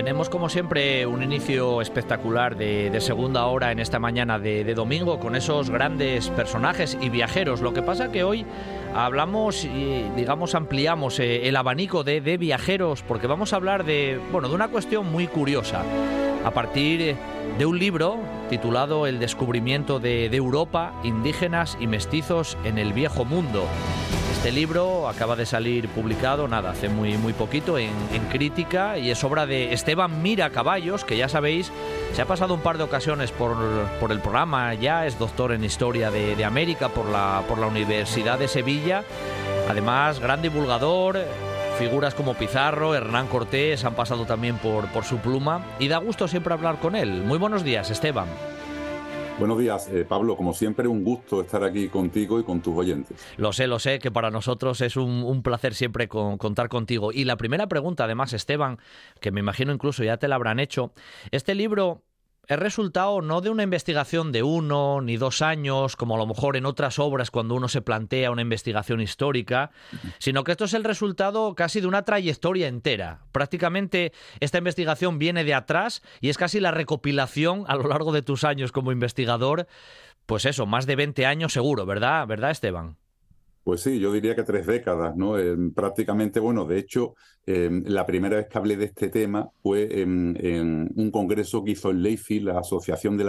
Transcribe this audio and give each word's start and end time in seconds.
Tenemos 0.00 0.30
como 0.30 0.48
siempre 0.48 1.04
un 1.04 1.22
inicio 1.22 1.82
espectacular 1.82 2.56
de, 2.56 2.98
segunda 3.02 3.44
hora 3.44 3.70
en 3.70 3.78
esta 3.80 3.98
mañana 3.98 4.38
de, 4.38 4.64
domingo 4.72 5.20
con 5.20 5.36
esos 5.36 5.68
grandes 5.68 6.30
personajes 6.30 6.96
y 7.02 7.10
viajeros. 7.10 7.60
Lo 7.60 7.74
que 7.74 7.82
pasa 7.82 8.10
que 8.10 8.24
hoy 8.24 8.46
hablamos 8.94 9.62
y 9.66 10.06
digamos 10.16 10.54
ampliamos 10.54 11.20
eh, 11.20 11.46
el 11.48 11.54
abanico 11.54 12.02
de, 12.02 12.20
viajeros 12.38 13.02
porque 13.02 13.26
vamos 13.26 13.52
a 13.52 13.56
hablar 13.56 13.84
de 13.84 14.18
bueno 14.32 14.48
de 14.48 14.54
una 14.54 14.68
cuestión 14.68 15.12
muy 15.12 15.26
curiosa 15.26 15.82
a 16.46 16.50
partir 16.50 17.14
de 17.58 17.66
un 17.66 17.78
libro 17.78 18.16
titulado 18.48 19.06
El 19.06 19.18
descubrimiento 19.18 20.00
de 20.00 20.34
Europa, 20.34 20.94
indígenas 21.04 21.76
y 21.78 21.86
mestizos 21.86 22.56
en 22.64 22.78
el 22.78 22.94
viejo 22.94 23.26
mundo. 23.26 23.66
Este 24.40 24.52
libro 24.52 25.06
acaba 25.06 25.36
de 25.36 25.44
salir 25.44 25.86
publicado, 25.90 26.48
nada, 26.48 26.70
hace 26.70 26.88
muy, 26.88 27.18
muy 27.18 27.34
poquito, 27.34 27.76
en, 27.76 27.92
crítica 28.32 28.96
y 28.96 29.10
es 29.10 29.22
obra 29.22 29.44
de 29.44 29.74
Esteban 29.74 30.22
Mira 30.22 30.48
Caballos, 30.48 31.04
que 31.04 31.18
ya 31.18 31.28
sabéis, 31.28 31.70
se 32.14 32.22
ha 32.22 32.24
pasado 32.24 32.54
un 32.54 32.60
par 32.60 32.78
de 32.78 32.84
ocasiones 32.84 33.32
por, 33.32 33.54
por 34.00 34.10
el 34.12 34.20
programa, 34.20 34.72
ya 34.72 35.04
es 35.04 35.18
doctor 35.18 35.52
en 35.52 35.62
Historia 35.62 36.10
de, 36.10 36.42
América 36.42 36.88
por 36.88 37.04
la, 37.04 37.42
por 37.46 37.58
la 37.58 37.66
Universidad 37.66 38.38
de 38.38 38.48
Sevilla. 38.48 39.04
Además, 39.68 40.20
gran 40.20 40.40
divulgador, 40.40 41.18
figuras 41.78 42.14
como 42.14 42.32
Pizarro, 42.32 42.94
Hernán 42.94 43.26
Cortés 43.26 43.84
han 43.84 43.94
pasado 43.94 44.24
también 44.24 44.56
por, 44.56 44.86
por 44.88 45.04
su 45.04 45.18
pluma 45.18 45.66
y 45.78 45.88
da 45.88 45.98
gusto 45.98 46.26
siempre 46.28 46.54
hablar 46.54 46.80
con 46.80 46.96
él. 46.96 47.24
Muy 47.24 47.36
buenos 47.36 47.62
días, 47.62 47.90
Esteban. 47.90 48.28
Buenos 49.40 49.58
días, 49.58 49.88
eh, 49.88 50.04
Pablo. 50.06 50.36
Como 50.36 50.52
siempre, 50.52 50.86
un 50.86 51.02
gusto 51.02 51.40
estar 51.40 51.64
aquí 51.64 51.88
contigo 51.88 52.38
y 52.38 52.44
con 52.44 52.60
tus 52.60 52.76
oyentes. 52.76 53.16
Lo 53.38 53.54
sé, 53.54 53.66
lo 53.66 53.78
sé, 53.78 53.98
que 53.98 54.10
para 54.10 54.30
nosotros 54.30 54.82
es 54.82 54.98
un, 54.98 55.42
placer 55.42 55.74
siempre 55.74 56.08
contar 56.08 56.68
contigo. 56.68 57.10
Y 57.10 57.24
la 57.24 57.38
primera 57.38 57.66
pregunta, 57.66 58.04
además, 58.04 58.34
Esteban, 58.34 58.78
que 59.18 59.30
me 59.30 59.40
imagino 59.40 59.72
incluso 59.72 60.04
ya 60.04 60.18
te 60.18 60.28
la 60.28 60.34
habrán 60.34 60.60
hecho. 60.60 60.92
Este 61.30 61.54
libro 61.54 62.02
es 62.50 62.58
resultado 62.58 63.22
no 63.22 63.40
de 63.40 63.48
una 63.48 63.62
investigación 63.62 64.32
de 64.32 64.42
uno 64.42 65.00
ni 65.00 65.16
dos 65.16 65.40
años, 65.40 65.94
como 65.94 66.16
a 66.16 66.18
lo 66.18 66.26
mejor 66.26 66.56
en 66.56 66.66
otras 66.66 66.98
obras 66.98 67.30
cuando 67.30 67.54
uno 67.54 67.68
se 67.68 67.80
plantea 67.80 68.32
una 68.32 68.42
investigación 68.42 69.00
histórica, 69.00 69.70
sino 70.18 70.42
que 70.42 70.50
esto 70.50 70.64
es 70.64 70.74
el 70.74 70.82
resultado 70.82 71.54
casi 71.54 71.80
de 71.80 71.86
una 71.86 72.04
trayectoria 72.04 72.66
entera. 72.66 73.20
Prácticamente 73.30 74.12
esta 74.40 74.58
investigación 74.58 75.20
viene 75.20 75.44
de 75.44 75.54
atrás 75.54 76.02
y 76.20 76.28
es 76.28 76.38
casi 76.38 76.58
la 76.58 76.72
recopilación 76.72 77.66
a 77.68 77.76
lo 77.76 77.86
largo 77.86 78.10
de 78.10 78.22
tus 78.22 78.42
años 78.42 78.72
como 78.72 78.90
investigador, 78.90 79.68
pues 80.26 80.44
eso, 80.44 80.66
más 80.66 80.86
de 80.86 80.96
20 80.96 81.26
años 81.26 81.52
seguro, 81.52 81.86
¿verdad? 81.86 82.26
¿Verdad, 82.26 82.50
Esteban? 82.50 82.99
Pues 83.62 83.82
sí, 83.82 84.00
yo 84.00 84.12
diría 84.12 84.34
que 84.34 84.42
tres 84.42 84.66
décadas, 84.66 85.16
¿no? 85.16 85.34
prácticamente, 85.74 86.40
bueno, 86.40 86.64
de 86.64 86.78
hecho, 86.78 87.14
em, 87.46 87.84
la 87.86 88.06
primera 88.06 88.36
vez 88.36 88.48
que 88.48 88.58
hablé 88.58 88.76
de 88.76 88.86
este 88.86 89.08
tema 89.08 89.50
fue 89.62 90.00
en, 90.00 90.90
un 90.94 91.10
congreso 91.10 91.62
que 91.62 91.72
hizo 91.72 91.90
el 91.90 92.02
LEIFI, 92.02 92.40
la 92.40 92.58
Asociación 92.58 93.16
de 93.18 93.24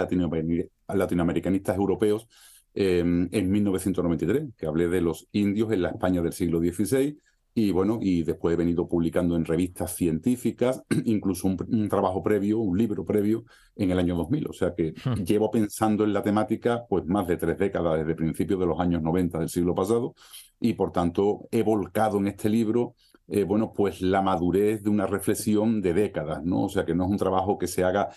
Latinoamericanistas 0.88 1.76
Europeos, 1.76 2.28
em, 2.74 3.28
en 3.32 3.52
1993, 3.52 4.50
que 4.58 4.66
hablé 4.66 4.88
de 4.88 5.02
los 5.02 5.28
indios 5.34 5.72
en 5.74 5.82
la 5.82 5.90
España 5.90 6.22
del 6.22 6.34
siglo 6.34 6.60
XVI 6.60 7.18
y 7.54 7.72
bueno, 7.72 8.00
y 8.02 8.24
después 8.24 8.54
he 8.54 8.58
venido 8.58 8.88
publicando 8.88 9.36
en 9.36 9.44
revistas 9.44 9.94
científicas, 9.96 10.82
incluso 11.06 11.48
un, 11.48 11.90
trabajo 11.90 12.24
previo, 12.24 12.60
un 12.60 12.78
libro 12.78 13.04
previo 13.04 13.44
en 13.76 13.92
el 13.92 14.00
año 14.00 14.16
2000. 14.16 14.48
O 14.48 14.54
sea 14.54 14.74
que 14.74 14.94
hmm. 14.94 15.24
llevo 15.24 15.52
pensando 15.52 16.06
en 16.06 16.14
la 16.14 16.22
temática 16.22 16.86
pues 16.88 17.06
más 17.06 17.28
de 17.28 17.38
tres 17.38 17.58
décadas, 17.58 18.00
desde 18.00 18.16
principios 18.16 18.60
de 18.60 18.66
los 18.66 18.80
años 18.80 19.02
90 19.02 19.40
del 19.40 19.50
siglo 19.50 19.76
pasado, 19.76 20.14
y 20.60 20.74
por 20.74 20.92
tanto 20.92 21.48
he 21.52 21.64
volcado 21.64 22.20
en 22.20 22.28
este 22.28 22.48
libro, 22.48 22.96
eh, 23.28 23.44
bueno, 23.44 23.74
pues 23.74 24.02
la 24.02 24.22
madurez 24.22 24.84
de 24.84 24.90
una 24.90 25.08
reflexión 25.08 25.82
de 25.82 25.94
décadas, 25.94 26.44
¿no? 26.44 26.64
O 26.64 26.70
sea 26.70 26.86
que 26.86 26.96
no 26.96 27.06
es 27.06 27.12
un 27.12 27.18
trabajo 27.18 27.58
que 27.58 27.68
se 27.68 27.84
haga, 27.84 28.10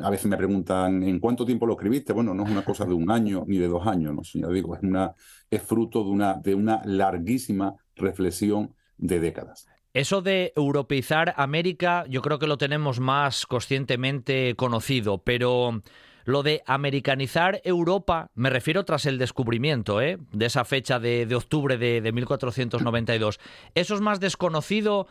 a 0.00 0.10
veces 0.10 0.26
me 0.26 0.36
preguntan, 0.36 1.02
¿en 1.02 1.20
cuánto 1.20 1.44
tiempo 1.44 1.66
lo 1.66 1.74
escribiste? 1.74 2.12
Bueno, 2.12 2.34
no 2.34 2.44
es 2.44 2.50
una 2.50 2.64
cosa 2.64 2.84
de 2.84 2.94
un 2.94 3.10
año 3.10 3.44
ni 3.46 3.58
de 3.58 3.68
dos 3.68 3.86
años, 3.86 4.14
¿no? 4.14 4.22
Ya 4.22 4.48
digo, 4.48 4.74
es, 4.74 4.82
una, 4.82 5.12
es 5.50 5.62
fruto 5.62 6.04
de 6.04 6.10
una, 6.10 6.34
de 6.34 6.54
una 6.54 6.80
larguísima 6.84 7.74
reflexión 7.96 8.74
de 8.98 9.20
décadas. 9.20 9.68
Eso 9.92 10.22
de 10.22 10.52
europeizar 10.56 11.34
América 11.36 12.04
yo 12.08 12.20
creo 12.20 12.38
que 12.38 12.48
lo 12.48 12.58
tenemos 12.58 12.98
más 12.98 13.46
conscientemente 13.46 14.56
conocido, 14.56 15.18
pero 15.18 15.82
lo 16.24 16.42
de 16.42 16.62
americanizar 16.66 17.60
Europa, 17.64 18.30
me 18.34 18.50
refiero 18.50 18.84
tras 18.84 19.06
el 19.06 19.18
descubrimiento 19.18 20.00
¿eh? 20.00 20.18
de 20.32 20.46
esa 20.46 20.64
fecha 20.64 20.98
de, 20.98 21.32
octubre 21.34 21.76
de, 21.76 22.00
de 22.00 22.12
1492, 22.12 23.38
eso 23.74 23.94
es 23.94 24.00
más 24.00 24.20
desconocido 24.20 25.06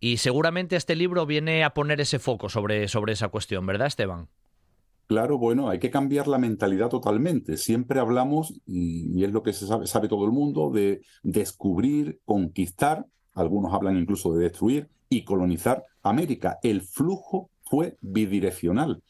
y 0.00 0.16
seguramente 0.16 0.76
este 0.76 0.96
libro 0.96 1.26
viene 1.26 1.62
a 1.62 1.70
poner 1.70 2.00
ese 2.00 2.18
foco 2.18 2.48
sobre, 2.48 2.88
sobre 2.88 3.12
esa 3.12 3.28
cuestión, 3.28 3.66
¿verdad 3.66 3.86
Esteban? 3.86 4.28
Claro, 5.06 5.38
bueno, 5.38 5.68
hay 5.68 5.78
que 5.78 5.90
cambiar 5.90 6.28
la 6.28 6.38
mentalidad 6.38 6.88
totalmente. 6.88 7.56
Siempre 7.56 8.00
hablamos, 8.00 8.54
y, 8.66 9.22
es 9.22 9.32
lo 9.32 9.42
que 9.42 9.52
se 9.52 9.66
sabe, 9.66 9.86
sabe 9.86 10.08
todo 10.08 10.24
el 10.24 10.32
mundo, 10.32 10.70
de 10.70 11.02
descubrir, 11.22 12.20
conquistar, 12.24 13.06
algunos 13.34 13.74
hablan 13.74 13.98
incluso 13.98 14.32
de 14.34 14.44
destruir 14.44 14.88
y 15.10 15.24
colonizar 15.24 15.84
América. 16.02 16.58
El 16.62 16.82
flujo 16.82 17.50
fue 17.62 17.98
bidireccional. 18.00 19.02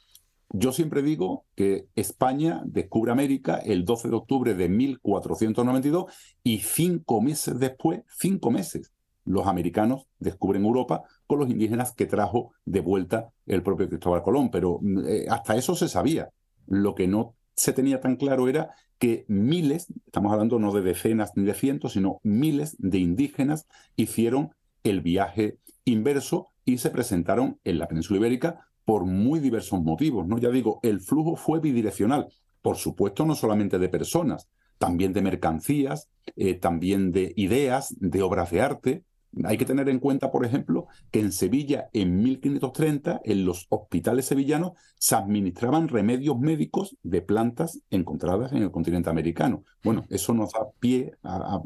Yo 0.50 0.72
siempre 0.72 1.02
digo 1.02 1.44
que 1.54 1.88
España 1.94 2.62
descubre 2.64 3.12
América 3.12 3.56
el 3.56 3.84
12 3.84 4.08
de 4.08 4.14
octubre 4.14 4.54
de 4.54 4.68
1492 4.68 6.04
y 6.42 6.58
cinco 6.58 7.20
meses 7.20 7.58
después, 7.58 8.02
cinco 8.08 8.50
meses, 8.50 8.92
los 9.24 9.46
americanos 9.46 10.06
descubren 10.18 10.64
Europa 10.64 11.02
con 11.26 11.38
los 11.38 11.50
indígenas 11.50 11.92
que 11.92 12.06
trajo 12.06 12.52
de 12.64 12.80
vuelta 12.80 13.30
el 13.46 13.62
propio 13.62 13.88
Cristóbal 13.88 14.22
Colón. 14.22 14.50
Pero 14.50 14.78
mm, 14.80 14.98
eh, 15.06 15.26
hasta 15.28 15.56
eso 15.56 15.74
se 15.74 15.88
sabía. 15.88 16.30
Lo 16.66 16.94
que 16.94 17.08
no 17.08 17.34
se 17.54 17.72
tenía 17.72 18.00
tan 18.00 18.16
claro 18.16 18.48
era 18.48 18.74
que 18.98 19.24
miles, 19.28 19.86
estamos 20.06 20.32
hablando 20.32 20.58
no 20.58 20.72
de 20.72 20.82
decenas 20.82 21.32
ni 21.36 21.44
de 21.44 21.54
cientos, 21.54 21.92
sino 21.92 22.18
miles 22.22 22.76
de 22.78 22.98
indígenas 22.98 23.66
hicieron 23.96 24.50
el 24.82 25.00
viaje 25.00 25.58
inverso 25.84 26.48
y 26.64 26.78
se 26.78 26.90
presentaron 26.90 27.58
en 27.64 27.78
la 27.78 27.88
península 27.88 28.18
ibérica 28.18 28.66
por 28.84 29.04
muy 29.04 29.40
diversos 29.40 29.82
motivos. 29.82 30.26
¿no? 30.26 30.38
Ya 30.38 30.50
digo, 30.50 30.80
el 30.82 31.00
flujo 31.00 31.36
fue 31.36 31.60
bidireccional. 31.60 32.28
Por 32.62 32.76
supuesto, 32.76 33.26
no 33.26 33.34
solamente 33.34 33.78
de 33.78 33.88
personas, 33.88 34.48
también 34.78 35.12
de 35.12 35.22
mercancías, 35.22 36.08
eh, 36.36 36.54
también 36.54 37.12
de 37.12 37.32
ideas, 37.36 37.94
de 37.98 38.22
obras 38.22 38.50
de 38.50 38.60
arte. 38.60 39.04
Hay 39.44 39.56
que 39.56 39.64
tener 39.64 39.88
en 39.88 39.98
cuenta, 39.98 40.30
por 40.30 40.44
ejemplo, 40.44 40.86
que 41.10 41.20
en 41.20 41.32
Sevilla, 41.32 41.88
en 41.92 42.22
1530, 42.22 43.20
en 43.24 43.44
los 43.44 43.66
hospitales 43.68 44.26
sevillanos 44.26 44.72
se 44.98 45.16
administraban 45.16 45.88
remedios 45.88 46.38
médicos 46.38 46.96
de 47.02 47.22
plantas 47.22 47.80
encontradas 47.90 48.52
en 48.52 48.62
el 48.62 48.70
continente 48.70 49.10
americano. 49.10 49.64
Bueno, 49.82 50.04
eso 50.08 50.34
nos 50.34 50.52
da 50.52 50.66
pie 50.78 51.12
a, 51.22 51.60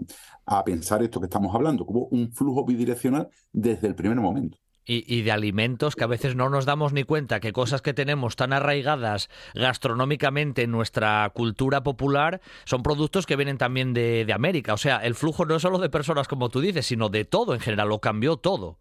pensar 0.64 1.02
esto 1.02 1.20
que 1.20 1.26
estamos 1.26 1.54
hablando, 1.54 1.84
que 1.84 1.92
hubo 1.92 2.06
un 2.06 2.32
flujo 2.32 2.64
bidireccional 2.64 3.28
desde 3.52 3.88
el 3.88 3.94
primer 3.94 4.18
momento 4.18 4.58
y, 4.88 5.22
de 5.22 5.30
alimentos 5.30 5.94
que 5.94 6.04
a 6.04 6.06
veces 6.06 6.34
no 6.34 6.48
nos 6.48 6.64
damos 6.64 6.94
ni 6.94 7.04
cuenta 7.04 7.40
que 7.40 7.52
cosas 7.52 7.82
que 7.82 7.92
tenemos 7.92 8.36
tan 8.36 8.54
arraigadas 8.54 9.28
gastronómicamente 9.54 10.62
en 10.62 10.70
nuestra 10.70 11.30
cultura 11.34 11.82
popular 11.82 12.40
son 12.64 12.82
productos 12.82 13.26
que 13.26 13.36
vienen 13.36 13.58
también 13.58 13.92
de, 13.92 14.24
de 14.24 14.32
América. 14.32 14.72
O 14.72 14.78
sea, 14.78 14.96
el 14.96 15.14
flujo 15.14 15.44
no 15.44 15.56
es 15.56 15.62
solo 15.62 15.78
de 15.78 15.90
personas 15.90 16.26
como 16.26 16.48
tú 16.48 16.60
dices, 16.60 16.86
sino 16.86 17.10
de 17.10 17.26
todo 17.26 17.52
en 17.52 17.60
general, 17.60 17.90
lo 17.90 18.00
cambió 18.00 18.38
todo 18.38 18.78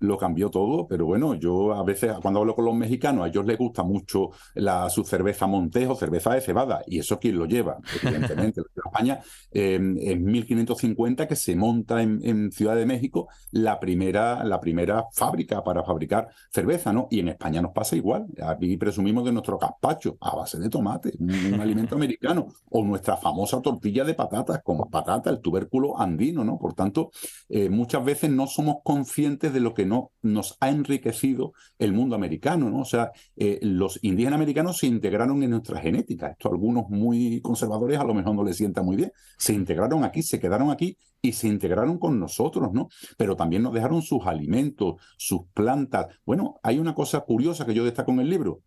lo 0.00 0.18
cambió 0.18 0.50
todo, 0.50 0.86
pero 0.86 1.06
bueno, 1.06 1.34
yo 1.34 1.72
a 1.72 1.82
veces 1.84 2.12
cuando 2.20 2.40
hablo 2.40 2.54
con 2.54 2.64
los 2.64 2.74
mexicanos, 2.74 3.24
a 3.24 3.28
ellos 3.28 3.46
les 3.46 3.58
gusta 3.58 3.82
mucho 3.82 4.30
la, 4.54 4.88
su 4.90 5.04
cerveza 5.04 5.46
Montejo, 5.46 5.94
cerveza 5.94 6.34
de 6.34 6.40
cebada, 6.40 6.82
y 6.86 6.98
eso 6.98 7.18
quien 7.18 7.38
lo 7.38 7.46
lleva, 7.46 7.78
evidentemente. 8.02 8.60
en 8.70 8.82
España, 8.84 9.20
en 9.52 10.24
1550 10.24 11.28
que 11.28 11.36
se 11.36 11.54
monta 11.56 12.02
en, 12.02 12.50
Ciudad 12.50 12.74
de 12.74 12.86
México 12.86 13.28
la 13.52 13.78
primera, 13.78 14.42
la 14.44 14.60
primera 14.60 15.04
fábrica 15.12 15.62
para 15.62 15.84
fabricar 15.84 16.28
cerveza, 16.50 16.92
¿no? 16.92 17.06
Y 17.10 17.20
en 17.20 17.28
España 17.28 17.60
nos 17.60 17.72
pasa 17.72 17.96
igual. 17.96 18.26
Aquí 18.42 18.76
presumimos 18.76 19.24
de 19.24 19.32
nuestro 19.32 19.58
gazpacho 19.58 20.16
a 20.20 20.34
base 20.36 20.58
de 20.58 20.68
tomate, 20.68 21.12
un, 21.18 21.30
alimento 21.60 21.94
americano, 21.94 22.48
o 22.70 22.84
nuestra 22.84 23.16
famosa 23.16 23.60
tortilla 23.60 24.04
de 24.04 24.14
patatas 24.14 24.62
con 24.62 24.78
patata, 24.90 25.30
el 25.30 25.40
tubérculo 25.40 26.00
andino, 26.00 26.44
¿no? 26.44 26.58
Por 26.58 26.74
tanto, 26.74 27.10
eh, 27.48 27.68
muchas 27.68 28.04
veces 28.04 28.30
no 28.30 28.46
somos 28.46 28.76
conscientes 28.82 29.52
de 29.52 29.60
lo 29.60 29.74
que 29.74 29.86
no 29.90 30.12
nos 30.22 30.56
ha 30.60 30.70
enriquecido 30.70 31.52
el 31.78 31.92
mundo 31.92 32.14
americano, 32.14 32.70
¿no? 32.70 32.80
O 32.80 32.84
sea, 32.84 33.10
eh, 33.36 33.58
los 33.62 33.98
indígenas 34.02 34.36
americanos 34.36 34.78
se 34.78 34.86
integraron 34.86 35.42
en 35.42 35.50
nuestra 35.50 35.80
genética. 35.80 36.28
Esto 36.28 36.48
a 36.48 36.52
algunos 36.52 36.88
muy 36.88 37.40
conservadores 37.40 37.98
a 37.98 38.04
lo 38.04 38.14
mejor 38.14 38.36
no 38.36 38.44
les 38.44 38.56
sienta 38.56 38.82
muy 38.82 38.96
bien. 38.96 39.12
Se 39.36 39.52
integraron 39.52 40.04
aquí, 40.04 40.22
se 40.22 40.38
quedaron 40.38 40.70
aquí 40.70 40.96
y 41.20 41.32
se 41.32 41.48
integraron 41.48 41.98
con 41.98 42.20
nosotros, 42.20 42.72
¿no? 42.72 42.88
Pero 43.16 43.34
también 43.34 43.62
nos 43.62 43.74
dejaron 43.74 44.00
sus 44.00 44.24
alimentos, 44.26 44.94
sus 45.18 45.40
plantas. 45.52 46.06
Bueno, 46.24 46.60
hay 46.62 46.78
una 46.78 46.94
cosa 46.94 47.20
curiosa 47.20 47.66
que 47.66 47.74
yo 47.74 47.84
destaco 47.84 48.12
en 48.12 48.20
el 48.20 48.30
libro. 48.30 48.62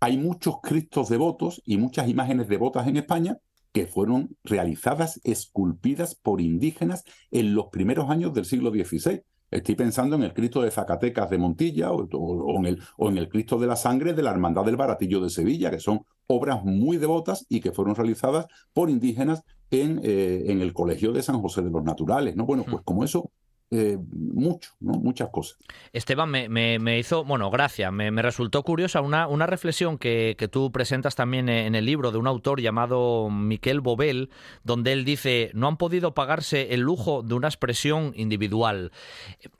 Hay 0.00 0.16
muchos 0.16 0.56
cristos 0.62 1.10
devotos 1.10 1.62
y 1.66 1.76
muchas 1.76 2.08
imágenes 2.08 2.48
devotas 2.48 2.88
en 2.88 2.96
España 2.96 3.36
que 3.72 3.86
fueron 3.86 4.36
realizadas, 4.44 5.20
esculpidas 5.24 6.14
por 6.14 6.40
indígenas 6.40 7.04
en 7.30 7.54
los 7.54 7.66
primeros 7.66 8.10
años 8.10 8.32
del 8.34 8.44
siglo 8.44 8.70
XVI. 8.70 9.22
Estoy 9.52 9.74
pensando 9.74 10.16
en 10.16 10.22
el 10.22 10.32
Cristo 10.32 10.62
de 10.62 10.70
Zacatecas 10.70 11.28
de 11.28 11.36
Montilla 11.36 11.92
o, 11.92 12.58
en 12.58 12.66
el, 12.66 12.82
o, 12.96 13.10
en 13.10 13.18
el, 13.18 13.28
Cristo 13.28 13.58
de 13.58 13.66
la 13.66 13.76
Sangre 13.76 14.14
de 14.14 14.22
la 14.22 14.30
Hermandad 14.30 14.64
del 14.64 14.76
Baratillo 14.76 15.20
de 15.20 15.28
Sevilla, 15.28 15.70
que 15.70 15.78
son 15.78 16.00
obras 16.26 16.64
muy 16.64 16.96
devotas 16.96 17.44
y 17.50 17.60
que 17.60 17.70
fueron 17.70 17.94
realizadas 17.94 18.46
por 18.72 18.88
indígenas 18.88 19.42
en, 19.70 20.00
eh, 20.02 20.44
en 20.46 20.62
el 20.62 20.72
Colegio 20.72 21.12
de 21.12 21.22
San 21.22 21.40
José 21.40 21.60
de 21.60 21.70
los 21.70 21.84
Naturales. 21.84 22.34
¿no? 22.34 22.46
Bueno, 22.46 22.64
pues 22.68 22.82
como 22.82 23.04
eso 23.04 23.30
eh, 23.74 23.96
mucho, 24.12 24.72
muchas 24.80 25.30
cosas. 25.30 25.56
Esteban, 25.94 26.30
me, 26.30 26.98
hizo, 26.98 27.24
bueno, 27.24 27.50
gracias, 27.50 27.90
me, 27.90 28.10
resultó 28.20 28.62
curiosa 28.64 29.00
una, 29.00 29.46
reflexión 29.46 29.96
que, 29.96 30.36
tú 30.52 30.70
presentas 30.70 31.14
también 31.14 31.48
en 31.48 31.74
el 31.74 31.86
libro 31.86 32.12
de 32.12 32.18
un 32.18 32.26
autor 32.26 32.60
llamado 32.60 33.30
Miquel 33.30 33.80
Bobel, 33.80 34.28
donde 34.62 34.92
él 34.92 35.06
dice, 35.06 35.50
no 35.54 35.68
han 35.68 35.78
podido 35.78 36.12
pagarse 36.12 36.74
el 36.74 36.80
lujo 36.80 37.22
de 37.22 37.32
una 37.32 37.48
expresión 37.48 38.12
individual. 38.14 38.92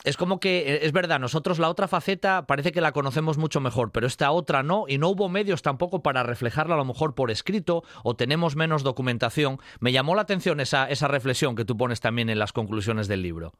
Es 0.04 0.18
como 0.18 0.40
que, 0.40 0.80
es 0.82 0.92
verdad, 0.92 1.18
nosotros 1.18 1.58
la 1.58 1.70
otra 1.70 1.88
faceta 1.88 2.46
parece 2.46 2.70
que 2.70 2.82
la 2.82 2.92
conocemos 2.92 3.38
mucho 3.38 3.60
mejor, 3.60 3.92
pero 3.92 4.06
esta 4.06 4.30
otra 4.30 4.62
no, 4.62 4.84
y 4.88 4.98
no 4.98 5.08
hubo 5.08 5.30
medios 5.30 5.62
tampoco 5.62 6.02
para 6.02 6.22
reflejarla 6.22 6.74
a 6.74 6.78
lo 6.78 6.84
mejor 6.84 7.14
por 7.14 7.30
escrito, 7.30 7.82
o 8.04 8.14
tenemos 8.14 8.56
menos 8.56 8.82
documentación. 8.82 9.58
Me 9.80 9.90
llamó 9.90 10.14
la 10.14 10.22
atención 10.22 10.60
esa 10.60 11.08
reflexión 11.08 11.56
que 11.56 11.64
tú 11.64 11.78
pones 11.78 12.00
también 12.00 12.28
en 12.28 12.38
las 12.38 12.52
conclusiones 12.52 13.08
del 13.08 13.22
libro. 13.22 13.54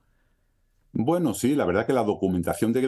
Bueno, 0.94 1.32
sí, 1.32 1.54
la 1.54 1.64
verdad 1.64 1.86
que 1.86 1.94
la 1.94 2.04
documentación 2.04 2.70
de 2.74 2.82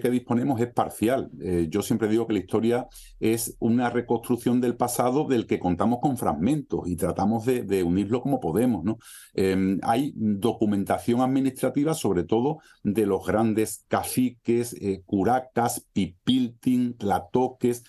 que, 0.00 0.10
disponemos 0.10 0.58
es 0.58 0.72
parcial. 0.72 1.30
Eh, 1.38 1.66
yo 1.68 1.82
siempre 1.82 2.08
digo 2.08 2.26
que 2.26 2.32
la 2.32 2.38
historia 2.38 2.86
es 3.20 3.56
una 3.58 3.90
reconstrucción 3.90 4.58
del 4.62 4.74
pasado 4.74 5.26
del 5.26 5.46
que 5.46 5.58
contamos 5.58 5.98
con 6.00 6.16
fragmentos 6.16 6.88
y 6.88 6.96
tratamos 6.96 7.44
de, 7.44 7.82
unirlo 7.82 8.22
como 8.22 8.40
podemos. 8.40 8.84
¿no? 8.84 8.96
Em, 9.34 9.78
hay 9.82 10.14
documentación 10.16 11.20
administrativa, 11.20 11.92
sobre 11.92 12.24
todo 12.24 12.60
de 12.82 13.04
los 13.04 13.26
grandes 13.26 13.84
caciques, 13.86 14.72
eh, 14.80 15.02
curacas, 15.04 15.86
pipiltin, 15.92 16.96
tlatoques, 16.96 17.84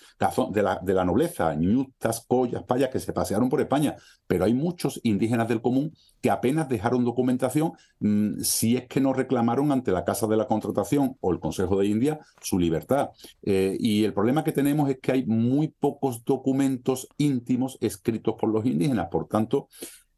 de 0.52 0.62
la, 0.62 0.78
de 0.82 0.92
la 0.92 1.06
nobleza, 1.06 1.54
ñutas, 1.54 2.26
collas, 2.28 2.64
payas, 2.64 2.90
que 2.90 3.00
se 3.00 3.14
pasearon 3.14 3.48
por 3.48 3.62
España. 3.62 3.96
Pero 4.26 4.44
hay 4.44 4.54
muchos 4.54 5.00
indígenas 5.02 5.48
del 5.48 5.60
común 5.60 5.92
que 6.20 6.30
apenas 6.30 6.68
dejaron 6.68 7.04
documentación 7.04 7.72
mm, 8.00 8.40
si 8.40 8.76
es 8.76 8.86
que 8.86 9.00
no 9.00 9.12
reclamaron 9.12 9.72
ante 9.72 9.92
la 9.92 10.04
Casa 10.04 10.26
de 10.26 10.36
la 10.36 10.46
Contratación 10.46 11.16
o 11.20 11.32
el 11.32 11.40
Consejo 11.40 11.78
de 11.78 11.86
India 11.86 12.20
su 12.40 12.58
libertad. 12.58 13.10
Eh, 13.42 13.76
y 13.78 14.04
el 14.04 14.14
problema 14.14 14.44
que 14.44 14.52
tenemos 14.52 14.88
es 14.88 14.98
que 15.00 15.12
hay 15.12 15.26
muy 15.26 15.68
pocos 15.68 16.24
documentos 16.24 17.08
íntimos 17.18 17.78
escritos 17.80 18.34
por 18.38 18.50
los 18.50 18.64
indígenas. 18.64 19.08
Por 19.10 19.28
tanto, 19.28 19.68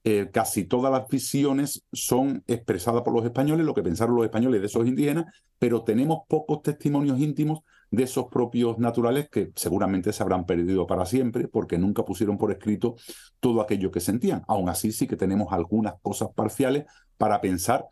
eh, 0.08 0.30
casi 0.32 0.62
todas 0.62 0.92
las 0.92 1.08
visiones 1.08 1.84
son 1.92 2.44
expresadas 2.46 3.02
por 3.02 3.12
los 3.12 3.24
españoles, 3.24 3.66
lo 3.66 3.74
que 3.74 3.82
pensaron 3.82 4.14
los 4.14 4.24
españoles 4.24 4.60
de 4.60 4.68
esos 4.68 4.86
indígenas, 4.86 5.24
pero 5.58 5.82
tenemos 5.82 6.20
pocos 6.28 6.62
testimonios 6.62 7.18
íntimos 7.18 7.64
de 7.90 8.02
esos 8.02 8.26
propios 8.26 8.78
naturales 8.78 9.28
que 9.28 9.52
seguramente 9.54 10.12
se 10.12 10.22
habrán 10.22 10.44
perdido 10.44 10.86
para 10.86 11.06
siempre 11.06 11.48
porque 11.48 11.78
nunca 11.78 12.04
pusieron 12.04 12.38
por 12.38 12.50
escrito 12.50 12.96
todo 13.40 13.60
aquello 13.60 13.90
que 13.90 14.00
sentían. 14.00 14.42
Aún 14.48 14.68
así 14.68 14.92
sí 14.92 15.06
que 15.06 15.16
tenemos 15.16 15.52
algunas 15.52 15.94
cosas 16.02 16.28
parciales 16.34 16.84
para 17.16 17.40
pensar 17.40 17.86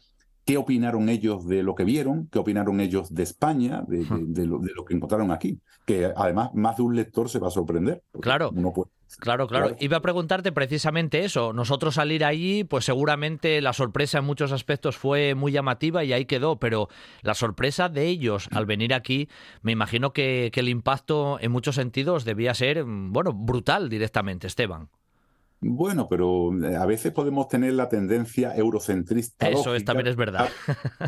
qué 0.45 0.57
opinaron 0.57 1.09
ellos 1.09 1.47
de 1.47 1.63
lo 1.63 1.75
que 1.75 1.85
vieron, 1.85 2.29
qué 2.31 2.39
opinaron 2.39 2.81
ellos 2.81 3.13
de 3.15 3.23
España, 3.23 3.85
de, 3.87 4.47
lo, 4.47 4.61
que 4.85 4.95
encontraron 4.95 5.31
aquí, 5.31 5.61
que 5.87 6.13
además 6.15 6.51
más 6.55 6.77
de 6.77 6.83
un 6.83 6.95
lector 6.95 7.29
se 7.31 7.39
va 7.39 7.49
a 7.49 7.51
sorprender. 7.51 8.03
Claro. 8.21 8.51
Claro, 9.19 9.47
claro. 9.47 9.77
Iba 9.81 9.99
a 9.99 10.03
preguntarte 10.03 10.53
precisamente 10.53 11.25
eso. 11.25 11.53
Nosotros 11.53 11.95
salir 11.95 12.25
allí, 12.25 12.65
pues 12.65 12.85
seguramente 12.85 13.61
la 13.61 13.73
sorpresa 13.73 14.19
en 14.19 14.25
muchos 14.25 14.53
aspectos 14.53 14.97
fue 14.97 15.35
muy 15.35 15.53
llamativa 15.53 16.05
y 16.05 16.13
ahí 16.13 16.25
quedó, 16.25 16.59
pero 16.59 16.89
la 17.23 17.35
sorpresa 17.35 17.89
de 17.89 18.07
ellos 18.07 18.49
al 18.53 18.67
venir 18.67 18.95
aquí, 18.95 19.29
me 19.63 19.73
imagino 19.73 20.13
que, 20.13 20.51
que 20.53 20.61
el 20.61 20.69
impacto 20.69 21.39
en 21.41 21.53
muchos 21.53 21.75
sentidos 21.75 22.25
debía 22.25 22.55
ser, 22.55 22.85
bueno, 22.85 23.33
brutal 23.33 23.89
directamente, 23.89 24.47
Esteban. 24.47 24.89
Bueno, 25.67 26.09
pero 26.09 26.53
eh, 26.63 26.77
a 26.77 26.85
veces 26.85 27.13
podemos 27.13 27.49
tener 27.49 27.73
la 27.73 27.89
tendencia 27.89 28.55
eurocentrista. 28.55 29.49
Eso 29.49 29.75
también 29.83 30.09
es 30.09 30.17
verdad. 30.17 30.49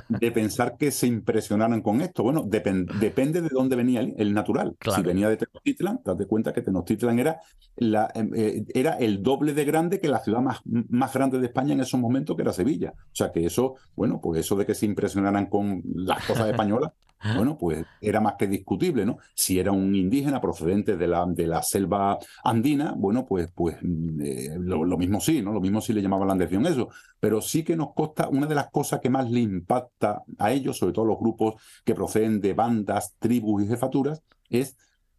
De 0.09 0.33
pensar 0.33 0.77
que 0.79 0.91
se 0.91 1.07
impresionaron 1.07 1.83
con 1.83 2.01
esto. 2.01 2.23
Bueno, 2.23 2.43
depende 2.47 3.43
de 3.43 3.49
dónde 3.51 3.77
venía 3.77 4.01
el, 4.01 4.33
natural. 4.33 4.75
Si 4.95 5.03
venía 5.03 5.29
de 5.29 5.37
Tenochtitlan, 5.37 6.01
date 6.03 6.27
cuenta 6.27 6.55
que 6.55 6.63
Tenochtitlan 6.63 7.19
era, 7.19 7.41
la, 7.77 8.11
em, 8.15 8.31
eh, 8.35 8.65
era 8.75 8.93
el 8.95 9.23
doble 9.23 9.53
de 9.53 9.65
grande 9.67 10.01
que 10.01 10.09
la 10.09 10.21
ciudad 10.21 10.41
más, 10.41 10.61
más 10.65 11.13
grande 11.13 11.39
de 11.39 11.47
España 11.47 11.75
en 11.75 11.81
esos 11.81 12.01
momentos, 12.01 12.35
que 12.35 12.43
era 12.43 12.53
Sevilla. 12.53 12.95
O 12.97 13.15
sea 13.15 13.31
que 13.33 13.45
eso, 13.45 13.75
bueno, 13.95 14.21
pues 14.23 14.41
eso 14.41 14.57
de 14.57 14.65
que 14.65 14.75
se 14.75 14.87
impresionaran 14.87 15.47
con 15.47 15.83
las 15.85 16.25
cosas 16.25 16.49
españolas, 16.49 16.93
bueno, 17.35 17.57
pues 17.59 17.85
era 18.01 18.21
más 18.21 18.35
que 18.35 18.47
discutible, 18.47 19.05
¿no? 19.07 19.19
Si 19.35 19.59
era 19.59 19.73
un 19.73 19.95
indígena 19.95 20.41
procedente 20.41 20.97
de 20.97 21.07
la, 21.09 21.25
de 21.27 21.47
la 21.47 21.63
selva 21.63 22.19
andina, 22.45 22.95
bueno, 22.97 23.25
pues, 23.27 23.51
pues 23.55 23.77
mm, 23.83 24.21
eh, 24.23 24.57
lo, 24.59 24.99
mismo 24.99 25.21
sí, 25.21 25.43
¿no? 25.43 25.53
Lo 25.53 25.61
mismo 25.61 25.81
sí 25.81 25.93
le 25.93 26.03
llamaba 26.03 26.27
la 26.27 26.35
atención 26.35 26.67
eso. 26.67 26.89
Pero 27.19 27.41
sí 27.41 27.65
que 27.65 27.77
nos 27.77 27.95
consta, 27.95 28.29
una 28.29 28.47
de 28.47 28.55
las 28.55 28.71
cosas 28.71 29.01
que 29.01 29.11
más 29.11 29.31
le 29.31 29.41
impacta 29.41 30.23
a 30.39 30.53
ellos, 30.53 30.79
sobre 30.79 30.93
todo 30.93 31.07
los 31.07 31.19
grupos 31.19 31.55
que 31.85 31.95
proceden 31.95 32.41
de 32.41 32.53
bandas, 32.55 33.17
tribus 33.19 33.65
y 33.65 33.69
jefaturas, 33.69 34.23
es 34.51 34.77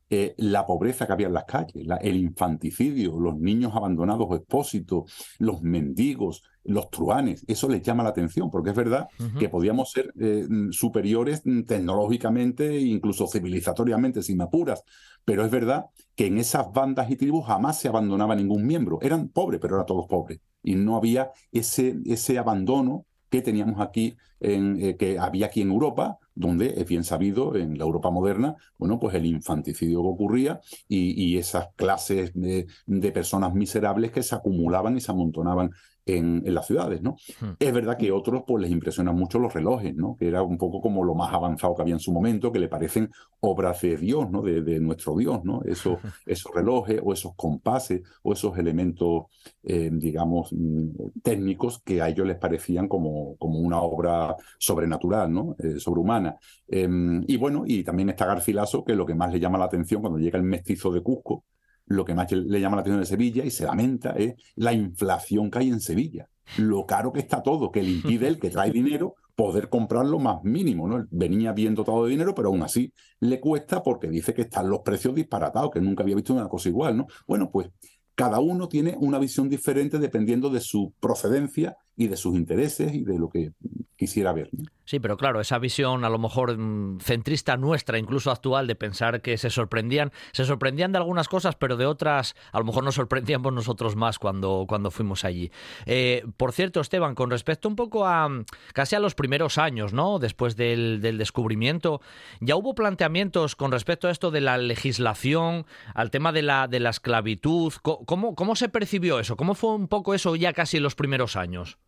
eh, 0.10 0.36
la 0.38 0.66
pobreza 0.66 1.06
que 1.06 1.14
había 1.14 1.28
en 1.28 1.34
las 1.34 1.44
calles, 1.44 1.86
el 2.02 2.18
infanticidio, 2.18 3.20
los 3.20 3.38
niños 3.38 3.74
abandonados 3.76 4.28
o 4.30 4.36
expósitos, 4.36 5.12
los 5.38 5.62
mendigos, 5.62 6.44
los 6.64 6.90
truanes. 6.90 7.44
Eso 7.48 7.68
les 7.68 7.82
llama 7.82 8.04
la 8.04 8.10
atención, 8.10 8.50
porque 8.50 8.70
es 8.70 8.76
verdad 8.76 9.08
que 9.40 9.50
podíamos 9.50 9.92
ser 9.92 10.14
eh, 10.20 10.48
superiores 10.72 11.44
tecnológicamente 11.66 12.80
incluso 12.80 13.28
civilizatoriamente, 13.28 14.22
sin 14.22 14.42
apuras, 14.42 14.84
pero 15.26 15.44
es 15.44 15.52
verdad 15.52 15.88
que 16.16 16.28
en 16.28 16.38
esas 16.38 16.72
bandas 16.72 17.12
y 17.12 17.18
tribus 17.18 17.46
jamás 17.46 17.80
se 17.80 17.90
abandonaba 17.90 18.36
ningún 18.36 18.66
miembro. 18.66 19.00
Eran 19.02 19.28
pobres, 19.28 19.60
pero 19.62 19.76
eran 19.76 19.86
todos 19.86 20.08
pobres. 20.08 20.40
Y 20.64 20.76
no 20.76 20.96
había 20.96 21.32
ese, 21.52 21.98
ese 22.06 22.38
abandono 22.38 23.06
que 23.30 23.42
teníamos 23.42 23.82
aquí, 23.82 24.16
en, 24.40 24.82
eh, 24.82 24.98
que 24.98 25.20
había 25.20 25.48
aquí 25.48 25.62
en 25.62 25.72
Europa, 25.72 26.18
donde 26.36 26.74
es 26.78 26.88
bien 26.88 27.04
sabido 27.04 27.56
en 27.56 27.78
la 27.78 27.84
Europa 27.84 28.12
moderna, 28.12 28.56
bueno, 28.78 29.00
pues 29.00 29.16
el 29.16 29.26
infanticidio 29.26 30.02
que 30.02 30.08
ocurría 30.08 30.62
y, 30.88 31.38
esas 31.38 31.70
clases 31.76 32.32
de, 32.34 32.68
de, 32.86 33.12
personas 33.12 33.54
miserables 33.54 34.12
que 34.12 34.24
se 34.24 34.36
acumulaban 34.36 34.98
y 34.98 35.02
se 35.02 35.12
amontonaban 35.12 35.72
en, 36.08 36.54
las 36.54 36.66
ciudades, 36.66 37.02
¿no? 37.02 37.18
Es 37.60 37.74
verdad 37.74 37.98
que 37.98 38.10
a 38.10 38.16
otros 38.16 38.44
pues 38.48 38.62
les 38.62 38.72
impresionan 38.72 39.16
mucho 39.16 39.40
los 39.40 39.54
relojes, 39.54 39.96
¿no? 39.96 40.16
Que 40.18 40.28
era 40.28 40.42
un 40.42 40.58
poco 40.58 40.82
como 40.82 41.04
lo 41.04 41.14
más 41.14 41.34
avanzado 41.34 41.76
que 41.76 41.82
había 41.82 41.96
en 41.96 42.00
su 42.00 42.12
momento, 42.14 42.52
que 42.52 42.60
le 42.60 42.70
parecen 42.70 43.12
obras 43.42 43.82
de 43.82 43.98
Dios, 43.98 44.30
¿no? 44.32 44.42
De, 44.42 44.80
nuestro 44.80 45.16
Dios, 45.18 45.44
¿no? 45.44 45.62
Esos, 45.64 46.00
esos 46.26 46.54
relojes 46.54 47.02
o 47.04 47.14
esos 47.14 47.36
compases 47.36 48.02
o 48.24 48.34
esos 48.34 48.58
elementos, 48.58 49.26
eh, 49.64 49.90
digamos, 49.92 50.54
mm, 50.54 51.20
técnicos 51.22 51.82
que 51.84 52.02
a 52.02 52.10
ellos 52.10 52.26
les 52.26 52.38
parecían 52.38 52.88
como, 52.88 53.36
como 53.38 53.60
una 53.60 53.82
obra 53.82 54.27
sobrenatural, 54.58 55.32
¿no? 55.32 55.56
Eh, 55.60 55.80
sobrehumana. 55.80 56.38
Em, 56.68 57.24
y 57.28 57.38
bueno, 57.38 57.64
y 57.66 57.84
también 57.84 58.10
está 58.10 58.26
Garcilaso, 58.26 58.84
que 58.84 58.96
lo 58.96 59.06
que 59.06 59.16
más 59.16 59.32
le 59.32 59.40
llama 59.40 59.58
la 59.58 59.66
atención 59.66 60.02
cuando 60.02 60.20
llega 60.20 60.38
el 60.38 60.44
mestizo 60.44 60.92
de 60.92 61.02
Cusco, 61.02 61.46
lo 61.88 62.04
que 62.04 62.14
más 62.14 62.32
le 62.32 62.60
llama 62.60 62.76
la 62.76 62.82
atención 62.82 63.00
de 63.02 63.06
Sevilla 63.06 63.46
y 63.46 63.52
se 63.52 63.66
lamenta 63.66 64.12
es 64.12 64.36
la 64.56 64.74
inflación 64.74 65.50
que 65.50 65.60
hay 65.60 65.70
en 65.70 65.80
Sevilla. 65.80 66.30
Lo 66.58 66.86
caro 66.86 67.12
que 67.12 67.20
está 67.20 67.42
todo, 67.42 67.72
que 67.72 67.84
le 67.84 67.92
impide 67.92 68.28
el 68.28 68.40
que 68.40 68.50
trae 68.50 68.72
dinero 68.72 69.16
poder 69.36 69.70
comprar 69.70 70.06
lo 70.06 70.20
más 70.20 70.44
mínimo. 70.44 70.88
¿no? 70.88 71.06
Venía 71.12 71.54
bien 71.54 71.76
dotado 71.76 72.06
de 72.06 72.12
dinero, 72.12 72.34
pero 72.34 72.50
aún 72.50 72.64
así 72.64 72.92
le 73.20 73.40
cuesta 73.40 73.84
porque 73.84 74.08
dice 74.10 74.34
que 74.34 74.44
están 74.44 74.70
los 74.70 74.80
precios 74.80 75.14
disparatados, 75.14 75.72
que 75.72 75.82
nunca 75.82 76.04
había 76.04 76.16
visto 76.16 76.34
una 76.34 76.50
cosa 76.50 76.70
igual. 76.70 76.98
¿no? 76.98 77.08
Bueno, 77.28 77.50
pues 77.52 77.70
cada 78.16 78.40
uno 78.40 78.68
tiene 78.68 78.96
una 79.00 79.20
visión 79.20 79.48
diferente 79.48 80.00
dependiendo 80.00 80.50
de 80.50 80.60
su 80.60 80.94
procedencia 81.00 81.78
y 81.98 82.08
de 82.08 82.16
sus 82.16 82.36
intereses 82.36 82.94
y 82.94 83.04
de 83.04 83.18
lo 83.18 83.28
que 83.28 83.52
quisiera 83.96 84.32
ver. 84.32 84.50
Sí, 84.86 85.00
pero 85.00 85.18
claro, 85.18 85.42
esa 85.42 85.58
visión 85.58 86.06
a 86.06 86.10
lo 86.10 86.20
mejor 86.20 86.56
mm, 86.56 87.00
centrista 87.00 87.58
nuestra, 87.58 87.98
incluso 87.98 88.32
actual, 88.32 88.68
de 88.68 88.76
pensar 88.76 89.22
que 89.22 89.38
se 89.38 89.50
sorprendían, 89.50 90.14
se 90.32 90.46
sorprendían 90.46 90.92
de 90.92 91.00
algunas 91.00 91.28
cosas, 91.28 91.56
pero 91.56 91.76
de 91.76 91.88
otras 91.88 92.36
a 92.52 92.60
lo 92.60 92.66
mejor 92.66 92.84
nos 92.84 92.96
sorprendíamos 92.96 93.52
nosotros 93.52 93.96
más 93.96 94.20
cuando, 94.20 94.66
cuando 94.70 94.92
fuimos 94.92 95.26
allí. 95.26 95.52
Eh, 95.88 96.24
por 96.38 96.54
cierto, 96.54 96.80
Esteban, 96.80 97.16
con 97.16 97.32
respecto 97.32 97.68
un 97.68 97.76
poco 97.76 98.06
a 98.06 98.30
casi 98.74 98.96
a 98.96 99.00
los 99.00 99.16
primeros 99.16 99.58
años, 99.58 99.92
¿no? 99.92 100.20
Después 100.20 100.56
del, 100.56 101.02
descubrimiento, 101.02 102.00
ya 102.40 102.56
hubo 102.56 102.76
planteamientos 102.76 103.56
con 103.56 103.72
respecto 103.72 104.08
a 104.08 104.12
esto 104.12 104.30
de 104.30 104.42
la 104.42 104.60
legislación, 104.60 105.66
al 105.96 106.12
tema 106.12 106.32
de 106.32 106.44
la, 106.44 106.68
de 106.68 106.80
la 106.80 106.92
esclavitud. 106.92 107.74
¿Cómo, 107.82 108.36
¿Cómo 108.36 108.56
se 108.56 108.70
percibió 108.70 109.20
eso? 109.20 109.36
¿Cómo 109.36 109.56
fue 109.56 109.74
un 109.74 109.88
poco 109.88 110.14
eso 110.14 110.36
ya 110.36 110.54
casi 110.54 110.78
en 110.78 110.84
los 110.84 110.94
primeros 110.94 111.36
años? 111.36 111.80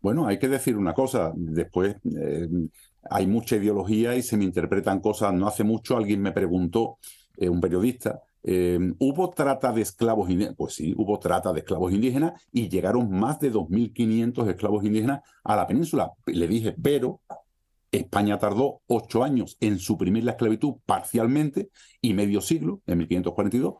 Bueno, 0.00 0.26
hay 0.26 0.38
que 0.38 0.48
decir 0.48 0.76
una 0.76 0.94
cosa. 0.94 1.32
Después 1.34 1.96
eh, 2.04 2.48
hay 3.10 3.26
mucha 3.26 3.56
ideología 3.56 4.14
y 4.14 4.22
se 4.22 4.36
me 4.36 4.44
interpretan 4.44 5.00
cosas. 5.00 5.32
No 5.34 5.46
hace 5.48 5.64
mucho 5.64 5.96
alguien 5.96 6.22
me 6.22 6.32
preguntó, 6.32 6.98
eh, 7.36 7.48
un 7.48 7.60
periodista, 7.60 8.20
eh, 8.42 8.78
¿hubo 8.98 9.30
trata 9.30 9.72
de 9.72 9.82
esclavos 9.82 10.30
indígenas? 10.30 10.56
Pues 10.56 10.74
sí, 10.74 10.94
hubo 10.96 11.18
trata 11.18 11.52
de 11.52 11.60
esclavos 11.60 11.92
indígenas 11.92 12.40
y 12.52 12.68
llegaron 12.68 13.10
más 13.10 13.40
de 13.40 13.52
2.500 13.52 14.48
esclavos 14.48 14.84
indígenas 14.84 15.20
a 15.44 15.56
la 15.56 15.66
península. 15.66 16.12
Le 16.26 16.48
dije, 16.48 16.74
pero 16.80 17.20
España 17.90 18.38
tardó 18.38 18.80
ocho 18.86 19.24
años 19.24 19.56
en 19.60 19.78
suprimir 19.78 20.24
la 20.24 20.32
esclavitud 20.32 20.74
parcialmente 20.84 21.70
y 22.00 22.14
medio 22.14 22.40
siglo, 22.40 22.80
en 22.86 22.98
1542, 22.98 23.74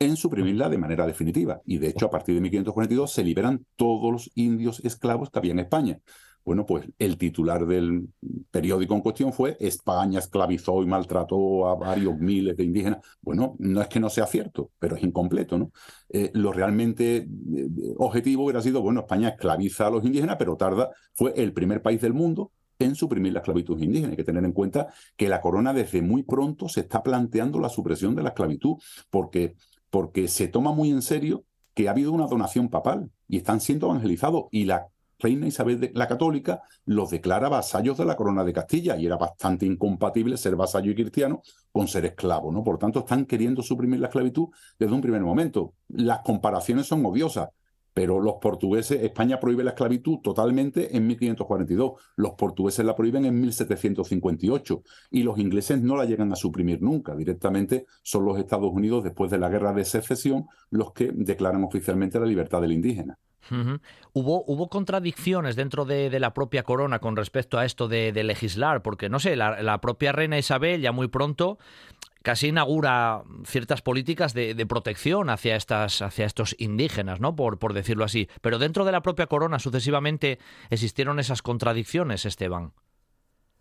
en 0.00 0.16
suprimirla 0.16 0.68
de 0.68 0.78
manera 0.78 1.06
definitiva. 1.06 1.60
Y 1.64 1.78
de 1.78 1.88
hecho, 1.88 2.06
a 2.06 2.10
partir 2.10 2.34
de 2.34 2.40
1542 2.40 3.12
se 3.12 3.22
liberan 3.22 3.64
todos 3.76 4.10
los 4.10 4.30
indios 4.34 4.80
esclavos 4.84 5.30
que 5.30 5.38
había 5.38 5.52
en 5.52 5.60
España. 5.60 6.00
Bueno, 6.42 6.64
pues 6.64 6.86
el 6.98 7.18
titular 7.18 7.66
del 7.66 8.08
periódico 8.50 8.94
en 8.94 9.02
cuestión 9.02 9.32
fue 9.32 9.58
España 9.60 10.20
esclavizó 10.20 10.82
y 10.82 10.86
maltrató 10.86 11.68
a 11.68 11.74
varios 11.74 12.18
miles 12.18 12.56
de 12.56 12.64
indígenas. 12.64 13.00
Bueno, 13.20 13.56
no 13.58 13.82
es 13.82 13.88
que 13.88 14.00
no 14.00 14.08
sea 14.08 14.26
cierto, 14.26 14.70
pero 14.78 14.96
es 14.96 15.02
incompleto, 15.04 15.58
¿no? 15.58 15.70
Eh, 16.08 16.30
lo 16.32 16.50
realmente 16.52 17.18
eh, 17.18 17.28
objetivo 17.98 18.44
hubiera 18.44 18.62
sido, 18.62 18.80
bueno, 18.80 19.00
España 19.00 19.28
esclaviza 19.28 19.88
a 19.88 19.90
los 19.90 20.04
indígenas, 20.04 20.36
pero 20.38 20.56
tarda, 20.56 20.90
fue 21.12 21.34
el 21.36 21.52
primer 21.52 21.82
país 21.82 22.00
del 22.00 22.14
mundo 22.14 22.52
en 22.78 22.94
suprimir 22.94 23.32
la 23.32 23.40
esclavitud 23.40 23.78
indígena. 23.78 24.12
Hay 24.12 24.16
que 24.16 24.24
tener 24.24 24.44
en 24.44 24.52
cuenta 24.52 24.88
que 25.16 25.28
la 25.28 25.40
corona 25.40 25.72
desde 25.72 26.02
muy 26.02 26.22
pronto 26.22 26.68
se 26.68 26.80
está 26.80 27.02
planteando 27.02 27.60
la 27.60 27.68
supresión 27.68 28.14
de 28.14 28.22
la 28.22 28.30
esclavitud, 28.30 28.76
porque 29.10 29.54
porque 29.90 30.28
se 30.28 30.48
toma 30.48 30.72
muy 30.72 30.90
en 30.90 31.02
serio 31.02 31.44
que 31.74 31.88
ha 31.88 31.92
habido 31.92 32.12
una 32.12 32.26
donación 32.26 32.68
papal 32.68 33.10
y 33.28 33.38
están 33.38 33.60
siendo 33.60 33.86
evangelizados 33.88 34.44
y 34.50 34.64
la 34.64 34.88
reina 35.18 35.46
Isabel 35.46 35.90
la 35.94 36.08
Católica 36.08 36.62
los 36.86 37.10
declara 37.10 37.48
vasallos 37.48 37.98
de 37.98 38.04
la 38.04 38.16
corona 38.16 38.42
de 38.42 38.52
Castilla 38.52 38.96
y 38.96 39.06
era 39.06 39.16
bastante 39.16 39.66
incompatible 39.66 40.36
ser 40.36 40.56
vasallo 40.56 40.90
y 40.90 40.94
cristiano 40.94 41.42
con 41.70 41.86
ser 41.86 42.06
esclavo, 42.06 42.50
¿no? 42.50 42.64
Por 42.64 42.78
tanto, 42.78 43.00
están 43.00 43.26
queriendo 43.26 43.62
suprimir 43.62 44.00
la 44.00 44.06
esclavitud 44.06 44.48
desde 44.78 44.94
un 44.94 45.00
primer 45.00 45.20
momento. 45.22 45.74
Las 45.88 46.20
comparaciones 46.20 46.86
son 46.86 47.04
odiosas. 47.04 47.50
Pero 48.00 48.18
los 48.18 48.36
portugueses, 48.40 49.02
España 49.02 49.38
prohíbe 49.38 49.62
la 49.62 49.72
esclavitud 49.72 50.20
totalmente 50.20 50.96
en 50.96 51.06
1542, 51.06 52.00
los 52.16 52.32
portugueses 52.32 52.82
la 52.82 52.96
prohíben 52.96 53.26
en 53.26 53.38
1758 53.38 54.82
y 55.10 55.22
los 55.22 55.36
ingleses 55.38 55.82
no 55.82 55.96
la 55.96 56.06
llegan 56.06 56.32
a 56.32 56.36
suprimir 56.36 56.80
nunca. 56.80 57.14
Directamente 57.14 57.84
son 58.02 58.24
los 58.24 58.38
Estados 58.38 58.72
Unidos, 58.72 59.04
después 59.04 59.30
de 59.30 59.36
la 59.36 59.50
guerra 59.50 59.74
de 59.74 59.84
secesión, 59.84 60.46
los 60.70 60.94
que 60.94 61.12
declaran 61.14 61.62
oficialmente 61.62 62.18
la 62.18 62.24
libertad 62.24 62.62
del 62.62 62.72
indígena. 62.72 63.18
¿Hubo, 64.12 64.44
¿Hubo 64.46 64.68
contradicciones 64.68 65.56
dentro 65.56 65.84
de, 65.84 66.20
la 66.20 66.34
propia 66.34 66.62
corona 66.62 66.98
con 66.98 67.16
respecto 67.16 67.58
a 67.58 67.64
esto 67.64 67.88
de, 67.88 68.12
legislar? 68.24 68.82
Porque, 68.82 69.08
no 69.08 69.18
sé, 69.18 69.36
la, 69.36 69.80
propia 69.80 70.12
reina 70.12 70.38
Isabel 70.38 70.80
ya 70.80 70.92
muy 70.92 71.08
pronto 71.08 71.58
casi 72.22 72.48
inaugura 72.48 73.22
ciertas 73.44 73.80
políticas 73.80 74.34
de, 74.34 74.66
protección 74.66 75.30
hacia, 75.30 75.56
estas, 75.56 76.02
hacia 76.02 76.26
estos 76.26 76.54
indígenas, 76.58 77.20
¿no? 77.20 77.34
Por, 77.34 77.58
por 77.58 77.72
decirlo 77.72 78.04
así. 78.04 78.28
Pero 78.42 78.58
dentro 78.58 78.84
de 78.84 78.92
la 78.92 79.02
propia 79.02 79.26
corona 79.26 79.58
sucesivamente 79.58 80.38
existieron 80.68 81.18
esas 81.18 81.42
contradicciones, 81.42 82.26
Esteban. 82.26 82.72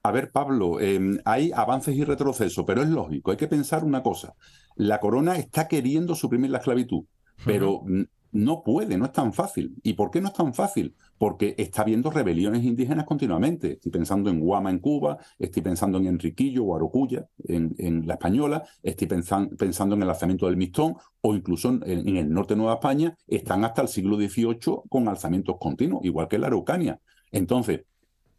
A 0.02 0.12
ver, 0.12 0.32
Pablo, 0.32 0.80
em, 0.80 1.20
hay 1.26 1.52
avances 1.54 1.96
y 1.96 2.04
retrocesos, 2.04 2.64
pero 2.66 2.82
es 2.82 2.90
lógico. 2.90 3.32
Hay 3.32 3.38
que 3.38 3.48
pensar 3.48 3.84
una 3.84 4.02
cosa. 4.02 4.34
La 4.76 5.00
corona 5.00 5.36
está 5.36 5.68
queriendo 5.68 6.16
suprimir 6.16 6.52
la 6.52 6.60
esclavitud, 6.60 7.04
pero 7.46 7.84
no 8.32 8.64
puede, 8.64 8.98
no 8.98 9.06
es 9.06 9.12
tan 9.12 9.34
fácil. 9.34 9.76
¿Y 9.84 9.94
por 9.94 10.12
qué 10.12 10.22
no 10.22 10.28
es 10.28 10.34
tan 10.34 10.54
fácil? 10.54 10.96
Porque 11.18 11.56
está 11.58 11.82
habiendo 11.82 12.12
rebeliones 12.12 12.64
indígenas 12.64 13.06
continuamente. 13.06 13.74
Estoy 13.74 13.92
pensando 13.92 14.30
en 14.30 14.40
Guama 14.40 14.70
en 14.70 14.80
Cuba, 14.80 15.18
estoy 15.38 15.62
pensando 15.62 15.98
en 15.98 16.08
Enriquillo 16.08 16.64
o 16.64 16.76
Arocuya 16.76 17.28
en, 17.48 18.08
la 18.08 18.14
Española, 18.14 18.64
estoy 18.84 19.08
pensando 19.08 19.96
en 19.96 20.04
el 20.04 20.10
alzamiento 20.10 20.46
del 20.46 20.58
Mistón 20.58 20.96
o 21.22 21.36
incluso 21.36 21.70
en, 21.70 22.18
el 22.18 22.32
norte 22.32 22.54
de 22.54 22.58
Nueva 22.58 22.76
España, 22.76 23.16
están 23.28 23.64
hasta 23.66 23.82
el 23.82 23.88
siglo 23.88 24.18
XVIII 24.18 24.84
con 24.88 25.08
alzamientos 25.08 25.58
continuos, 25.60 26.06
igual 26.06 26.28
que 26.28 26.38
la 26.38 26.48
Araucania. 26.48 27.00
Entonces, 27.32 27.82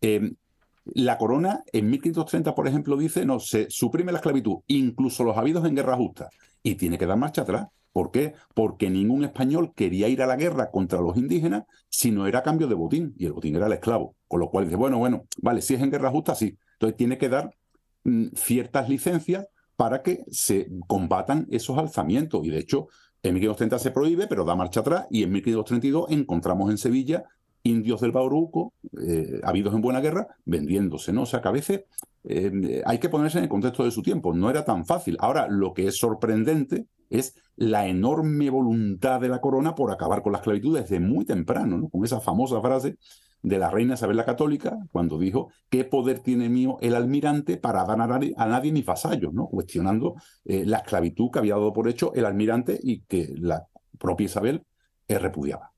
em, 0.01 0.35
la 0.85 1.19
corona 1.19 1.63
en 1.73 1.91
1530, 1.91 2.55
por 2.55 2.67
ejemplo, 2.67 2.97
dice, 2.97 3.27
no, 3.27 3.39
se 3.39 3.67
suprime 3.71 4.13
la 4.13 4.19
esclavitud, 4.19 4.59
incluso 4.67 5.25
los 5.25 5.37
habidos 5.37 5.65
en 5.67 5.77
guerra 5.77 5.97
justa, 5.97 6.29
y 6.63 6.75
tiene 6.77 6.99
que 6.99 7.07
dar 7.07 7.19
marcha 7.19 7.43
atrás. 7.43 7.69
¿Por 7.93 8.11
qué? 8.11 8.35
Porque 8.55 8.89
ningún 8.89 9.25
español 9.25 9.73
quería 9.75 10.09
ir 10.09 10.23
a 10.23 10.27
la 10.27 10.37
guerra 10.37 10.71
contra 10.71 11.01
los 11.01 11.17
indígenas 11.17 11.65
si 11.89 12.11
no 12.11 12.27
era 12.27 12.43
cambio 12.43 12.69
de 12.69 12.75
botín, 12.75 13.15
y 13.19 13.27
el 13.27 13.33
botín 13.33 13.57
era 13.57 13.67
el 13.67 13.73
esclavo. 13.73 14.15
Con 14.29 14.41
lo 14.41 14.51
cual 14.51 14.65
dice, 14.65 14.77
bueno, 14.77 14.99
bueno, 14.99 15.25
vale, 15.43 15.61
si 15.61 15.75
es 15.75 15.81
en 15.81 15.91
guerra 15.91 16.11
justa, 16.11 16.35
sí. 16.35 16.57
Entonces 16.75 16.97
tiene 16.97 17.19
que 17.19 17.29
dar 17.29 17.55
mm, 18.05 18.29
ciertas 18.35 18.89
licencias 18.89 19.47
para 19.77 20.03
que 20.03 20.25
se 20.31 20.71
combatan 20.87 21.47
esos 21.51 21.79
alzamientos. 21.79 22.47
Y 22.47 22.51
de 22.51 22.59
hecho, 22.59 22.89
en 23.23 23.35
1530 23.35 23.79
se 23.79 23.91
prohíbe, 23.91 24.27
pero 24.27 24.45
da 24.45 24.55
marcha 24.55 24.81
atrás, 24.81 25.07
y 25.11 25.23
en 25.25 25.33
1532 25.33 26.11
encontramos 26.11 26.71
en 26.71 26.79
Sevilla 26.79 27.25
indios 27.63 28.01
del 28.01 28.13
Bauruco, 28.13 28.73
eh, 29.07 29.41
habidos 29.43 29.75
en 29.75 29.81
buena 29.81 30.01
guerra, 30.01 30.29
vendiéndose, 30.45 31.13
¿no? 31.13 31.23
O 31.23 31.27
sea 31.27 31.41
que 31.41 31.49
a 31.49 31.53
veces 31.53 31.85
eh, 32.25 32.83
hay 32.85 32.99
que 32.99 33.09
ponerse 33.09 33.39
en 33.39 33.45
el 33.45 33.51
contexto 33.51 33.85
de 33.85 33.91
su 33.91 34.03
tiempo, 34.03 34.35
no 34.35 34.51
era 34.51 34.65
tan 34.65 34.85
fácil. 34.87 35.17
Ahora, 35.21 35.47
lo 35.49 35.73
que 35.73 35.87
es 35.87 35.99
sorprendente 35.99 36.87
es 37.09 37.35
la 37.57 37.87
enorme 37.87 38.51
voluntad 38.51 39.21
de 39.21 39.29
la 39.29 39.41
corona 39.41 39.75
por 39.75 39.91
acabar 39.91 40.23
con 40.23 40.33
la 40.33 40.39
esclavitud 40.39 40.79
desde 40.79 41.01
muy 41.01 41.25
temprano, 41.25 41.77
¿no? 41.77 41.89
con 41.89 42.05
esa 42.05 42.21
famosa 42.21 42.61
frase 42.61 42.97
de 43.43 43.59
la 43.59 43.71
reina 43.71 43.95
Isabel 43.95 44.19
la 44.19 44.27
Católica, 44.27 44.79
cuando 44.93 45.19
dijo, 45.19 45.51
¿qué 45.71 45.85
poder 45.85 46.21
tiene 46.21 46.49
mío 46.49 46.77
el 46.83 46.95
almirante 46.95 47.57
para 47.57 47.85
dar 47.85 48.01
a 48.01 48.07
nadie, 48.07 48.35
a 48.37 48.47
nadie 48.47 48.71
mis 48.71 48.85
vasallos? 48.85 49.33
¿no? 49.33 49.47
Cuestionando 49.47 50.15
eh, 50.45 50.65
la 50.67 50.79
esclavitud 50.79 51.31
que 51.31 51.39
había 51.39 51.55
dado 51.55 51.73
por 51.73 51.89
hecho 51.89 52.13
el 52.15 52.27
almirante 52.27 52.79
y 52.81 53.01
que 53.01 53.35
la 53.37 53.67
propia 53.99 54.27
Isabel 54.27 54.63
repudiaba 55.09 55.73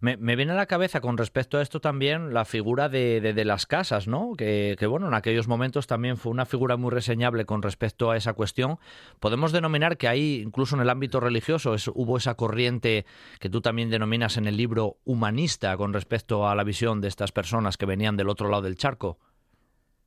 me, 0.00 0.36
viene 0.36 0.52
a 0.52 0.56
la 0.56 0.66
cabeza 0.66 1.00
con 1.00 1.16
respecto 1.16 1.58
a 1.58 1.62
esto 1.62 1.80
también 1.80 2.34
la 2.34 2.44
figura 2.44 2.88
de, 2.88 3.44
las 3.44 3.66
casas, 3.66 4.08
¿no? 4.08 4.34
Que, 4.36 4.76
bueno, 4.88 5.08
en 5.08 5.14
aquellos 5.14 5.48
momentos 5.48 5.86
también 5.86 6.16
fue 6.16 6.32
una 6.32 6.46
figura 6.46 6.76
muy 6.76 6.90
reseñable 6.90 7.44
con 7.44 7.62
respecto 7.62 8.10
a 8.10 8.16
esa 8.16 8.34
cuestión. 8.34 8.78
Podemos 9.20 9.52
denominar 9.52 9.96
que 9.96 10.08
ahí, 10.08 10.42
incluso 10.44 10.76
en 10.76 10.82
el 10.82 10.90
ámbito 10.90 11.20
religioso, 11.20 11.74
hubo 11.94 12.16
esa 12.16 12.34
corriente 12.34 13.06
que 13.40 13.50
tú 13.50 13.60
también 13.60 13.90
denominas 13.90 14.36
en 14.36 14.46
el 14.46 14.56
libro 14.56 14.98
humanista 15.04 15.76
con 15.76 15.92
respecto 15.92 16.48
a 16.48 16.54
la 16.54 16.64
visión 16.64 17.00
de 17.00 17.08
estas 17.08 17.32
personas 17.32 17.76
que 17.76 17.86
venían 17.86 18.16
del 18.16 18.28
otro 18.28 18.48
lado 18.48 18.62
del 18.62 18.76
charco. 18.76 19.18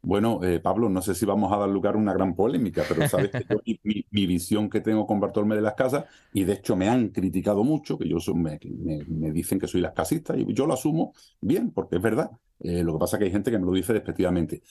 Bueno, 0.03 0.43
eh, 0.43 0.59
Pablo, 0.59 0.89
no 0.89 1.01
sé 1.01 1.13
si 1.13 1.25
vamos 1.25 1.53
a 1.53 1.57
dar 1.57 1.69
lugar 1.69 1.93
a 1.93 1.97
una 1.99 2.13
gran 2.13 2.35
polémica, 2.35 2.83
pero 2.87 3.07
sabes 3.07 3.29
que 3.29 3.45
yo, 3.47 3.61
mi, 4.11 4.25
visión 4.25 4.69
que 4.69 4.81
tengo 4.81 5.05
con 5.05 5.19
Bartolomé 5.19 5.55
de 5.55 5.61
las 5.61 5.75
Casas, 5.75 6.05
y 6.33 6.43
de 6.43 6.53
hecho 6.53 6.75
me 6.75 6.89
han 6.89 7.09
criticado 7.09 7.63
mucho, 7.63 7.99
que 7.99 8.09
yo 8.09 8.17
me, 8.33 8.59
me, 9.07 9.31
dicen 9.31 9.59
que 9.59 9.67
soy 9.67 9.81
las 9.81 9.93
casistas, 9.93 10.37
y 10.39 10.53
yo 10.53 10.65
lo 10.65 10.73
asumo 10.73 11.13
bien, 11.39 11.71
porque 11.71 11.97
es 11.97 12.01
verdad. 12.01 12.31
Eh, 12.59 12.83
lo 12.83 12.93
que 12.93 12.99
pasa 12.99 13.15
es 13.15 13.19
que 13.19 13.25
hay 13.25 13.31
gente 13.31 13.51
que 13.51 13.59
me 13.59 13.65
lo 13.65 13.73
dice 13.73 13.93
despectivamente. 13.93 14.61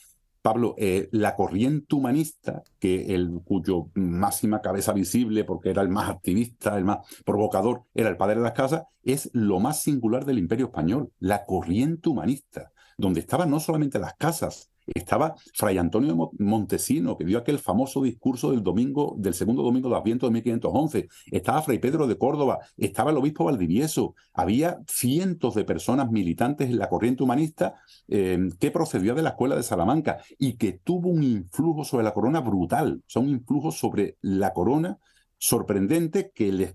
Pablo, 0.42 0.74
eh, 0.78 1.08
la 1.12 1.36
corriente 1.36 1.94
humanista, 1.94 2.62
que 2.78 3.14
el, 3.14 3.40
cuyo 3.44 3.90
máxima 3.94 4.62
cabeza 4.62 4.92
visible, 4.92 5.44
porque 5.44 5.70
era 5.70 5.82
el 5.82 5.90
más 5.90 6.08
activista, 6.08 6.76
el 6.78 6.84
más 6.84 6.98
provocador, 7.24 7.84
era 7.94 8.08
el 8.08 8.16
padre 8.16 8.36
de 8.36 8.42
las 8.42 8.52
casas, 8.52 8.84
es 9.02 9.30
lo 9.34 9.60
más 9.60 9.82
singular 9.82 10.24
del 10.24 10.38
imperio 10.38 10.66
español, 10.66 11.12
la 11.18 11.44
corriente 11.44 12.08
humanista, 12.08 12.72
donde 13.00 13.20
estaban 13.20 13.50
no 13.50 13.60
solamente 13.60 13.98
las 13.98 14.14
casas, 14.14 14.70
estaba 14.86 15.34
Fray 15.54 15.78
Antonio 15.78 16.32
Montesino, 16.38 17.16
que 17.16 17.24
dio 17.24 17.38
aquel 17.38 17.58
famoso 17.58 18.02
discurso 18.02 18.50
del 18.50 18.62
domingo, 18.62 19.14
del 19.18 19.34
segundo 19.34 19.62
domingo 19.62 19.88
de 19.88 19.96
Adviento 19.96 20.26
de 20.26 20.32
1511. 20.32 21.08
Estaba 21.30 21.62
Fray 21.62 21.78
Pedro 21.78 22.06
de 22.06 22.18
Córdoba, 22.18 22.58
estaba 22.76 23.10
el 23.10 23.16
obispo 23.16 23.44
Valdivieso. 23.44 24.14
Había 24.34 24.78
cientos 24.88 25.54
de 25.54 25.64
personas 25.64 26.10
militantes 26.10 26.70
en 26.70 26.78
la 26.78 26.88
corriente 26.88 27.22
humanista 27.22 27.74
em, 28.08 28.50
que 28.50 28.70
procedía 28.70 29.14
de 29.14 29.22
la 29.22 29.30
escuela 29.30 29.56
de 29.56 29.62
Salamanca 29.62 30.18
y 30.38 30.54
que 30.54 30.72
tuvo 30.72 31.10
un 31.10 31.22
influjo 31.22 31.84
sobre 31.84 32.04
la 32.04 32.14
corona 32.14 32.40
brutal. 32.40 33.02
O 33.06 33.10
sea, 33.10 33.22
un 33.22 33.28
influjo 33.28 33.70
sobre 33.70 34.16
la 34.22 34.52
corona 34.52 34.98
sorprendente 35.40 36.32
que 36.34 36.52
les, 36.52 36.74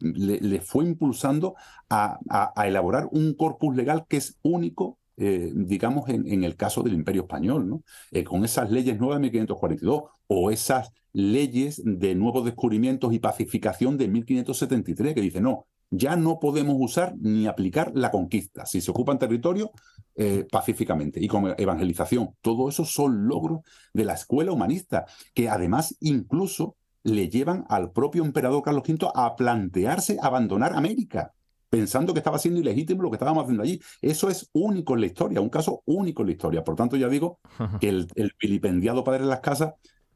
le, 0.00 0.60
fue 0.60 0.84
impulsando 0.84 1.54
a, 1.88 2.18
elaborar 2.66 3.08
un 3.10 3.34
corpus 3.34 3.74
legal 3.74 4.04
que 4.06 4.18
es 4.18 4.38
único 4.42 4.98
eh, 5.24 5.52
digamos, 5.54 6.08
en, 6.08 6.42
el 6.42 6.56
caso 6.56 6.82
del 6.82 6.94
Imperio 6.94 7.22
Español, 7.22 7.68
¿no? 7.68 7.84
Eh, 8.10 8.24
con 8.24 8.44
esas 8.44 8.72
leyes 8.72 8.98
nuevas 8.98 9.18
de 9.18 9.30
1542 9.30 10.02
o 10.26 10.50
esas 10.50 10.90
leyes 11.12 11.80
de 11.84 12.16
nuevos 12.16 12.44
descubrimientos 12.44 13.12
y 13.12 13.20
pacificación 13.20 13.96
de 13.98 14.08
1573, 14.08 15.14
que 15.14 15.20
dice, 15.20 15.40
no, 15.40 15.66
ya 15.90 16.16
no 16.16 16.40
podemos 16.40 16.74
usar 16.76 17.14
ni 17.20 17.46
aplicar 17.46 17.92
la 17.94 18.10
conquista. 18.10 18.66
Si 18.66 18.80
se 18.80 18.90
ocupan 18.90 19.20
territorio, 19.20 19.70
eh, 20.16 20.44
pacíficamente 20.50 21.22
y 21.22 21.28
con 21.28 21.54
evangelización. 21.56 22.34
Todo 22.40 22.68
eso 22.68 22.84
son 22.84 23.28
logros 23.28 23.60
de 23.94 24.04
la 24.04 24.14
escuela 24.14 24.50
humanista, 24.50 25.06
que 25.34 25.48
además 25.48 25.96
incluso 26.00 26.74
le 27.04 27.28
llevan 27.28 27.64
al 27.68 27.92
propio 27.92 28.24
emperador 28.24 28.62
Carlos 28.64 28.82
V 28.88 29.08
a 29.14 29.36
plantearse 29.36 30.18
abandonar 30.20 30.72
América 30.72 31.32
pensando 31.72 32.12
que 32.12 32.18
estaba 32.18 32.38
siendo 32.38 32.60
ilegítimo 32.60 33.02
lo 33.02 33.10
que 33.10 33.14
estábamos 33.14 33.44
haciendo 33.44 33.62
allí. 33.62 33.80
Eso 34.02 34.28
es 34.28 34.50
único 34.52 34.92
en 34.92 35.00
la 35.00 35.06
historia, 35.06 35.40
un 35.40 35.48
caso 35.48 35.82
único 35.86 36.20
en 36.20 36.26
la 36.26 36.32
historia. 36.32 36.62
Por 36.62 36.76
tanto, 36.76 36.98
ya 36.98 37.08
digo 37.08 37.38
que 37.80 37.88
el, 37.88 38.08
el 38.14 38.34
vilipendiado 38.38 39.02
padre 39.02 39.22
de 39.22 39.30
las 39.30 39.40
casas, 39.40 39.72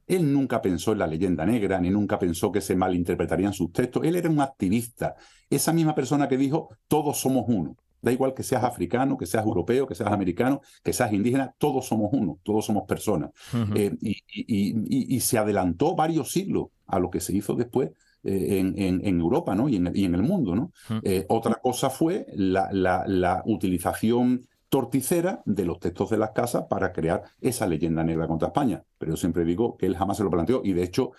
él 0.06 0.30
nunca 0.30 0.60
pensó 0.60 0.92
en 0.92 0.98
la 0.98 1.06
leyenda 1.06 1.46
negra, 1.46 1.80
ni 1.80 1.88
nunca 1.88 2.18
pensó 2.18 2.52
que 2.52 2.60
se 2.60 2.76
malinterpretarían 2.76 3.54
sus 3.54 3.72
textos. 3.72 4.04
Él 4.04 4.16
era 4.16 4.28
un 4.28 4.42
activista, 4.42 5.14
esa 5.48 5.72
misma 5.72 5.94
persona 5.94 6.28
que 6.28 6.36
dijo, 6.36 6.68
todos 6.88 7.18
somos 7.18 7.46
uno. 7.48 7.74
Da 8.02 8.12
igual 8.12 8.34
que 8.34 8.42
seas 8.42 8.62
africano, 8.62 9.16
que 9.16 9.24
seas 9.24 9.46
europeo, 9.46 9.86
que 9.86 9.94
seas 9.94 10.12
americano, 10.12 10.60
que 10.84 10.92
seas 10.92 11.10
indígena, 11.10 11.54
todos 11.56 11.86
somos 11.86 12.10
uno, 12.12 12.38
todos 12.42 12.66
somos 12.66 12.84
personas. 12.86 13.30
Eh, 13.74 13.96
y, 14.02 15.20
se 15.20 15.38
adelantó 15.38 15.96
varios 15.96 16.30
siglos 16.32 16.66
a 16.86 16.98
lo 16.98 17.08
que 17.08 17.20
se 17.20 17.34
hizo 17.34 17.54
después 17.54 17.92
eh, 18.26 18.58
en, 18.58 19.20
Europa 19.20 19.54
¿no? 19.54 19.68
y, 19.68 19.76
en, 19.76 19.86
el 19.86 20.22
mundo. 20.22 20.56
¿no? 20.56 20.72
Eh, 21.04 21.24
otra 21.28 21.54
cosa 21.54 21.90
fue 21.90 22.26
la, 22.34 22.68
la, 22.72 23.42
utilización 23.46 24.46
torticera 24.68 25.42
de 25.44 25.64
los 25.64 25.78
textos 25.78 26.10
de 26.10 26.18
las 26.18 26.32
casas 26.32 26.64
para 26.68 26.92
crear 26.92 27.22
esa 27.40 27.68
leyenda 27.68 28.02
negra 28.02 28.26
contra 28.26 28.48
España. 28.48 28.82
Pero 28.98 29.12
yo 29.12 29.16
siempre 29.16 29.44
digo 29.44 29.76
que 29.76 29.86
él 29.86 29.96
jamás 29.96 30.16
se 30.16 30.24
lo 30.24 30.30
planteó 30.30 30.60
y 30.64 30.72
de 30.72 30.82
hecho 30.82 31.12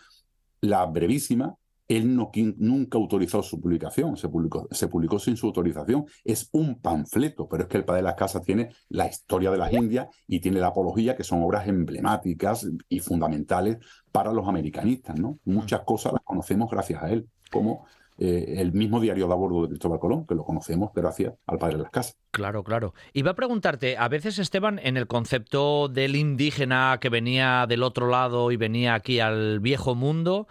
la 0.60 0.86
brevísima 0.86 1.56
él 1.88 2.16
no, 2.16 2.32
nunca 2.58 2.98
autorizó 2.98 3.42
su 3.42 3.62
publicación, 3.62 4.18
se 4.18 4.28
publicó, 4.28 4.68
se 4.72 4.88
publicó 4.88 5.20
sin 5.20 5.38
su 5.38 5.48
autorización. 5.48 6.06
Es 6.24 6.50
un 6.52 6.80
panfleto, 6.82 7.48
pero 7.48 7.64
es 7.64 7.70
que 7.70 7.78
el 7.78 7.86
Padre 7.86 8.02
de 8.02 8.08
las 8.08 8.16
Casas 8.16 8.44
tiene 8.44 8.70
la 8.90 9.08
historia 9.08 9.52
de 9.52 9.58
las 9.58 9.72
Indias 9.72 10.08
y 10.28 10.40
tiene 10.40 10.60
la 10.60 10.68
apología, 10.68 11.16
que 11.16 11.24
son 11.24 11.42
obras 11.44 11.68
emblemáticas 11.68 12.68
y 12.90 13.00
fundamentales 13.00 13.78
para 14.12 14.34
los 14.34 14.48
americanistas. 14.48 15.18
¿no? 15.20 15.40
Muchas 15.46 15.82
cosas 15.82 16.14
las 16.14 16.24
conocemos 16.24 16.70
gracias 16.70 17.02
a 17.02 17.10
él, 17.10 17.28
como 17.52 17.86
eh, 18.20 18.56
el 18.58 18.74
mismo 18.74 19.00
diario 19.00 19.28
de 19.28 19.34
a 19.34 19.36
bordo 19.36 19.62
de 19.62 19.70
Cristóbal 19.70 20.00
Colón, 20.00 20.26
que 20.26 20.36
lo 20.36 20.44
conocemos 20.44 20.92
gracias 20.94 21.36
al 21.46 21.60
Padre 21.60 21.78
de 21.78 21.84
las 21.84 21.92
Casas. 21.92 22.18
Claro, 22.32 22.64
claro. 22.64 22.94
Iba 23.14 23.32
a 23.32 23.36
preguntarte, 23.36 23.96
a 23.98 24.08
veces 24.10 24.40
Esteban, 24.40 24.80
en 24.84 24.98
el 24.98 25.08
concepto 25.08 25.88
del 25.88 26.16
indígena 26.16 26.98
que 27.00 27.10
venía 27.10 27.66
del 27.68 27.84
otro 27.84 28.08
lado 28.08 28.52
y 28.52 28.58
venía 28.58 28.96
aquí 28.96 29.20
al 29.20 29.60
viejo 29.60 29.96
mundo, 29.96 30.48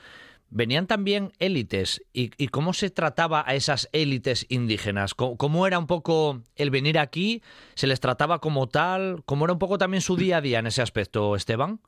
venían 0.51 0.87
también 0.87 1.33
élites. 1.39 2.03
¿Y, 2.13 2.49
cómo 2.49 2.73
se 2.73 2.91
trataba 2.91 3.45
a 3.47 3.55
esas 3.55 3.89
élites 3.93 4.47
indígenas? 4.49 5.15
¿Cómo, 5.15 5.67
era 5.67 5.79
un 5.79 5.87
poco 5.87 6.43
el 6.55 6.71
venir 6.71 6.99
aquí? 6.99 7.43
¿Se 7.75 7.87
les 7.87 8.01
trataba 8.01 8.39
como 8.39 8.69
tal? 8.69 9.23
¿Cómo 9.25 9.45
era 9.45 9.53
un 9.53 9.59
poco 9.59 9.79
también 9.79 10.01
su 10.01 10.17
día 10.17 10.39
a 10.39 10.41
día 10.41 10.59
en 10.59 10.67
ese 10.67 10.83
aspecto, 10.83 11.37
Esteban? 11.37 11.81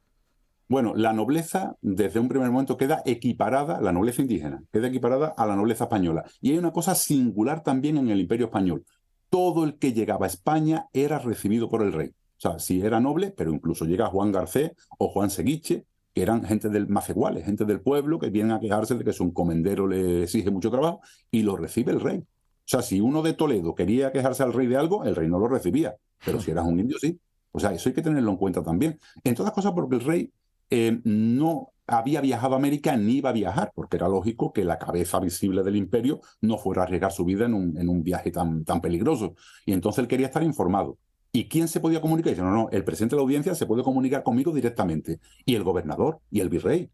Bueno, 0.69 0.93
la 0.95 1.15
nobleza 1.15 1.77
desde 1.81 2.21
un 2.21 2.29
primer 2.29 2.51
momento 2.51 2.77
queda 2.77 3.03
equiparada, 3.07 3.81
la 3.81 3.93
nobleza 3.93 4.21
indígena, 4.21 4.63
queda 4.71 4.89
equiparada 4.89 5.35
a 5.35 5.47
la 5.47 5.57
nobleza 5.57 5.85
española. 5.85 6.25
Y 6.43 6.53
hay 6.53 6.59
una 6.59 6.73
cosa 6.73 6.95
singular 6.95 7.63
también 7.63 7.97
en 7.97 8.11
el 8.11 8.21
imperio 8.21 8.47
español. 8.47 8.85
Todo 9.31 9.65
el 9.65 9.79
que 9.79 9.95
llegaba 9.95 10.27
a 10.27 10.29
España 10.29 10.87
era 10.93 11.19
recibido 11.19 11.71
por 11.71 11.83
el 11.83 11.95
rey. 11.95 12.09
O 12.09 12.41
sea, 12.41 12.59
si 12.59 12.83
era 12.83 13.01
noble, 13.01 13.31
pero 13.31 13.53
incluso 13.53 13.87
llega 13.87 14.07
Juan 14.07 14.31
Garcés 14.31 14.73
o 14.99 15.09
Juan 15.09 15.31
Seguiche, 15.31 15.87
que 16.19 16.23
eran 16.25 16.45
gente 16.45 16.69
del 16.69 16.89
más 16.89 17.09
iguales, 17.11 17.45
gente 17.45 17.65
del 17.65 17.81
pueblo 17.81 18.19
que 18.19 18.29
vienen 18.29 18.51
a 18.51 18.59
quejarse 18.59 18.97
de 18.97 19.05
que 19.05 19.13
su 19.13 19.23
encomendero 19.23 19.87
le 19.87 20.25
exige 20.25 20.51
mucho 20.51 20.69
trabajo 20.69 21.01
y 21.31 21.43
lo 21.43 21.57
recibe 21.57 21.93
el 21.93 22.01
rey. 22.01 22.19
O 22.19 22.25
sea, 22.65 22.83
si 22.83 23.01
uno 23.01 23.23
de 23.23 23.35
Toledo 23.35 23.73
quería 23.77 24.11
quejarse 24.11 24.43
al 24.43 24.53
rey 24.53 24.67
de 24.67 24.77
algo, 24.77 25.05
el 25.05 25.15
rey 25.15 25.29
no 25.29 25.39
lo 25.39 25.47
recibía. 25.47 25.95
Pero 26.25 26.41
si 26.41 26.51
eras 26.51 26.67
un 26.67 26.81
indio, 26.81 26.99
sí. 26.99 27.21
O 27.53 27.61
sea, 27.61 27.73
eso 27.73 27.89
hay 27.89 27.95
que 27.95 28.03
tenerlo 28.03 28.33
en 28.33 28.37
cuenta 28.37 28.65
también. 28.65 28.99
En 29.23 29.37
todas 29.37 29.53
cosas, 29.53 29.71
porque 29.77 29.95
el 29.95 30.01
rey 30.01 30.33
eh, 30.71 31.01
no 31.05 31.69
había 31.87 32.21
viajado 32.21 32.55
a 32.55 32.59
América 32.59 32.97
ni 32.97 33.19
iba 33.19 33.31
a 33.31 33.33
viajar, 33.33 33.71
porque 33.73 33.97
era 33.97 34.09
lógico 34.09 34.53
que 34.53 34.65
la 34.65 34.77
cabeza 34.77 35.21
visible 35.21 35.63
del 35.63 35.77
imperio 35.77 36.21
no 36.41 36.59
fuera 36.59 36.83
a 36.83 36.85
arriesgar 36.87 37.13
su 37.13 37.25
vida 37.25 37.47
en 37.47 37.55
un, 37.55 37.79
en 37.79 37.89
un 37.89 38.03
viaje 38.03 38.33
tan, 38.33 38.65
tan 38.65 38.81
peligroso. 38.81 39.37
Y 39.65 39.73
entonces 39.73 40.01
él 40.01 40.09
quería 40.09 40.27
estar 40.27 40.43
informado. 40.43 40.99
¿Y 41.33 41.49
quién 41.49 41.69
se 41.69 41.81
podía 41.81 42.01
comunicar? 42.01 42.33
dice, 42.33 42.43
no, 42.43 42.51
no, 42.51 42.69
el 42.71 42.85
presidente 42.85 43.15
de 43.15 43.19
la 43.19 43.23
audiencia 43.23 43.55
se 43.55 43.67
puede 43.67 43.83
comunicar 43.83 44.23
conmigo 44.23 44.53
directamente. 44.53 45.21
Y 45.45 45.55
el 45.55 45.63
gobernador 45.63 46.21
y 46.31 46.41
el 46.41 46.49
virrey. 46.49 46.91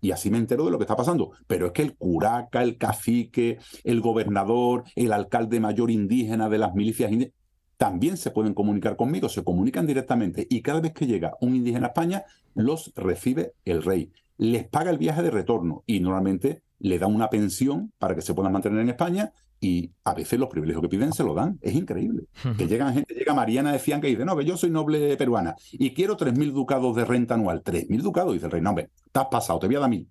Y 0.00 0.10
así 0.10 0.30
me 0.30 0.38
entero 0.38 0.64
de 0.64 0.70
lo 0.70 0.78
que 0.78 0.84
está 0.84 0.96
pasando. 0.96 1.32
Pero 1.46 1.66
es 1.66 1.72
que 1.72 1.82
el 1.82 1.96
curaca, 1.96 2.62
el 2.62 2.78
cacique, 2.78 3.58
el 3.84 4.00
gobernador, 4.00 4.84
el 4.94 5.12
alcalde 5.12 5.60
mayor 5.60 5.90
indígena 5.90 6.48
de 6.48 6.58
las 6.58 6.74
milicias 6.74 7.10
indígenas, 7.10 7.36
también 7.76 8.16
se 8.16 8.30
pueden 8.30 8.54
comunicar 8.54 8.96
conmigo, 8.96 9.28
se 9.28 9.44
comunican 9.44 9.86
directamente. 9.86 10.46
Y 10.48 10.62
cada 10.62 10.80
vez 10.80 10.92
que 10.92 11.06
llega 11.06 11.36
un 11.40 11.54
indígena 11.54 11.86
a 11.86 11.88
España, 11.88 12.24
los 12.54 12.92
recibe 12.96 13.52
el 13.64 13.82
rey. 13.82 14.12
Les 14.38 14.66
paga 14.66 14.90
el 14.90 14.98
viaje 14.98 15.22
de 15.22 15.30
retorno 15.30 15.82
y 15.86 16.00
normalmente 16.00 16.62
le 16.78 16.98
da 16.98 17.06
una 17.06 17.30
pensión 17.30 17.92
para 17.98 18.14
que 18.14 18.22
se 18.22 18.34
puedan 18.34 18.52
mantener 18.52 18.80
en 18.80 18.88
España 18.88 19.32
y 19.60 19.92
a 20.04 20.14
veces 20.14 20.38
los 20.38 20.48
privilegios 20.48 20.82
que 20.82 20.88
piden 20.88 21.12
se 21.12 21.24
lo 21.24 21.34
dan. 21.34 21.58
Es 21.60 21.74
increíble. 21.74 22.24
Que 22.56 22.66
llegan 22.66 22.94
gente, 22.94 23.14
llega 23.14 23.34
Mariana 23.34 23.72
de 23.72 23.78
Cianca 23.78 24.08
y 24.08 24.12
dice, 24.12 24.24
no, 24.24 24.36
que 24.36 24.44
yo 24.44 24.56
soy 24.56 24.70
noble 24.70 25.16
peruana 25.16 25.56
y 25.72 25.94
quiero 25.94 26.16
3.000 26.16 26.52
ducados 26.52 26.94
de 26.96 27.04
renta 27.04 27.34
anual. 27.34 27.62
3.000 27.62 28.02
ducados, 28.02 28.32
dice 28.32 28.46
el 28.46 28.52
rey, 28.52 28.60
no, 28.60 28.70
hombre, 28.70 28.90
te 29.12 29.20
has 29.20 29.26
pasado, 29.26 29.58
te 29.58 29.66
voy 29.66 29.76
a 29.76 29.80
dar 29.80 29.90
mil. 29.90 30.08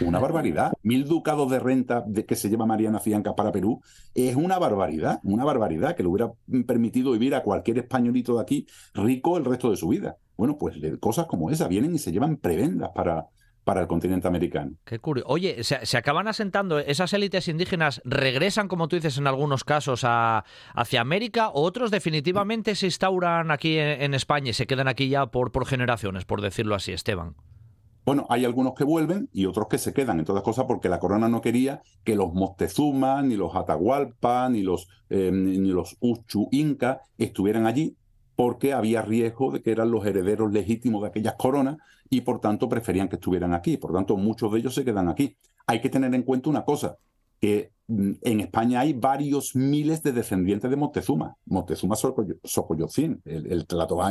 Una 0.00 0.20
barbaridad. 0.20 0.72
Mil 0.82 1.04
ducados 1.04 1.50
de 1.50 1.58
renta 1.58 2.04
de 2.06 2.24
que 2.24 2.36
se 2.36 2.48
lleva 2.48 2.66
Mariana 2.66 3.00
Cianca 3.00 3.34
para 3.34 3.50
Perú 3.50 3.80
es 4.14 4.36
una 4.36 4.58
barbaridad, 4.58 5.18
una 5.24 5.44
barbaridad 5.44 5.96
que 5.96 6.04
le 6.04 6.08
hubiera 6.08 6.32
permitido 6.66 7.12
vivir 7.12 7.34
a 7.34 7.42
cualquier 7.42 7.78
españolito 7.78 8.36
de 8.36 8.42
aquí 8.42 8.66
rico 8.94 9.36
el 9.36 9.44
resto 9.44 9.70
de 9.70 9.76
su 9.76 9.88
vida. 9.88 10.16
Bueno, 10.36 10.56
pues 10.56 10.76
cosas 11.00 11.26
como 11.26 11.50
esa 11.50 11.66
vienen 11.66 11.94
y 11.94 11.98
se 11.98 12.12
llevan 12.12 12.36
prebendas 12.36 12.90
para, 12.94 13.26
para 13.66 13.80
el 13.80 13.88
continente 13.88 14.28
americano. 14.28 14.76
Qué 14.84 15.00
curioso. 15.00 15.28
Oye, 15.28 15.64
se, 15.64 15.96
acaban 15.96 16.28
asentando, 16.28 16.78
esas 16.78 17.12
élites 17.12 17.48
indígenas 17.48 18.00
regresan, 18.04 18.68
como 18.68 18.86
tú 18.86 18.94
dices, 18.94 19.18
en 19.18 19.26
algunos 19.26 19.64
casos 19.64 20.04
a, 20.04 20.44
hacia 20.72 21.00
América, 21.00 21.48
o 21.48 21.62
otros 21.62 21.90
definitivamente 21.90 22.76
se 22.76 22.86
instauran 22.86 23.50
aquí 23.50 23.76
en, 23.76 24.14
España 24.14 24.50
y 24.50 24.52
se 24.52 24.68
quedan 24.68 24.86
aquí 24.86 25.08
ya 25.08 25.26
por, 25.26 25.50
por 25.50 25.66
generaciones, 25.66 26.24
por 26.24 26.42
decirlo 26.42 26.76
así, 26.76 26.92
Esteban. 26.92 27.34
Bueno, 28.04 28.24
hay 28.28 28.44
algunos 28.44 28.74
que 28.74 28.84
vuelven 28.84 29.28
y 29.32 29.46
otros 29.46 29.66
que 29.66 29.78
se 29.78 29.92
quedan, 29.92 30.20
en 30.20 30.26
todas 30.26 30.44
cosas 30.44 30.66
porque 30.68 30.88
la 30.88 31.00
corona 31.00 31.28
no 31.28 31.40
quería 31.40 31.82
que 32.04 32.14
los 32.14 32.32
Moctezuma, 32.34 33.20
ni 33.22 33.34
los 33.34 33.56
Atahualpa, 33.56 34.48
ni 34.48 34.62
los, 34.62 34.86
eh, 35.10 35.32
ni 35.32 35.70
los 35.70 35.96
Uchu 35.98 36.46
Inca 36.52 37.00
estuvieran 37.18 37.66
allí, 37.66 37.96
porque 38.36 38.74
había 38.74 39.02
riesgo 39.02 39.50
de 39.50 39.60
que 39.60 39.72
eran 39.72 39.90
los 39.90 40.06
herederos 40.06 40.52
legítimos 40.52 41.02
de 41.02 41.08
aquellas 41.08 41.34
coronas 41.34 41.78
y 42.10 42.20
por 42.22 42.40
tanto 42.40 42.68
preferían 42.68 43.08
que 43.08 43.16
estuvieran 43.16 43.54
aquí. 43.54 43.76
Por 43.76 43.92
tanto, 43.92 44.16
muchos 44.16 44.52
de 44.52 44.58
ellos 44.58 44.74
se 44.74 44.84
quedan 44.84 45.08
aquí. 45.08 45.36
Hay 45.66 45.80
que 45.80 45.90
tener 45.90 46.14
en 46.14 46.22
cuenta 46.22 46.50
una 46.50 46.64
cosa, 46.64 46.96
que 47.40 47.72
mm, 47.88 48.12
en 48.22 48.40
España 48.40 48.80
hay 48.80 48.92
varios 48.92 49.54
miles 49.54 50.02
de 50.02 50.12
descendientes 50.12 50.70
de 50.70 50.76
Moctezuma. 50.76 51.36
Moctezuma 51.46 51.96
Socoyocín, 51.96 53.20
el, 53.24 53.52
el 53.52 53.66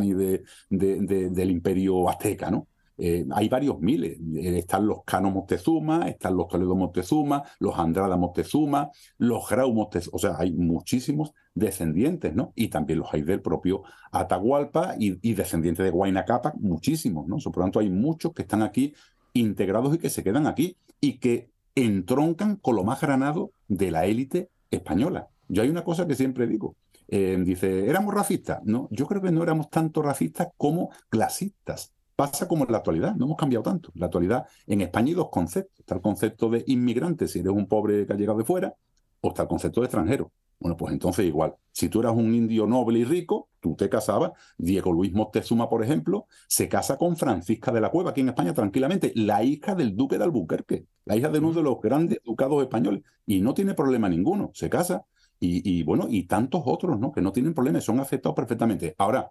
de, 0.09 1.29
del 1.29 1.51
imperio 1.51 2.09
azteca, 2.09 2.51
¿no? 2.51 2.67
Eh, 2.97 3.25
hay 3.31 3.49
varios 3.49 3.79
miles. 3.79 4.17
Eh, 4.35 4.57
están 4.59 4.87
los 4.87 5.03
Cano 5.03 5.29
Moctezuma, 5.31 6.07
están 6.07 6.35
los 6.37 6.47
Toledo 6.47 6.75
Moctezuma, 6.75 7.43
los 7.59 7.77
Andrada 7.77 8.17
Moctezuma, 8.17 8.89
los 9.17 9.47
Grau 9.49 9.73
Moctezuma. 9.73 10.15
O 10.15 10.19
sea, 10.19 10.35
hay 10.37 10.51
muchísimos 10.53 11.33
descendientes, 11.53 12.35
¿no? 12.35 12.51
Y 12.55 12.67
también 12.67 12.99
los 12.99 13.13
hay 13.13 13.21
del 13.21 13.41
propio 13.41 13.83
Atahualpa 14.11 14.95
y, 14.99 15.33
descendientes 15.33 15.83
de 15.83 15.91
Huayna 15.91 16.25
muchísimos, 16.59 17.27
¿no? 17.27 17.37
por 17.37 17.57
lo 17.57 17.63
tanto, 17.63 17.79
hay 17.79 17.89
muchos 17.89 18.33
que 18.33 18.43
están 18.43 18.61
aquí 18.61 18.93
integrados 19.33 19.95
y 19.95 19.97
que 19.97 20.09
se 20.09 20.23
quedan 20.23 20.47
aquí 20.47 20.77
y 20.99 21.17
que 21.17 21.49
entroncan 21.75 22.55
con 22.57 22.75
lo 22.75 22.83
más 22.83 23.01
granado 23.01 23.51
de 23.67 23.91
la 23.91 24.05
élite 24.05 24.49
española. 24.71 25.27
Yo 25.47 25.63
hay 25.63 25.69
una 25.69 25.83
cosa 25.83 26.07
que 26.07 26.15
siempre 26.15 26.47
digo. 26.47 26.75
Eh, 27.07 27.37
dice, 27.45 27.87
¿éramos 27.87 28.13
racistas? 28.13 28.61
No, 28.63 28.87
yo 28.91 29.05
creo 29.05 29.21
que 29.21 29.31
no 29.31 29.43
éramos 29.43 29.69
tanto 29.69 30.01
racistas 30.01 30.47
como 30.57 30.89
clasistas. 31.09 31.93
Pasa 32.15 32.47
como 32.47 32.63
en 32.63 32.71
la 32.71 32.77
actualidad, 32.77 33.15
no 33.15 33.25
hemos 33.25 33.37
cambiado 33.37 33.63
tanto. 33.63 33.91
En 33.93 33.99
la 33.99 34.05
actualidad, 34.05 34.45
en 34.67 34.81
España 34.81 35.07
hay 35.09 35.13
dos 35.15 35.29
conceptos. 35.29 35.79
Está 35.79 35.95
el 35.95 36.01
concepto 36.01 36.49
de 36.49 36.63
inmigrante, 36.67 37.27
si 37.27 37.39
eres 37.39 37.51
un 37.51 37.67
pobre 37.67 38.05
que 38.07 38.13
ha 38.13 38.15
llegado 38.15 38.37
de 38.39 38.45
fuera, 38.45 38.73
o 39.21 39.27
está 39.29 39.41
el 39.43 39.47
concepto 39.49 39.81
de 39.81 39.87
extranjero. 39.87 40.31
Bueno, 40.57 40.77
pues 40.77 40.93
entonces 40.93 41.25
igual, 41.25 41.55
si 41.73 41.89
tú 41.89 41.99
eras 41.99 42.13
un 42.13 42.33
indio 42.33 42.65
noble 42.65 42.99
y 42.99 43.03
rico, 43.03 43.49
tú 43.59 43.75
te 43.75 43.89
casabas. 43.89 44.31
Diego 44.57 44.93
Luis 44.93 45.11
Moctezuma, 45.13 45.67
por 45.67 45.83
ejemplo, 45.83 46.27
se 46.47 46.69
casa 46.69 46.97
con 46.97 47.17
Francisca 47.17 47.73
de 47.73 47.81
la 47.81 47.91
Cueva, 47.91 48.11
aquí 48.11 48.21
en 48.21 48.29
España, 48.29 48.53
tranquilamente, 48.53 49.11
la 49.15 49.43
hija 49.43 49.75
del 49.75 49.97
duque 49.97 50.17
de 50.17 50.23
Albuquerque, 50.23 50.85
la 51.03 51.17
hija 51.17 51.27
de 51.27 51.39
uno 51.39 51.51
de 51.51 51.63
los 51.63 51.81
grandes 51.81 52.19
ducados 52.23 52.61
españoles, 52.61 53.03
y 53.25 53.41
no 53.41 53.53
tiene 53.53 53.73
problema 53.73 54.07
ninguno, 54.07 54.51
se 54.53 54.69
casa. 54.69 55.05
y, 55.39 55.83
bueno, 55.83 56.07
y 56.09 56.23
tantos 56.23 56.61
otros, 56.65 56.97
¿no? 56.97 57.11
Que 57.11 57.21
no 57.21 57.31
tienen 57.33 57.53
problemas, 57.53 57.83
son 57.83 57.99
afectados 57.99 58.35
perfectamente. 58.35 58.95
Ahora, 58.97 59.29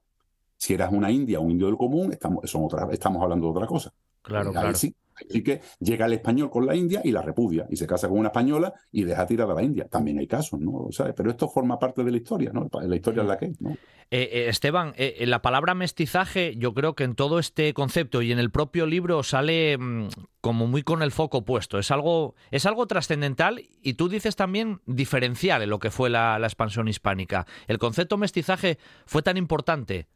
si 0.65 0.73
eras 0.73 0.91
una 0.93 1.11
india 1.11 1.41
o 1.41 1.43
un 1.43 1.51
indio 1.51 1.67
del 1.67 1.77
común, 1.77 2.13
estamos, 2.13 2.51
son 2.51 2.65
otra, 2.65 2.89
estamos 2.91 3.23
hablando 3.23 3.47
de 3.47 3.53
otra 3.53 3.67
cosa. 3.67 3.93
Claro, 4.23 4.51
claro. 4.51 4.75
Sí, 4.75 4.97
Así 5.15 5.43
que 5.43 5.61
llega 5.79 6.07
el 6.07 6.15
español 6.15 6.51
con 6.51 6.67
la 6.67 6.75
India 6.75 7.01
y 7.05 7.13
la 7.13 7.23
repudia, 7.23 7.67
y 7.71 7.77
se 7.77 7.87
casa 7.87 8.09
con 8.09 8.19
una 8.19 8.29
española 8.29 8.75
y 8.91 9.05
deja 9.05 9.27
tirada 9.27 9.53
a 9.53 9.57
la 9.57 9.63
India. 9.63 9.87
También 9.89 10.19
hay 10.19 10.27
casos, 10.27 10.61
¿no? 10.61 10.89
Pero 11.17 11.31
esto 11.31 11.49
forma 11.49 11.79
parte 11.79 12.03
de 12.03 12.11
la 12.11 12.17
historia, 12.17 12.51
¿no? 12.53 12.69
La 12.83 12.97
historia 12.97 13.23
es 13.23 13.29
la 13.29 13.39
que 13.39 13.47
es, 13.47 13.61
¿no? 13.61 13.77
Eh, 14.11 14.29
eh, 14.33 14.49
Esteban, 14.49 14.93
eh, 14.97 15.25
la 15.27 15.41
palabra 15.41 15.75
mestizaje, 15.75 16.55
yo 16.57 16.75
creo 16.75 16.95
que 16.95 17.05
en 17.05 17.15
todo 17.15 17.39
este 17.39 17.73
concepto 17.75 18.23
y 18.23 18.33
en 18.33 18.39
el 18.39 18.51
propio 18.51 18.87
libro 18.87 19.23
sale 19.23 19.79
mm, 19.79 20.09
como 20.41 20.67
muy 20.67 20.83
con 20.83 21.03
el 21.03 21.11
foco 21.11 21.45
puesto. 21.45 21.79
Es 21.79 21.91
algo, 21.91 22.35
es 22.51 22.67
algo 22.67 22.87
trascendental 22.87 23.63
y 23.83 23.95
tú 23.95 24.09
dices 24.09 24.37
también 24.37 24.81
diferencial 24.87 25.63
en 25.63 25.71
lo 25.71 25.79
que 25.79 25.91
fue 25.91 26.11
la 26.11 26.39
expansión 26.43 26.89
hispánica. 26.89 27.47
¿El 27.67 27.79
concepto 27.79 28.19
mestizaje 28.19 28.79
fue 29.07 29.23
tan 29.23 29.37
importante? 29.37 30.07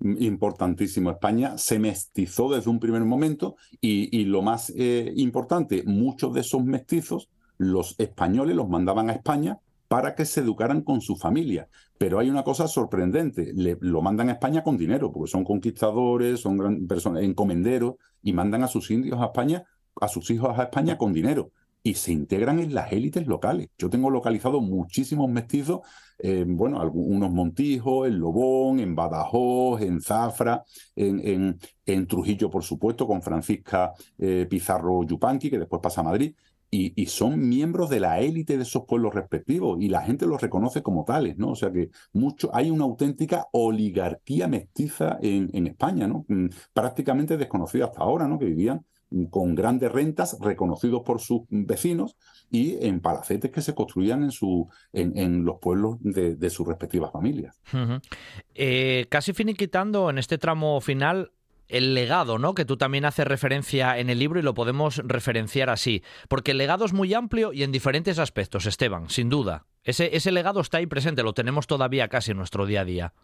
Importantísimo. 0.00 1.10
España 1.10 1.58
se 1.58 1.78
mestizó 1.78 2.50
desde 2.52 2.70
un 2.70 2.80
primer 2.80 3.04
momento 3.04 3.56
y, 3.80 4.24
lo 4.24 4.42
más 4.42 4.72
eh, 4.76 5.12
importante, 5.16 5.82
muchos 5.84 6.32
de 6.34 6.40
esos 6.40 6.64
mestizos, 6.64 7.28
los 7.58 7.94
españoles 7.98 8.56
los 8.56 8.68
mandaban 8.68 9.10
a 9.10 9.12
España 9.12 9.58
para 9.88 10.14
que 10.14 10.24
se 10.24 10.40
educaran 10.40 10.82
con 10.82 11.00
su 11.00 11.16
familia. 11.16 11.68
Pero 11.98 12.18
hay 12.18 12.30
una 12.30 12.44
cosa 12.44 12.68
sorprendente, 12.68 13.52
le, 13.54 13.76
lo 13.80 14.00
mandan 14.02 14.28
a 14.28 14.32
España 14.32 14.62
con 14.62 14.78
dinero, 14.78 15.12
porque 15.12 15.30
son 15.30 15.44
conquistadores, 15.44 16.40
son 16.40 16.56
gran, 16.56 16.86
personas, 16.86 17.22
encomenderos, 17.22 17.94
y 18.22 18.32
mandan 18.32 18.62
a 18.62 18.68
sus 18.68 18.90
indios 18.90 19.20
a 19.20 19.26
España, 19.26 19.64
a 20.00 20.08
sus 20.08 20.30
hijos 20.30 20.58
a 20.58 20.62
España 20.64 20.96
con 20.96 21.12
dinero 21.12 21.50
y 21.82 21.94
se 21.94 22.12
integran 22.12 22.58
en 22.58 22.74
las 22.74 22.92
élites 22.92 23.26
locales. 23.26 23.68
Yo 23.78 23.88
tengo 23.88 24.10
localizado 24.10 24.60
muchísimos 24.60 25.30
mestizos, 25.30 25.80
bueno, 26.46 26.80
algunos 26.80 27.30
Montijos, 27.30 28.06
en 28.06 28.18
Lobón, 28.18 28.80
en 28.80 28.94
Badajoz, 28.94 29.80
en 29.80 30.00
Zafra, 30.02 30.62
en, 30.94 31.58
en, 31.86 32.06
Trujillo, 32.06 32.50
por 32.50 32.62
supuesto, 32.62 33.06
con 33.06 33.22
Francisca 33.22 33.92
eh, 34.18 34.46
Pizarro 34.48 35.02
Yupanqui, 35.04 35.48
que 35.50 35.58
después 35.58 35.80
pasa 35.82 36.02
a 36.02 36.04
Madrid. 36.04 36.34
Y, 36.72 37.06
son 37.06 37.48
miembros 37.48 37.90
de 37.90 37.98
la 37.98 38.20
élite 38.20 38.56
de 38.56 38.62
esos 38.62 38.84
pueblos 38.86 39.12
respectivos 39.12 39.78
y 39.80 39.88
la 39.88 40.02
gente 40.02 40.24
los 40.24 40.40
reconoce 40.40 40.82
como 40.82 41.04
tales, 41.04 41.36
¿no? 41.36 41.50
O 41.50 41.56
sea 41.56 41.72
que 41.72 41.90
mucho, 42.12 42.48
hay 42.54 42.70
una 42.70 42.84
auténtica 42.84 43.46
oligarquía 43.50 44.46
mestiza 44.46 45.18
en, 45.20 45.50
en 45.52 45.66
España, 45.66 46.06
¿no? 46.06 46.24
Mm, 46.28 46.46
prácticamente 46.72 47.36
desconocida 47.36 47.86
hasta 47.86 48.02
ahora, 48.02 48.28
¿no? 48.28 48.38
Que 48.38 48.44
vivían 48.44 48.84
con 49.30 49.54
grandes 49.54 49.90
rentas 49.90 50.36
reconocidos 50.40 51.02
por 51.04 51.20
sus 51.20 51.42
vecinos 51.50 52.16
y 52.50 52.84
en 52.86 53.00
palacetes 53.00 53.50
que 53.50 53.60
se 53.60 53.74
construían 53.74 54.22
en, 54.22 54.30
su, 54.30 54.68
en, 54.92 55.44
los 55.44 55.58
pueblos 55.58 55.98
de, 56.00 56.50
sus 56.50 56.66
respectivas 56.66 57.12
familias. 57.12 57.60
Eh, 58.54 59.06
casi 59.08 59.32
finiquitando 59.32 60.10
en 60.10 60.18
este 60.18 60.38
tramo 60.38 60.80
final 60.80 61.32
el 61.68 61.94
legado, 61.94 62.38
¿no? 62.38 62.54
Que 62.54 62.64
tú 62.64 62.76
también 62.76 63.04
haces 63.04 63.26
referencia 63.26 63.98
en 63.98 64.10
el 64.10 64.18
libro 64.18 64.40
y 64.40 64.42
lo 64.42 64.54
podemos 64.54 65.00
referenciar 65.04 65.70
así. 65.70 66.02
Porque 66.28 66.50
el 66.50 66.58
legado 66.58 66.84
es 66.84 66.92
muy 66.92 67.14
amplio 67.14 67.52
y 67.52 67.62
en 67.62 67.70
diferentes 67.70 68.18
aspectos, 68.18 68.66
Esteban, 68.66 69.08
sin 69.08 69.28
duda. 69.28 69.66
Ese, 69.84 70.16
ese 70.16 70.32
legado 70.32 70.60
está 70.60 70.78
ahí 70.78 70.86
presente, 70.86 71.22
lo 71.22 71.32
tenemos 71.32 71.68
todavía 71.68 72.08
casi 72.08 72.32
en 72.32 72.38
nuestro 72.38 72.66
día 72.66 72.80
a 72.80 72.84
día. 72.84 73.14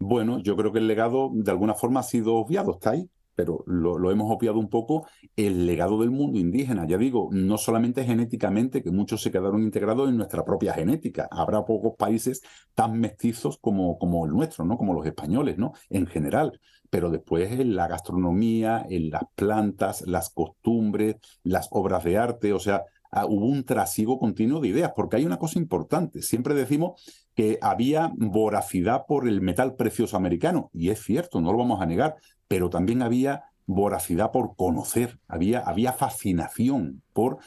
Bueno, 0.00 0.40
yo 0.40 0.56
creo 0.56 0.72
que 0.72 0.80
el 0.80 0.88
legado 0.88 1.30
de 1.32 1.50
alguna 1.50 1.74
forma 1.74 2.00
ha 2.00 2.02
sido 2.02 2.34
obviado, 2.34 2.72
está 2.72 2.90
ahí 2.90 3.08
pero 3.34 3.64
lo, 3.66 4.10
hemos 4.10 4.30
obviado 4.30 4.58
un 4.58 4.68
poco, 4.68 5.06
el 5.36 5.66
legado 5.66 6.00
del 6.00 6.10
mundo 6.10 6.38
indígena. 6.38 6.86
Ya 6.86 6.98
digo, 6.98 7.28
no 7.32 7.58
solamente 7.58 8.04
genéticamente, 8.04 8.82
que 8.82 8.90
muchos 8.90 9.22
se 9.22 9.30
quedaron 9.30 9.62
integrados 9.62 10.08
en 10.08 10.16
nuestra 10.16 10.44
propia 10.44 10.74
genética. 10.74 11.28
Habrá 11.30 11.64
pocos 11.64 11.94
países 11.96 12.42
tan 12.74 12.98
mestizos 12.98 13.58
como, 13.58 13.98
como 13.98 14.26
el 14.26 14.32
nuestro, 14.32 14.64
¿no? 14.64 14.76
Como 14.76 14.94
los 14.94 15.06
españoles, 15.06 15.58
¿no? 15.58 15.72
En 15.90 16.06
general. 16.06 16.60
Pero 16.90 17.10
después 17.10 17.50
en 17.50 17.74
la 17.74 17.88
gastronomía, 17.88 18.86
en 18.88 19.10
las 19.10 19.24
plantas, 19.34 20.02
las 20.06 20.30
costumbres, 20.30 21.16
las 21.42 21.68
obras 21.70 22.04
de 22.04 22.18
arte, 22.18 22.52
o 22.52 22.60
sea, 22.60 22.84
ah, 23.10 23.26
hubo 23.26 23.46
un 23.46 23.64
trasiego 23.64 24.18
continuo 24.18 24.60
de 24.60 24.68
ideas, 24.68 24.92
porque 24.94 25.16
hay 25.16 25.26
una 25.26 25.38
cosa 25.38 25.58
importante. 25.58 26.22
Siempre 26.22 26.54
decimos 26.54 27.02
que 27.34 27.58
había 27.60 28.12
voracidad 28.16 29.06
por 29.06 29.26
el 29.28 29.40
metal 29.40 29.74
precioso 29.74 30.16
americano, 30.16 30.70
y 30.72 30.90
es 30.90 31.02
cierto, 31.02 31.40
no 31.40 31.52
lo 31.52 31.58
vamos 31.58 31.80
a 31.80 31.86
negar, 31.86 32.16
pero 32.48 32.70
también 32.70 33.02
había 33.02 33.44
voracidad 33.66 34.30
por 34.30 34.56
conocer, 34.56 35.18
había, 35.26 35.60
había 35.60 35.92
fascinación 35.92 37.02
por 37.12 37.38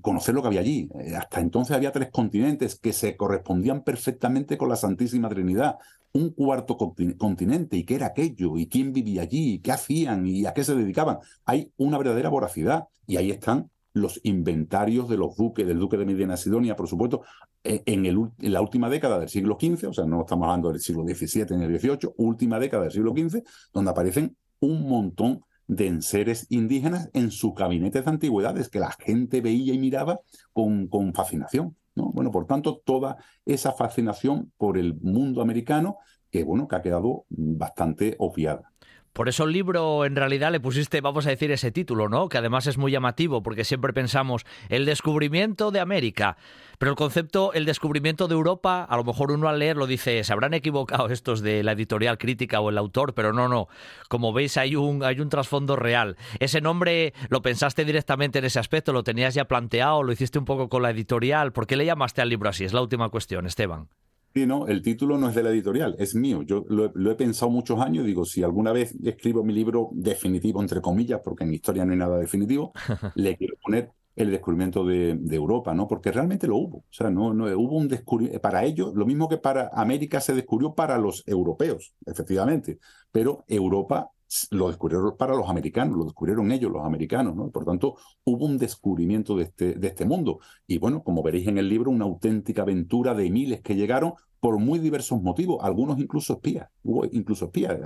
conocer 0.00 0.34
lo 0.34 0.42
que 0.42 0.48
había 0.48 0.60
allí. 0.60 0.88
Eh, 1.00 1.16
hasta 1.16 1.40
entonces 1.40 1.74
había 1.74 1.92
tres 1.92 2.10
continentes 2.10 2.78
que 2.78 2.92
se 2.92 3.16
correspondían 3.16 3.82
perfectamente 3.82 4.58
con 4.58 4.68
la 4.68 4.76
Santísima 4.76 5.28
Trinidad. 5.28 5.76
Un 6.12 6.30
cuarto 6.30 6.76
continente, 6.76 7.78
¿y 7.78 7.84
qué 7.84 7.94
era 7.94 8.08
aquello? 8.08 8.58
¿Y 8.58 8.68
quién 8.68 8.92
vivía 8.92 9.22
allí? 9.22 9.60
¿Qué 9.60 9.72
hacían? 9.72 10.26
¿Y 10.26 10.44
a 10.44 10.52
qué 10.52 10.62
se 10.62 10.74
dedicaban? 10.74 11.18
Hay 11.46 11.72
una 11.78 11.96
verdadera 11.96 12.28
voracidad 12.28 12.84
y 13.06 13.16
ahí 13.16 13.30
están 13.30 13.70
los 13.92 14.20
inventarios 14.22 15.08
de 15.08 15.16
los 15.16 15.36
duques, 15.36 15.66
del 15.66 15.78
duque 15.78 15.96
de 15.96 16.06
Medina 16.06 16.36
Sidonia, 16.36 16.76
por 16.76 16.88
supuesto, 16.88 17.22
eh, 17.62 17.82
en, 17.86 18.06
el, 18.06 18.18
en, 18.38 18.52
la 18.52 18.60
última 18.60 18.88
década 18.88 19.18
del 19.18 19.28
siglo 19.28 19.58
XV, 19.60 19.88
o 19.88 19.92
sea, 19.92 20.04
no 20.04 20.20
estamos 20.20 20.46
hablando 20.46 20.70
del 20.70 20.80
siglo 20.80 21.04
XVII 21.04 21.56
ni 21.56 21.64
el 21.64 21.78
XVIII, 21.78 22.12
última 22.16 22.58
década 22.58 22.84
del 22.84 22.92
siglo 22.92 23.12
XV, 23.12 23.42
donde 23.72 23.90
aparecen 23.90 24.36
un 24.60 24.88
montón 24.88 25.42
de 25.66 25.86
enseres 25.86 26.46
indígenas 26.50 27.10
en 27.12 27.30
sus 27.30 27.54
gabinetes 27.54 28.04
de 28.04 28.10
antigüedades 28.10 28.68
que 28.68 28.80
la 28.80 28.92
gente 28.92 29.40
veía 29.40 29.74
y 29.74 29.78
miraba 29.78 30.20
con, 30.52 30.88
con 30.88 31.14
fascinación. 31.14 31.76
¿no? 31.94 32.10
Bueno, 32.12 32.30
por 32.30 32.46
tanto, 32.46 32.82
toda 32.84 33.16
esa 33.44 33.72
fascinación 33.72 34.52
por 34.56 34.78
el 34.78 34.94
mundo 35.00 35.42
americano 35.42 35.98
que, 36.30 36.44
bueno, 36.44 36.66
que 36.66 36.76
ha 36.76 36.82
quedado 36.82 37.26
bastante 37.28 38.16
obviada. 38.18 38.71
Por 39.12 39.28
eso 39.28 39.44
el 39.44 39.52
libro 39.52 40.06
en 40.06 40.16
realidad 40.16 40.50
le 40.50 40.58
pusiste, 40.58 41.02
vamos 41.02 41.26
a 41.26 41.30
decir, 41.30 41.50
ese 41.50 41.70
título, 41.70 42.08
¿no? 42.08 42.30
Que 42.30 42.38
además 42.38 42.66
es 42.66 42.78
muy 42.78 42.92
llamativo 42.92 43.42
porque 43.42 43.64
siempre 43.64 43.92
pensamos 43.92 44.46
el 44.70 44.86
descubrimiento 44.86 45.70
de 45.70 45.80
América, 45.80 46.38
pero 46.78 46.92
el 46.92 46.96
concepto 46.96 47.52
el 47.52 47.66
descubrimiento 47.66 48.26
de 48.26 48.34
Europa, 48.34 48.84
a 48.84 48.96
lo 48.96 49.04
mejor 49.04 49.30
uno 49.30 49.48
al 49.48 49.58
leerlo 49.58 49.86
dice, 49.86 50.24
se 50.24 50.32
habrán 50.32 50.54
equivocado 50.54 51.08
estos 51.08 51.42
de 51.42 51.62
la 51.62 51.72
editorial 51.72 52.16
crítica 52.16 52.60
o 52.60 52.70
el 52.70 52.78
autor, 52.78 53.12
pero 53.12 53.34
no, 53.34 53.48
no. 53.48 53.68
Como 54.08 54.32
veis 54.32 54.56
hay 54.56 54.76
un 54.76 55.04
hay 55.04 55.20
un 55.20 55.28
trasfondo 55.28 55.76
real. 55.76 56.16
Ese 56.40 56.62
nombre 56.62 57.12
lo 57.28 57.42
pensaste 57.42 57.84
directamente 57.84 58.38
en 58.38 58.46
ese 58.46 58.60
aspecto, 58.60 58.94
lo 58.94 59.04
tenías 59.04 59.34
ya 59.34 59.44
planteado, 59.44 60.02
lo 60.02 60.12
hiciste 60.12 60.38
un 60.38 60.46
poco 60.46 60.70
con 60.70 60.82
la 60.82 60.90
editorial, 60.90 61.52
¿por 61.52 61.66
qué 61.66 61.76
le 61.76 61.84
llamaste 61.84 62.22
al 62.22 62.30
libro 62.30 62.48
así? 62.48 62.64
Es 62.64 62.72
la 62.72 62.80
última 62.80 63.10
cuestión, 63.10 63.46
Esteban. 63.46 63.88
Sí, 64.34 64.46
no, 64.46 64.66
el 64.66 64.80
título 64.80 65.18
no 65.18 65.28
es 65.28 65.34
de 65.34 65.42
la 65.42 65.50
editorial, 65.50 65.94
es 65.98 66.14
mío. 66.14 66.42
Yo 66.42 66.64
lo, 66.68 67.10
he 67.10 67.14
pensado 67.14 67.50
muchos 67.50 67.78
años. 67.80 68.06
Digo, 68.06 68.24
si 68.24 68.42
alguna 68.42 68.72
vez 68.72 68.94
escribo 69.04 69.44
mi 69.44 69.52
libro 69.52 69.90
definitivo, 69.92 70.62
entre 70.62 70.80
comillas, 70.80 71.20
porque 71.22 71.44
en 71.44 71.50
mi 71.50 71.56
historia 71.56 71.84
no 71.84 71.92
hay 71.92 71.98
nada 71.98 72.18
definitivo, 72.18 72.72
le 73.14 73.36
quiero 73.36 73.56
poner 73.62 73.90
el 74.16 74.30
descubrimiento 74.30 74.84
de, 74.84 75.18
Europa, 75.30 75.74
¿no? 75.74 75.86
Porque 75.86 76.12
realmente 76.12 76.46
lo 76.46 76.56
hubo. 76.56 76.78
O 76.78 76.92
sea, 76.92 77.10
no, 77.10 77.34
no 77.34 77.44
hubo 77.58 77.76
un 77.76 77.88
descubrimiento. 77.88 78.40
Para 78.40 78.64
ellos, 78.64 78.94
lo 78.94 79.04
mismo 79.04 79.28
que 79.28 79.38
para 79.38 79.70
América 79.72 80.20
se 80.20 80.34
descubrió 80.34 80.74
para 80.74 80.98
los 80.98 81.22
europeos, 81.26 81.94
efectivamente. 82.06 82.78
Pero 83.10 83.44
Europa 83.48 84.10
lo 84.50 84.68
descubrieron 84.68 85.16
para 85.16 85.34
los 85.34 85.48
americanos, 85.48 85.96
lo 85.96 86.04
descubrieron 86.04 86.52
ellos, 86.52 86.70
los 86.70 86.84
americanos, 86.84 87.34
¿no? 87.34 87.50
Por 87.50 87.64
tanto, 87.64 87.96
hubo 88.24 88.46
un 88.46 88.58
descubrimiento 88.58 89.36
de 89.36 89.44
este, 89.44 89.74
de 89.74 89.88
este 89.88 90.04
mundo. 90.04 90.40
Y 90.66 90.78
bueno, 90.78 91.02
como 91.02 91.22
veréis 91.22 91.48
en 91.48 91.58
el 91.58 91.68
libro, 91.68 91.90
una 91.90 92.04
auténtica 92.04 92.62
aventura 92.62 93.14
de 93.14 93.30
miles 93.30 93.60
que 93.60 93.74
llegaron 93.74 94.14
por 94.40 94.58
muy 94.58 94.80
diversos 94.80 95.22
motivos, 95.22 95.62
algunos 95.62 96.00
incluso 96.00 96.32
espías, 96.32 96.68
hubo 96.82 97.04
incluso 97.12 97.44
espías, 97.44 97.78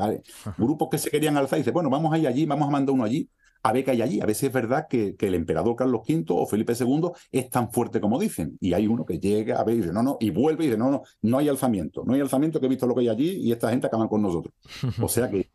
grupos 0.56 0.88
que 0.90 0.96
se 0.96 1.10
querían 1.10 1.36
alzar 1.36 1.58
y 1.58 1.60
dicen, 1.60 1.74
bueno, 1.74 1.90
vamos 1.90 2.14
a 2.14 2.18
ir 2.18 2.26
allí, 2.26 2.46
vamos 2.46 2.68
a 2.68 2.70
mandar 2.70 2.94
uno 2.94 3.04
allí, 3.04 3.28
a 3.62 3.72
ver 3.72 3.84
qué 3.84 3.92
hay 3.92 4.02
allí. 4.02 4.20
A 4.20 4.26
veces 4.26 4.44
es 4.44 4.52
verdad 4.52 4.86
que, 4.88 5.16
que, 5.16 5.28
el 5.28 5.34
emperador 5.34 5.76
Carlos 5.76 6.02
V 6.08 6.24
o 6.28 6.46
Felipe 6.46 6.74
II 6.78 7.10
es 7.32 7.50
tan 7.50 7.70
fuerte 7.72 8.00
como 8.00 8.18
dicen. 8.18 8.56
Y 8.60 8.72
hay 8.72 8.86
uno 8.86 9.04
que 9.04 9.18
llega 9.18 9.58
a 9.58 9.64
ver 9.64 9.76
y 9.76 9.80
dice, 9.80 9.92
no, 9.92 10.02
no, 10.02 10.16
y 10.20 10.30
vuelve 10.30 10.64
y 10.64 10.66
dice, 10.68 10.78
no, 10.78 10.90
no, 10.90 11.02
no 11.22 11.38
hay 11.38 11.48
alzamiento, 11.48 12.04
no 12.04 12.14
hay 12.14 12.20
alzamiento 12.20 12.60
que 12.60 12.66
he 12.66 12.68
visto 12.68 12.86
lo 12.86 12.94
que 12.94 13.02
hay 13.02 13.08
allí 13.08 13.30
y 13.36 13.52
esta 13.52 13.70
gente 13.70 13.86
acaban 13.86 14.08
con 14.08 14.22
nosotros. 14.22 14.54
O 15.02 15.08
sea 15.08 15.30
que 15.30 15.48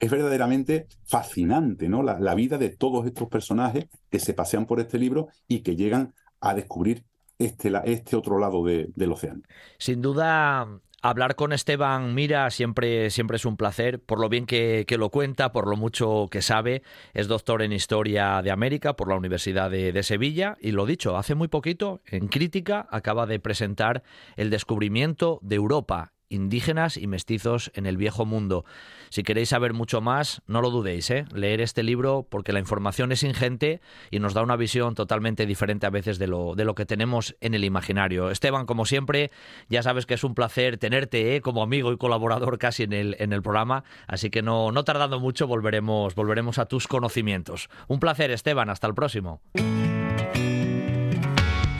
es 0.00 0.10
verdaderamente 0.10 0.86
fascinante, 1.04 1.88
¿no? 1.88 2.02
La, 2.02 2.34
vida 2.34 2.58
de 2.58 2.70
todos 2.70 3.06
estos 3.06 3.28
personajes 3.28 3.86
que 4.10 4.20
se 4.20 4.34
pasean 4.34 4.66
por 4.66 4.80
este 4.80 4.98
libro 4.98 5.28
y 5.48 5.60
que 5.60 5.76
llegan 5.76 6.14
a 6.40 6.54
descubrir 6.54 7.04
este, 7.38 7.72
este 7.84 8.16
otro 8.16 8.38
lado 8.38 8.64
del 8.64 9.12
océano. 9.12 9.42
Sin 9.78 10.00
duda, 10.00 10.80
Hablar 11.00 11.36
con 11.36 11.52
Esteban 11.52 12.14
Mira 12.14 12.50
siempre, 12.50 13.10
siempre 13.10 13.36
es 13.36 13.44
un 13.44 13.56
placer, 13.56 14.00
por 14.00 14.18
lo 14.18 14.28
bien 14.28 14.46
que, 14.46 14.84
lo 14.98 15.10
cuenta, 15.10 15.52
por 15.52 15.68
lo 15.68 15.76
mucho 15.76 16.26
que 16.28 16.42
sabe. 16.42 16.82
Es 17.14 17.28
doctor 17.28 17.62
en 17.62 17.72
Historia 17.72 18.42
de 18.42 18.50
América 18.50 18.94
por 18.94 19.08
la 19.08 19.14
Universidad 19.14 19.70
de, 19.70 19.92
de, 19.92 20.02
Sevilla 20.02 20.56
y 20.60 20.72
lo 20.72 20.86
dicho, 20.86 21.16
hace 21.16 21.36
muy 21.36 21.46
poquito, 21.46 22.00
en 22.04 22.26
Crítica, 22.26 22.88
acaba 22.90 23.26
de 23.26 23.38
presentar 23.38 24.02
El 24.36 24.50
descubrimiento 24.50 25.38
de 25.42 25.54
Europa 25.54 26.14
indígenas 26.28 26.96
y 26.96 27.06
mestizos 27.06 27.70
en 27.74 27.86
el 27.86 27.96
viejo 27.96 28.26
mundo. 28.26 28.64
Si 29.10 29.22
queréis 29.22 29.48
saber 29.50 29.72
mucho 29.72 30.00
más, 30.00 30.42
no 30.46 30.60
lo 30.60 30.70
dudéis, 30.70 31.10
¿eh? 31.10 31.24
leer 31.32 31.60
este 31.60 31.82
libro 31.82 32.26
porque 32.28 32.52
la 32.52 32.58
información 32.58 33.12
es 33.12 33.22
ingente 33.22 33.80
y 34.10 34.18
nos 34.18 34.34
da 34.34 34.42
una 34.42 34.56
visión 34.56 34.94
totalmente 34.94 35.46
diferente 35.46 35.86
a 35.86 35.90
veces 35.90 36.18
de 36.18 36.26
lo, 36.26 36.54
de 36.54 36.64
lo 36.64 36.74
que 36.74 36.86
tenemos 36.86 37.36
en 37.40 37.54
el 37.54 37.64
imaginario. 37.64 38.30
Esteban, 38.30 38.66
como 38.66 38.84
siempre, 38.84 39.30
ya 39.68 39.82
sabes 39.82 40.06
que 40.06 40.14
es 40.14 40.24
un 40.24 40.34
placer 40.34 40.78
tenerte 40.78 41.36
¿eh? 41.36 41.40
como 41.40 41.62
amigo 41.62 41.92
y 41.92 41.96
colaborador 41.96 42.58
casi 42.58 42.82
en 42.82 42.92
el, 42.92 43.16
en 43.18 43.32
el 43.32 43.42
programa, 43.42 43.84
así 44.06 44.30
que 44.30 44.42
no, 44.42 44.72
no 44.72 44.84
tardando 44.84 45.20
mucho 45.20 45.46
volveremos, 45.46 46.14
volveremos 46.14 46.58
a 46.58 46.66
tus 46.66 46.86
conocimientos. 46.86 47.68
Un 47.86 48.00
placer, 48.00 48.30
Esteban, 48.30 48.70
hasta 48.70 48.86
el 48.86 48.94
próximo. 48.94 49.40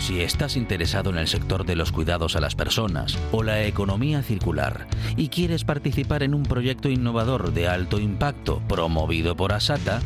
Si 0.08 0.22
estás 0.22 0.56
interesado 0.56 1.10
en 1.10 1.18
el 1.18 1.28
sector 1.28 1.66
de 1.66 1.76
los 1.76 1.92
cuidados 1.92 2.34
a 2.34 2.40
las 2.40 2.54
personas 2.54 3.18
o 3.30 3.42
la 3.42 3.64
economía 3.64 4.22
circular 4.22 4.86
y 5.18 5.28
quieres 5.28 5.64
participar 5.64 6.22
en 6.22 6.32
un 6.32 6.44
proyecto 6.44 6.88
innovador 6.88 7.52
de 7.52 7.68
alto 7.68 8.00
impacto 8.00 8.62
promovido 8.68 9.36
por 9.36 9.52
Asata, 9.52 10.00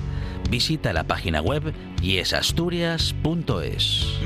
visita 0.51 0.93
la 0.93 1.05
página 1.05 1.41
web 1.41 1.73
yesasturias.es. 2.03 4.19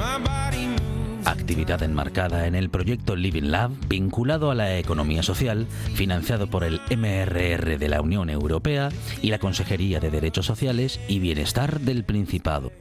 Actividad 1.26 1.82
enmarcada 1.82 2.46
en 2.46 2.54
el 2.54 2.70
proyecto 2.70 3.14
Living 3.14 3.50
Lab 3.50 3.72
vinculado 3.86 4.50
a 4.50 4.54
la 4.54 4.78
economía 4.78 5.22
social, 5.22 5.66
financiado 5.92 6.46
por 6.46 6.64
el 6.64 6.80
MRR 6.88 7.78
de 7.78 7.88
la 7.90 8.00
Unión 8.00 8.30
Europea 8.30 8.88
y 9.20 9.28
la 9.28 9.38
Consejería 9.38 10.00
de 10.00 10.10
Derechos 10.10 10.46
Sociales 10.46 11.00
y 11.06 11.18
Bienestar 11.18 11.80
del 11.80 12.04
Principado. 12.04 12.72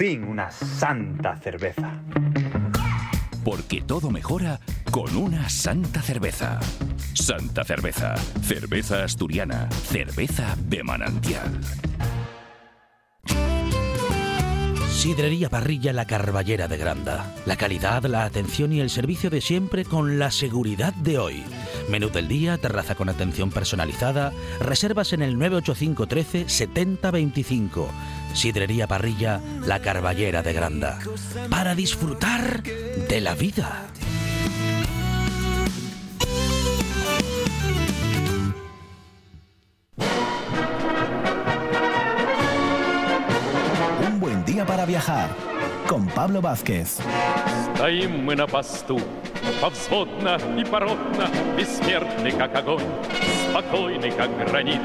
Fin 0.00 0.24
una 0.24 0.50
santa 0.50 1.36
cerveza. 1.36 1.92
Porque 3.44 3.82
todo 3.82 4.10
mejora 4.10 4.58
con 4.90 5.14
una 5.14 5.50
santa 5.50 6.00
cerveza. 6.00 6.58
Santa 7.12 7.64
cerveza, 7.64 8.16
cerveza 8.40 9.04
asturiana, 9.04 9.68
cerveza 9.70 10.56
de 10.56 10.82
manantial. 10.82 11.60
Sidrería 14.88 15.50
Parrilla 15.50 15.92
La 15.92 16.06
Carballera 16.06 16.66
de 16.66 16.78
Granda. 16.78 17.34
La 17.44 17.56
calidad, 17.56 18.02
la 18.04 18.24
atención 18.24 18.72
y 18.72 18.80
el 18.80 18.88
servicio 18.88 19.28
de 19.28 19.42
siempre 19.42 19.84
con 19.84 20.18
la 20.18 20.30
seguridad 20.30 20.94
de 20.94 21.18
hoy. 21.18 21.42
Menú 21.90 22.08
del 22.08 22.26
día, 22.26 22.56
terraza 22.56 22.94
con 22.94 23.10
atención 23.10 23.50
personalizada, 23.50 24.32
reservas 24.60 25.12
en 25.12 25.20
el 25.20 25.38
985 25.38 26.06
13 26.06 26.48
7025. 26.48 27.88
Sidrería 28.33 28.87
Parrilla 28.87 29.39
La 29.65 29.79
Carballera 29.79 30.41
de 30.41 30.53
Granda. 30.53 30.99
Para 31.49 31.75
disfrutar 31.75 32.63
de 32.63 33.21
la 33.21 33.33
vida. 33.35 33.87
Un 44.07 44.19
buen 44.19 44.43
día 44.45 44.65
para 44.65 44.85
viajar 44.85 45.29
con 45.87 46.07
Pablo 46.07 46.41
Vázquez. 46.41 46.99
Стоим 47.75 48.23
мы 48.23 48.35
на 48.35 48.47
посту, 48.47 48.99
повзводно 49.61 50.39
и 50.57 50.63
поротно, 50.63 51.27
Бессмертный, 51.57 52.31
как 52.31 52.55
огонь, 52.55 52.85
спокойный, 53.49 54.11
как 54.11 54.29
гранит. 54.47 54.81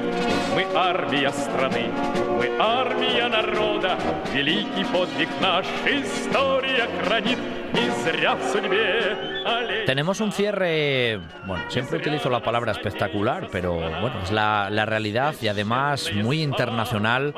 Мы 0.54 0.66
армия 0.74 1.30
страны, 1.30 1.90
мы 2.36 2.50
армия 2.58 3.28
народа, 3.28 3.96
Великий 4.32 4.84
подвиг 4.92 5.28
наш 5.40 5.66
история 5.86 6.88
хранит. 7.04 7.38
Не 7.72 7.88
зря 8.02 8.34
в 8.34 8.42
судьбе 8.50 9.16
олень- 9.46 9.86
Tenemos 9.86 10.20
un 10.20 10.32
cierre, 10.32 11.20
bueno, 11.46 11.62
siempre 11.68 11.98
utilizo 11.98 12.28
la 12.28 12.40
palabra 12.40 12.72
espectacular, 12.72 13.48
pero 13.52 13.74
bueno, 13.74 14.14
es 14.24 14.30
la, 14.32 14.68
la 14.70 14.86
realidad 14.86 15.34
y 15.40 15.46
además 15.48 16.10
muy 16.14 16.42
internacional, 16.42 17.32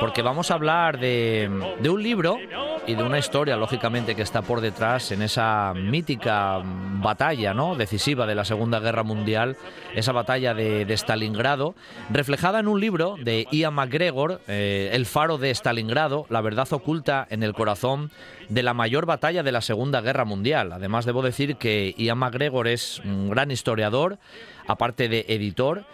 porque 0.00 0.22
vamos 0.22 0.50
a 0.50 0.54
hablar 0.54 0.98
de, 0.98 1.50
un 1.86 2.02
libro 2.02 2.38
y 2.86 2.94
de 2.94 3.02
una 3.02 3.18
historia, 3.18 3.56
lógicamente, 3.56 4.16
que 4.16 4.22
está 4.22 4.40
por 4.40 4.62
detrás 4.62 5.12
en 5.12 5.20
esa 5.20 5.74
mítica 5.74 6.62
batalla 6.64 7.52
¿no? 7.52 7.76
decisiva 7.76 8.26
de 8.26 8.34
la 8.34 8.46
Segunda 8.46 8.80
Guerra 8.80 9.02
Mundial, 9.02 9.58
esa 9.94 10.12
batalla 10.12 10.54
de, 10.54 10.90
Stalingrado, 10.94 11.74
reflejada 12.08 12.60
en 12.60 12.68
un 12.68 12.80
libro 12.80 13.16
de 13.22 13.46
Ian 13.52 13.74
McGregor, 13.74 14.40
eh, 14.48 14.90
El 14.94 15.04
faro 15.04 15.36
de 15.36 15.50
Stalingrado, 15.50 16.24
la 16.30 16.40
verdad 16.40 16.66
oculta 16.72 17.26
en 17.28 17.42
el 17.42 17.52
corazón 17.52 18.10
de 18.48 18.62
la 18.62 18.72
mayor 18.72 19.04
batalla 19.04 19.42
de 19.42 19.52
la 19.52 19.60
Segunda 19.60 20.00
Guerra 20.00 20.24
Mundial. 20.24 20.72
Además, 20.72 21.04
debo 21.04 21.20
decir 21.20 21.56
que 21.56 21.94
Ian 21.98 22.18
McGregor 22.18 22.68
es 22.68 23.00
un 23.04 23.28
gran 23.28 23.50
historiador, 23.50 24.18
aparte 24.66 25.10
de 25.10 25.26
editor, 25.28 25.84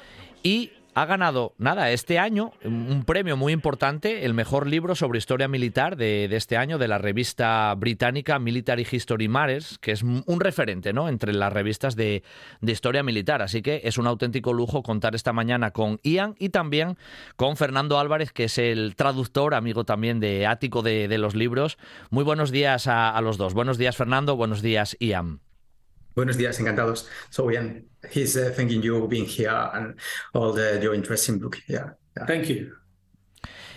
y 0.45 0.71
ha 0.96 1.04
ganado, 1.04 1.54
nada, 1.59 1.90
este 1.90 2.18
año 2.18 2.52
un 2.64 3.04
premio 3.04 3.37
muy 3.37 3.52
importante, 3.52 4.24
el 4.24 4.32
mejor 4.32 4.66
libro 4.66 4.94
sobre 4.94 5.18
historia 5.18 5.46
militar 5.46 5.94
de, 5.98 6.24
este 6.35 6.56
año 6.56 6.78
de 6.78 6.88
la 6.88 6.96
revista 6.96 7.74
británica 7.74 8.38
Military 8.38 8.87
History 8.90 9.28
Matters, 9.28 9.76
que 9.76 9.92
es 9.92 10.02
un 10.02 10.40
referente 10.40 10.94
¿no? 10.94 11.11
entre 11.11 11.35
las 11.35 11.52
revistas 11.52 11.96
de, 11.96 12.22
historia 12.62 13.02
militar. 13.02 13.42
Así 13.42 13.61
que 13.61 13.82
es 13.85 13.98
un 13.98 14.06
auténtico 14.06 14.54
lujo 14.54 14.82
contar 14.82 15.14
esta 15.14 15.35
mañana 15.35 15.70
con 15.70 16.00
Ian 16.02 16.35
y 16.38 16.48
también 16.48 16.96
con 17.37 17.59
Fernando 17.59 17.98
Álvarez, 17.98 18.32
que 18.32 18.44
es 18.44 18.56
el 18.56 18.96
traductor, 18.96 19.52
amigo 19.52 19.85
también 19.85 20.18
de 20.18 20.46
Ático 20.46 20.80
de, 20.80 21.14
los 21.18 21.35
libros. 21.35 21.76
Muy 22.09 22.24
buenos 22.24 22.50
días 22.50 22.87
a 22.87 23.20
los 23.20 23.37
dos. 23.37 23.52
Buenos 23.52 23.76
días, 23.76 23.98
Fernando. 23.98 24.35
Buenos 24.35 24.62
días, 24.62 24.96
Ian. 24.98 25.45
Buenos 26.16 26.38
días, 26.38 26.59
encantados. 26.59 27.07
So 27.29 27.50
Ian, 27.50 27.85
he's 28.11 28.37
uh, 28.37 28.50
thanking 28.57 28.81
you 28.81 29.07
being 29.07 29.26
here 29.26 29.50
and 29.50 29.94
all 30.33 30.50
the 30.50 30.81
your 30.83 30.94
interesting 30.94 31.38
book. 31.38 31.59
Yeah. 31.68 31.90
yeah. 32.16 32.26
Thank 32.26 32.48
you. 32.48 32.72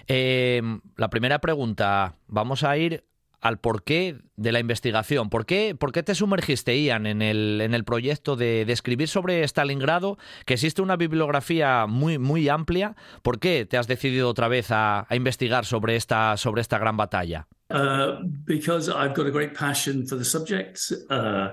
Eh, 0.07 0.61
la 0.95 1.09
primera 1.09 1.39
pregunta, 1.39 2.15
vamos 2.27 2.63
a 2.63 2.77
ir 2.77 3.03
al 3.41 3.59
porqué 3.59 4.21
de 4.37 4.51
la 4.53 4.59
investigación. 4.59 5.29
¿Por 5.29 5.45
qué, 5.45 5.75
por 5.75 5.91
qué 5.91 6.01
te 6.01 6.15
sumergiste, 6.15 6.81
Ian, 6.81 7.05
en 7.07 7.21
el, 7.21 7.59
en 7.59 7.73
el 7.73 7.83
proyecto 7.83 8.37
de, 8.37 8.63
de, 8.65 8.71
escribir 8.71 9.09
sobre 9.09 9.43
Stalingrado? 9.43 10.17
Que 10.45 10.53
existe 10.53 10.81
una 10.81 10.95
bibliografía 10.95 11.87
muy, 11.87 12.17
muy 12.17 12.47
amplia. 12.47 12.95
¿Por 13.21 13.39
qué 13.39 13.65
te 13.65 13.77
has 13.77 13.87
decidido 13.87 14.29
otra 14.29 14.47
vez 14.47 14.71
a, 14.71 15.05
a 15.09 15.15
investigar 15.15 15.65
sobre 15.65 15.97
esta, 15.97 16.37
sobre 16.37 16.61
esta 16.61 16.77
gran 16.77 16.95
batalla? 16.95 17.47
Uh, 17.69 18.23
because 18.45 18.89
I've 18.89 19.13
got 19.13 19.27
a 19.27 19.31
great 19.31 19.53
passion 19.53 20.07
for 20.07 20.17
the 20.17 20.25
subject. 20.25 20.79
Uh, 21.09 21.49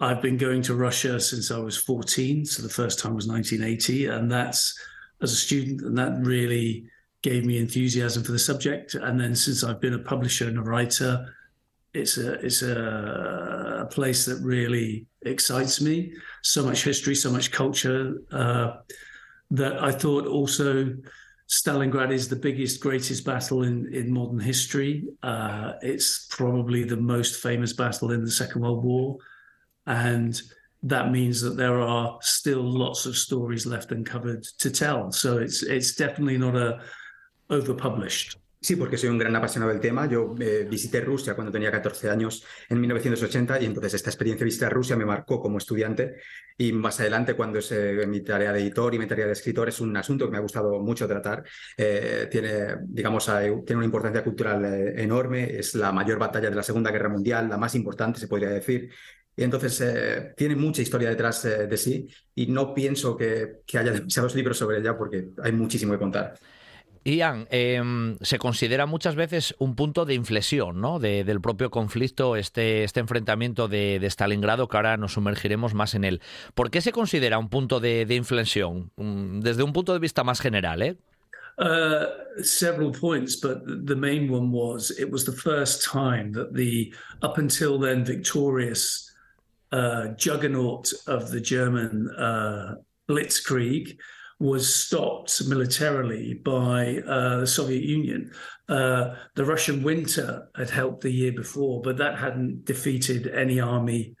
I've 0.00 0.22
been 0.22 0.36
going 0.36 0.62
to 0.62 0.74
Russia 0.74 1.18
since 1.18 1.50
I 1.50 1.58
was 1.58 1.76
14, 1.76 2.44
so 2.44 2.62
the 2.62 2.68
first 2.68 2.98
time 2.98 3.14
was 3.14 3.26
1980, 3.26 4.06
and 4.06 4.30
that's 4.30 4.78
as 5.22 5.32
a 5.32 5.36
student, 5.36 5.80
and 5.82 5.98
that 5.98 6.18
really 6.20 6.86
gave 7.22 7.44
me 7.44 7.58
enthusiasm 7.58 8.22
for 8.22 8.32
the 8.32 8.38
subject. 8.38 8.94
And 8.94 9.20
then 9.20 9.34
since 9.34 9.64
I've 9.64 9.80
been 9.80 9.94
a 9.94 9.98
publisher 9.98 10.46
and 10.46 10.58
a 10.58 10.62
writer, 10.62 11.34
it's 11.94 12.16
a 12.16 12.34
it's 12.34 12.62
a, 12.62 13.80
a 13.82 13.86
place 13.86 14.24
that 14.26 14.40
really 14.42 15.06
excites 15.22 15.80
me. 15.80 16.12
So 16.42 16.64
much 16.64 16.84
history, 16.84 17.16
so 17.16 17.32
much 17.32 17.50
culture 17.50 18.18
uh, 18.30 18.76
that 19.50 19.82
I 19.82 19.90
thought 19.90 20.26
also 20.26 20.94
Stalingrad 21.48 22.12
is 22.12 22.28
the 22.28 22.36
biggest, 22.36 22.80
greatest 22.80 23.24
battle 23.24 23.62
in, 23.62 23.92
in 23.92 24.12
modern 24.12 24.38
history. 24.38 25.08
Uh, 25.22 25.72
it's 25.80 26.26
probably 26.26 26.84
the 26.84 26.96
most 26.96 27.42
famous 27.42 27.72
battle 27.72 28.12
in 28.12 28.22
the 28.22 28.30
Second 28.30 28.60
World 28.60 28.84
War. 28.84 29.16
And 29.88 30.40
that 30.82 31.10
means 31.10 31.40
that 31.40 31.56
there 31.56 31.80
are 31.80 32.18
still 32.20 32.62
lots 32.62 33.06
of 33.06 33.16
stories 33.16 33.66
left 33.66 33.90
uncovered 33.90 34.44
to 34.58 34.70
tell. 34.70 35.10
So 35.10 35.38
it's 35.38 35.62
it's 35.62 35.96
definitely 35.96 36.38
not 36.38 36.54
a 36.56 36.80
overpublished. 37.48 38.36
Sí, 38.60 38.74
porque 38.74 38.98
soy 38.98 39.08
un 39.08 39.18
gran 39.18 39.34
apasionado 39.36 39.72
del 39.72 39.80
tema. 39.80 40.06
Yo 40.06 40.34
eh, 40.40 40.66
visité 40.68 41.00
Rusia 41.00 41.34
cuando 41.34 41.52
tenía 41.52 41.70
14 41.70 42.10
años 42.10 42.44
en 42.68 42.80
1980 42.80 43.62
y 43.62 43.66
entonces 43.66 43.94
esta 43.94 44.10
experiencia 44.10 44.40
de 44.40 44.46
visitar 44.46 44.72
Rusia 44.72 44.96
me 44.96 45.06
marcó 45.06 45.40
como 45.40 45.58
estudiante 45.58 46.16
y 46.56 46.72
más 46.72 46.98
adelante 46.98 47.34
cuando 47.34 47.60
es 47.60 47.70
eh, 47.70 48.04
mi 48.08 48.20
tarea 48.20 48.52
de 48.52 48.60
editor 48.60 48.92
y 48.92 48.98
mi 48.98 49.06
tarea 49.06 49.26
de 49.26 49.32
escritor 49.32 49.68
es 49.68 49.80
un 49.80 49.96
asunto 49.96 50.24
que 50.24 50.32
me 50.32 50.38
ha 50.38 50.40
gustado 50.40 50.80
mucho 50.80 51.06
tratar. 51.06 51.44
Eh, 51.76 52.26
tiene, 52.28 52.78
digamos, 52.82 53.26
tiene 53.64 53.76
una 53.76 53.84
importancia 53.84 54.24
cultural 54.24 54.64
eh, 54.64 55.02
enorme, 55.02 55.56
es 55.56 55.76
la 55.76 55.92
mayor 55.92 56.18
batalla 56.18 56.50
de 56.50 56.56
la 56.56 56.64
Segunda 56.64 56.90
Guerra 56.90 57.08
Mundial, 57.08 57.48
la 57.48 57.58
más 57.58 57.76
importante 57.76 58.18
se 58.18 58.26
podría 58.26 58.50
decir. 58.50 58.90
Y 59.38 59.44
entonces 59.44 59.80
eh, 59.80 60.32
tiene 60.36 60.56
mucha 60.56 60.82
historia 60.82 61.08
detrás 61.10 61.44
eh, 61.44 61.68
de 61.68 61.76
sí 61.76 62.08
y 62.34 62.48
no 62.48 62.74
pienso 62.74 63.16
que, 63.16 63.60
que 63.64 63.78
haya 63.78 63.92
demasiados 63.92 64.34
libros 64.34 64.58
sobre 64.58 64.78
ella 64.78 64.98
porque 64.98 65.28
hay 65.40 65.52
muchísimo 65.52 65.92
que 65.92 65.98
contar. 66.00 66.34
Ian, 67.04 67.46
eh, 67.52 67.80
se 68.20 68.38
considera 68.38 68.84
muchas 68.86 69.14
veces 69.14 69.54
un 69.60 69.76
punto 69.76 70.04
de 70.04 70.14
inflexión 70.14 70.80
¿no? 70.80 70.98
de, 70.98 71.22
del 71.22 71.40
propio 71.40 71.70
conflicto, 71.70 72.34
este, 72.34 72.82
este 72.82 72.98
enfrentamiento 72.98 73.68
de, 73.68 74.00
de, 74.00 74.10
Stalingrado, 74.10 74.66
que 74.66 74.76
ahora 74.76 74.96
nos 74.96 75.12
sumergiremos 75.12 75.72
más 75.72 75.94
en 75.94 76.02
él. 76.02 76.20
¿Por 76.54 76.72
qué 76.72 76.80
se 76.80 76.90
considera 76.90 77.38
un 77.38 77.48
punto 77.48 77.78
de, 77.78 78.06
de 78.06 78.16
inflexión? 78.16 78.90
Mm, 78.96 79.38
desde 79.38 79.62
un 79.62 79.72
punto 79.72 79.92
de 79.92 80.00
vista 80.00 80.24
más 80.24 80.40
general, 80.40 80.82
¿eh? 80.82 80.96
Uh, 81.58 82.42
several 82.42 82.90
points, 82.92 83.40
but 83.40 83.64
the 83.86 83.96
main 83.96 84.30
one 84.30 84.52
was 84.52 84.92
it 84.92 85.10
was 85.10 85.24
the 85.24 85.32
first 85.32 85.82
time 85.84 86.30
that 86.32 86.54
the 86.54 86.92
up 87.22 87.36
until 87.36 87.80
then 87.80 88.04
victorious 88.04 89.07
uh, 89.72 90.08
juggernaut 90.16 90.92
of 91.06 91.30
the 91.30 91.40
German 91.40 92.10
uh, 92.16 92.74
Blitzkrieg 93.08 93.98
was 94.40 94.72
stopped 94.72 95.46
militarily 95.46 96.34
by 96.34 96.98
uh, 97.06 97.40
the 97.40 97.46
Soviet 97.46 97.82
Union. 97.82 98.30
Uh, 98.68 99.14
the 99.34 99.44
Russian 99.44 99.82
winter 99.82 100.48
had 100.54 100.70
helped 100.70 101.00
the 101.00 101.10
year 101.10 101.32
before, 101.32 101.82
but 101.82 101.96
that 101.96 102.18
hadn't 102.18 102.64
defeated 102.64 103.26
any 103.28 103.58
army 103.58 104.14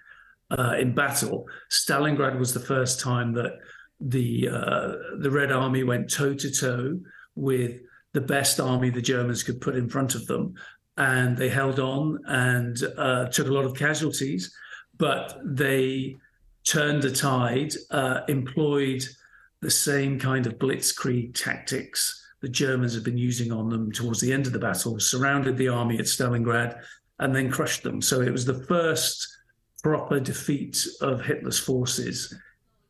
uh, 0.50 0.74
in 0.78 0.94
battle. 0.94 1.46
Stalingrad 1.70 2.38
was 2.38 2.52
the 2.52 2.60
first 2.60 3.00
time 3.00 3.32
that 3.34 3.58
the 4.00 4.48
uh, 4.48 4.92
the 5.18 5.30
Red 5.30 5.52
Army 5.52 5.82
went 5.82 6.10
toe 6.10 6.34
to 6.34 6.50
toe 6.50 6.98
with 7.34 7.80
the 8.12 8.20
best 8.20 8.58
army 8.60 8.90
the 8.90 9.02
Germans 9.02 9.42
could 9.42 9.60
put 9.60 9.76
in 9.76 9.88
front 9.88 10.14
of 10.14 10.26
them, 10.26 10.54
and 10.96 11.36
they 11.36 11.48
held 11.48 11.78
on 11.78 12.18
and 12.26 12.76
took 12.76 13.48
a 13.48 13.52
lot 13.52 13.64
of 13.64 13.74
casualties, 13.74 14.52
but 14.98 15.40
they 15.44 16.16
turned 16.64 17.02
the 17.02 17.10
tide, 17.10 17.72
uh, 17.90 18.20
employed 18.28 19.02
the 19.60 19.70
same 19.70 20.18
kind 20.18 20.46
of 20.46 20.58
blitzkrieg 20.58 21.34
tactics 21.34 22.24
the 22.40 22.48
Germans 22.48 22.94
had 22.94 23.04
been 23.04 23.18
using 23.18 23.50
on 23.52 23.68
them 23.68 23.90
towards 23.90 24.20
the 24.20 24.32
end 24.32 24.46
of 24.46 24.52
the 24.52 24.58
battle, 24.58 25.00
surrounded 25.00 25.56
the 25.56 25.68
army 25.68 25.98
at 25.98 26.04
Stalingrad, 26.04 26.80
and 27.18 27.34
then 27.34 27.50
crushed 27.50 27.82
them. 27.82 28.00
So 28.00 28.20
it 28.20 28.30
was 28.30 28.44
the 28.44 28.62
first 28.66 29.26
proper 29.82 30.20
defeat 30.20 30.86
of 31.00 31.24
Hitler's 31.24 31.58
forces 31.58 32.34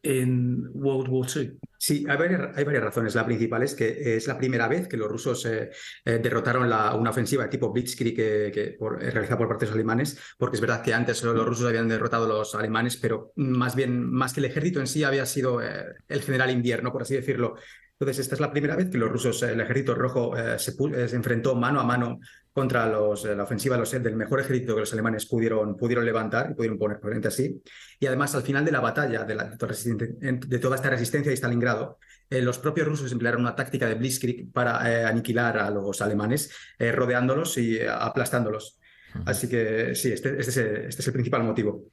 in 0.09 0.69
World 0.73 1.09
War 1.09 1.29
II. 1.35 1.59
Sí, 1.77 2.05
hay 2.09 2.17
varias, 2.17 2.83
razones. 2.83 3.15
La 3.15 3.25
principal 3.25 3.63
es 3.63 3.75
que 3.75 4.17
es 4.17 4.27
la 4.27 4.37
primera 4.37 4.67
vez 4.67 4.89
que 4.89 4.97
los 4.97 5.09
rusos 5.09 5.45
eh, 5.47 5.71
eh, 6.05 6.19
derrotaron 6.19 6.65
una 6.65 7.11
ofensiva 7.11 7.45
de 7.45 7.51
tipo 7.51 7.73
Blitzkrieg 7.73 8.17
que, 8.17 8.51
que 8.53 8.63
eh, 8.71 9.11
realizada 9.11 9.39
por 9.39 9.49
parte 9.49 9.65
de 9.65 9.71
los 9.71 9.77
alemanes, 9.77 10.19
porque 10.39 10.57
es 10.57 10.61
verdad 10.61 10.83
que 10.83 10.95
antes 10.95 11.23
los 11.23 11.47
rusos 11.47 11.67
habían 11.67 11.89
derrotado 11.89 12.25
a 12.25 12.29
los 12.29 12.55
alemanes, 12.55 12.97
pero 12.97 13.33
más 13.37 13.77
bien, 13.77 14.11
más 14.11 14.33
que 14.33 14.41
el 14.41 14.47
ejército 14.47 14.81
en 14.81 14.87
sí, 14.87 15.05
había 15.05 15.27
sido 15.27 15.63
eh, 15.63 15.95
el 16.09 16.23
general 16.23 16.51
invierno, 16.51 16.91
por 16.91 17.03
así 17.03 17.15
decirlo, 17.15 17.55
entonces, 18.01 18.21
esta 18.21 18.37
es 18.37 18.41
la 18.41 18.53
primera 18.53 18.77
vez 18.77 18.91
que 18.91 18.99
los 18.99 19.11
rusos, 19.11 19.43
el 19.43 19.61
ejército 19.61 19.93
rojo, 19.93 20.37
eh, 20.37 20.57
se, 20.61 20.73
enfrentó 21.17 21.57
mano 21.57 21.81
a 21.81 21.85
mano 21.85 22.21
contra 22.53 22.87
los, 22.87 23.25
la 23.25 23.43
ofensiva 23.43 23.77
los, 23.77 23.91
del 23.91 24.17
mejor 24.17 24.41
ejército 24.41 24.75
que 24.75 24.81
los 24.81 24.93
alemanes 24.93 25.27
pudieron, 25.27 25.77
pudieron 25.77 26.05
levantar 26.05 26.51
y 26.51 26.55
pudieron 26.55 26.79
poner 26.79 26.99
frente 27.01 27.29
así. 27.29 27.63
Y 28.01 28.07
además, 28.07 28.35
al 28.35 28.43
final 28.43 28.65
de 28.65 28.73
la 28.73 28.81
batalla, 28.81 29.25
de, 29.25 29.35
la, 29.35 29.45
de 29.45 30.59
toda 30.59 30.77
esta 30.77 30.91
resistencia 30.91 31.31
de 31.31 31.37
Stalingrado, 31.37 31.99
eh, 32.31 32.43
los 32.43 32.59
propios 32.59 32.89
rusos 32.89 33.13
emplearon 33.13 33.43
una 33.43 33.55
táctica 33.55 33.87
de 33.87 33.95
Blitzkrieg 33.95 34.53
para 34.53 34.91
eh, 34.91 35.05
aniquilar 35.05 35.59
a 35.59 35.71
los 35.71 36.01
alemanes, 36.03 36.51
rodeándolos 36.79 37.57
y 37.59 37.81
aplastándolos. 37.81 38.79
Así 39.25 39.49
que 39.49 39.95
sí, 39.95 40.13
este, 40.13 40.39
este, 40.39 40.51
es 40.51 40.57
el, 40.57 40.77
este 40.89 41.03
es 41.03 41.07
el 41.07 41.13
principal 41.13 41.43
motivo. 41.43 41.85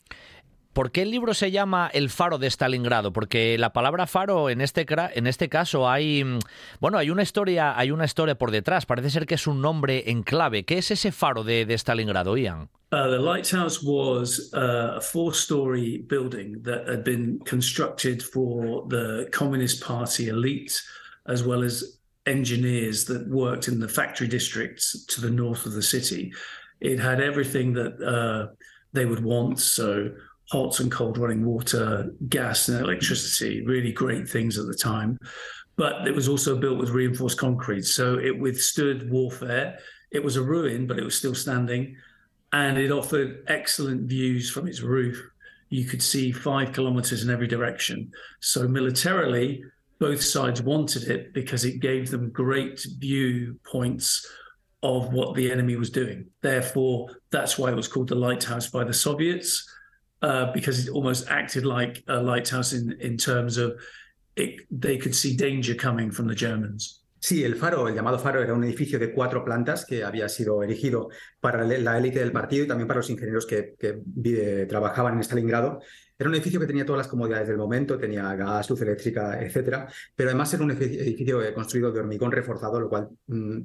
¿Por 0.76 0.92
qué 0.92 1.04
el 1.04 1.12
libro 1.12 1.34
se 1.34 1.52
llama 1.52 1.90
El 1.94 2.10
faro 2.10 2.38
de 2.38 2.48
Stalingrado? 2.48 3.14
Porque 3.14 3.58
la 3.58 3.72
palabra 3.72 4.08
faro 4.08 4.50
en 4.50 4.60
este 4.60 4.86
en 5.14 5.26
este 5.26 5.48
caso 5.48 5.90
hay 5.90 6.22
mm, 6.22 6.40
bueno, 6.82 6.98
hay 6.98 7.12
una 7.12 7.24
historia, 7.24 7.80
hay 7.80 7.92
una 7.92 8.04
historia 8.04 8.36
por 8.36 8.52
detrás, 8.52 8.86
parece 8.86 9.10
ser 9.10 9.26
que 9.26 9.36
es 9.36 9.48
un 9.48 9.62
nombre 9.62 10.04
en 10.12 10.22
clave. 10.22 10.66
¿Qué 10.66 10.80
es 10.80 10.92
ese 10.92 11.14
faro 11.14 11.46
de, 11.46 11.66
Stalingrado, 11.78 12.36
Ian? 12.36 12.68
Uh, 12.92 13.10
the 13.10 13.18
lighthouse 13.18 13.82
was 13.82 14.52
uh, 14.54 14.98
a 14.98 15.02
four-story 15.02 16.04
building 16.10 16.62
that 16.64 16.86
had 16.90 17.06
been 17.06 17.40
constructed 17.46 18.22
for 18.22 18.86
the 18.90 19.30
Communist 19.32 19.82
Party 19.82 20.28
elite 20.28 20.78
as 21.26 21.42
well 21.42 21.64
as 21.64 22.02
engineers 22.26 23.06
that 23.06 23.26
worked 23.30 23.70
in 23.70 23.80
the 23.80 23.88
factory 23.88 24.28
districts 24.28 25.06
to 25.06 25.22
the 25.22 25.32
north 25.32 25.66
of 25.66 25.72
the 25.72 25.82
city. 25.82 26.34
It 26.82 27.00
had 27.00 27.22
everything 27.22 27.72
that 27.76 27.94
uh, 28.04 28.54
they 28.92 29.06
would 29.06 29.24
want, 29.24 29.62
so 29.62 30.12
hot 30.52 30.80
and 30.80 30.92
cold 30.92 31.18
running 31.18 31.46
water, 31.46 32.14
gas 32.30 32.68
and 32.70 32.80
electricity, 32.80 33.66
really 33.66 33.92
great 33.92 34.30
things 34.30 34.58
at 34.58 34.68
the 34.68 34.76
time. 34.76 35.18
But 35.76 36.08
it 36.08 36.16
was 36.16 36.30
also 36.30 36.58
built 36.58 36.78
with 36.78 36.92
reinforced 36.92 37.38
concrete. 37.38 37.84
So 37.84 38.18
it 38.20 38.38
withstood 38.38 39.10
warfare. 39.10 39.78
It 40.12 40.24
was 40.24 40.36
a 40.36 40.44
ruin, 40.44 40.88
but 40.88 40.98
it 40.98 41.04
was 41.04 41.18
still 41.18 41.36
standing. 41.36 41.96
And 42.54 42.78
it 42.78 42.92
offered 42.92 43.44
excellent 43.48 44.08
views 44.08 44.50
from 44.50 44.68
its 44.68 44.82
roof. 44.82 45.22
You 45.70 45.84
could 45.84 46.02
see 46.02 46.32
five 46.32 46.72
kilometers 46.72 47.24
in 47.24 47.30
every 47.30 47.48
direction. 47.48 48.12
So 48.40 48.68
militarily, 48.68 49.64
both 50.00 50.22
sides 50.22 50.62
wanted 50.62 51.10
it 51.10 51.34
because 51.34 51.66
it 51.66 51.80
gave 51.80 52.12
them 52.12 52.30
great 52.30 52.86
viewpoints 53.00 54.26
of 54.84 55.12
what 55.12 55.36
the 55.36 55.52
enemy 55.52 55.76
was 55.76 55.90
doing. 55.90 56.28
Therefore, 56.42 57.10
that's 57.32 57.58
why 57.58 57.72
it 57.72 57.76
was 57.76 57.88
called 57.88 58.10
the 58.10 58.16
lighthouse 58.16 58.70
by 58.70 58.84
the 58.84 58.94
Soviets 58.94 59.68
uh, 60.26 60.52
because 60.54 60.80
it 60.84 60.90
almost 60.90 61.30
acted 61.30 61.66
like 61.66 62.04
a 62.08 62.22
lighthouse 62.22 62.74
in, 62.74 62.98
in 63.00 63.18
terms 63.18 63.58
of 63.58 63.80
it, 64.36 64.62
they 64.72 64.98
could 64.98 65.16
see 65.16 65.36
danger 65.36 65.76
coming 65.76 66.12
from 66.12 66.28
the 66.28 66.36
Germans. 66.36 67.02
Sí, 67.20 67.44
el 67.44 67.56
Faro, 67.56 67.88
el 67.88 67.96
llamado 67.96 68.20
Faro, 68.20 68.40
era 68.44 68.54
un 68.54 68.64
edificio 68.64 69.00
de 69.00 69.12
cuatro 69.12 69.44
plantas 69.44 69.84
que 69.84 70.04
había 70.04 70.30
sido 70.30 70.62
erigido 70.62 71.10
para 71.40 71.64
la 71.64 71.98
élite 71.98 72.20
del 72.20 72.32
partido 72.32 72.66
y 72.66 72.68
también 72.68 72.88
para 72.88 73.00
los 73.00 73.10
ingenieros 73.10 73.48
que, 73.48 73.74
que 73.80 74.66
trabajaban 74.70 75.16
en 75.16 75.24
Stalingrado. 75.24 75.80
Era 76.20 76.30
un 76.30 76.36
edificio 76.36 76.60
que 76.60 76.68
tenía 76.68 76.86
todas 76.86 77.00
las 77.00 77.08
comodidades 77.08 77.48
del 77.48 77.58
momento, 77.58 77.98
tenía 77.98 78.36
gas, 78.36 78.70
luz 78.70 78.80
eléctrica, 78.82 79.42
etcétera, 79.42 79.88
pero 80.16 80.30
además 80.30 80.54
era 80.54 80.64
un 80.64 80.72
edificio 80.72 81.42
construido 81.56 81.92
de 81.92 82.02
hormigón 82.02 82.32
reforzado, 82.32 82.80
lo 82.80 82.90
cual 82.90 83.10
mm, 83.26 83.60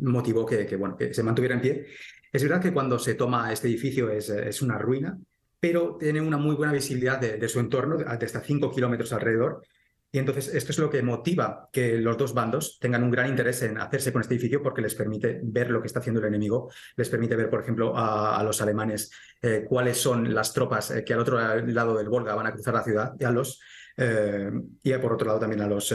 motivó 0.00 0.44
que, 0.44 0.66
que, 0.66 0.74
bueno, 0.74 0.96
que 0.96 1.14
se 1.14 1.22
mantuviera 1.22 1.54
en 1.54 1.60
pie. 1.60 1.86
Es 2.32 2.42
verdad 2.42 2.60
que 2.60 2.72
cuando 2.72 2.98
se 2.98 3.14
toma 3.14 3.52
este 3.52 3.68
edificio 3.68 4.10
es, 4.10 4.28
es 4.28 4.60
una 4.60 4.76
ruina, 4.76 5.16
pero 5.60 5.96
tiene 5.98 6.20
una 6.20 6.36
muy 6.36 6.54
buena 6.54 6.72
visibilidad 6.72 7.18
de, 7.18 7.48
su 7.48 7.60
entorno, 7.60 7.96
de 7.96 8.04
hasta 8.04 8.40
5 8.40 8.70
kilómetros 8.70 9.12
alrededor. 9.12 9.62
Y 10.10 10.18
entonces 10.18 10.54
esto 10.54 10.72
es 10.72 10.78
lo 10.78 10.88
que 10.88 11.02
motiva 11.02 11.68
que 11.70 11.98
los 11.98 12.16
dos 12.16 12.32
bandos 12.32 12.78
tengan 12.80 13.02
un 13.02 13.10
gran 13.10 13.28
interés 13.28 13.60
en 13.62 13.78
hacerse 13.78 14.10
con 14.10 14.22
este 14.22 14.34
edificio 14.34 14.62
porque 14.62 14.80
les 14.80 14.94
permite 14.94 15.40
ver 15.42 15.70
lo 15.70 15.82
que 15.82 15.86
está 15.86 15.98
haciendo 15.98 16.20
el 16.20 16.28
enemigo, 16.28 16.70
les 16.96 17.10
permite 17.10 17.36
ver, 17.36 17.50
por 17.50 17.60
ejemplo, 17.60 17.92
a, 17.94 18.42
los 18.42 18.62
alemanes 18.62 19.10
eh, 19.42 19.66
cuáles 19.68 19.98
son 19.98 20.32
las 20.32 20.54
tropas 20.54 20.92
eh, 20.92 21.04
que 21.04 21.12
al 21.12 21.20
otro 21.20 21.38
lado 21.38 21.98
del 21.98 22.08
Volga 22.08 22.34
van 22.34 22.46
a 22.46 22.52
cruzar 22.52 22.72
la 22.72 22.84
ciudad 22.84 23.12
y 23.18 23.24
los 23.24 23.60
eh, 23.98 24.50
y 24.82 24.92
por 24.94 25.12
otro 25.12 25.26
lado 25.26 25.40
también 25.40 25.60
a 25.60 25.66
los 25.66 25.94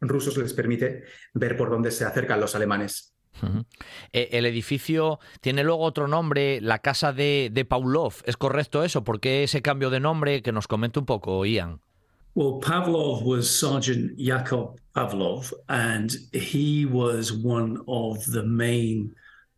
rusos 0.00 0.36
les 0.38 0.54
permite 0.54 1.04
ver 1.34 1.56
por 1.56 1.70
dónde 1.70 1.92
se 1.92 2.04
acercan 2.04 2.40
los 2.40 2.56
alemanes. 2.56 3.11
-huh. 3.40 3.64
El 4.12 4.46
edificio 4.46 5.18
tiene 5.40 5.64
luego 5.64 5.84
otro 5.84 6.06
nombre, 6.06 6.60
la 6.60 6.78
casa 6.78 7.12
de, 7.12 7.50
de 7.52 7.64
Pavlov. 7.64 8.14
¿Es 8.24 8.36
correcto 8.36 8.82
eso? 8.82 9.02
¿Por 9.02 9.20
qué 9.20 9.42
ese 9.44 9.62
cambio 9.62 9.90
de 9.90 10.00
nombre? 10.00 10.42
Que 10.42 10.52
nos 10.52 10.66
comente 10.66 10.98
un 10.98 11.06
poco, 11.06 11.44
Ian. 11.44 11.80
Well, 12.34 12.60
Pavlov 12.60 13.22
was 13.24 13.50
Sergeant 13.50 14.18
Yakov 14.18 14.78
Pavlov, 14.94 15.52
and 15.68 16.10
he 16.32 16.86
was 16.86 17.30
one 17.30 17.78
of 17.86 18.24
the 18.32 18.42
main 18.42 19.14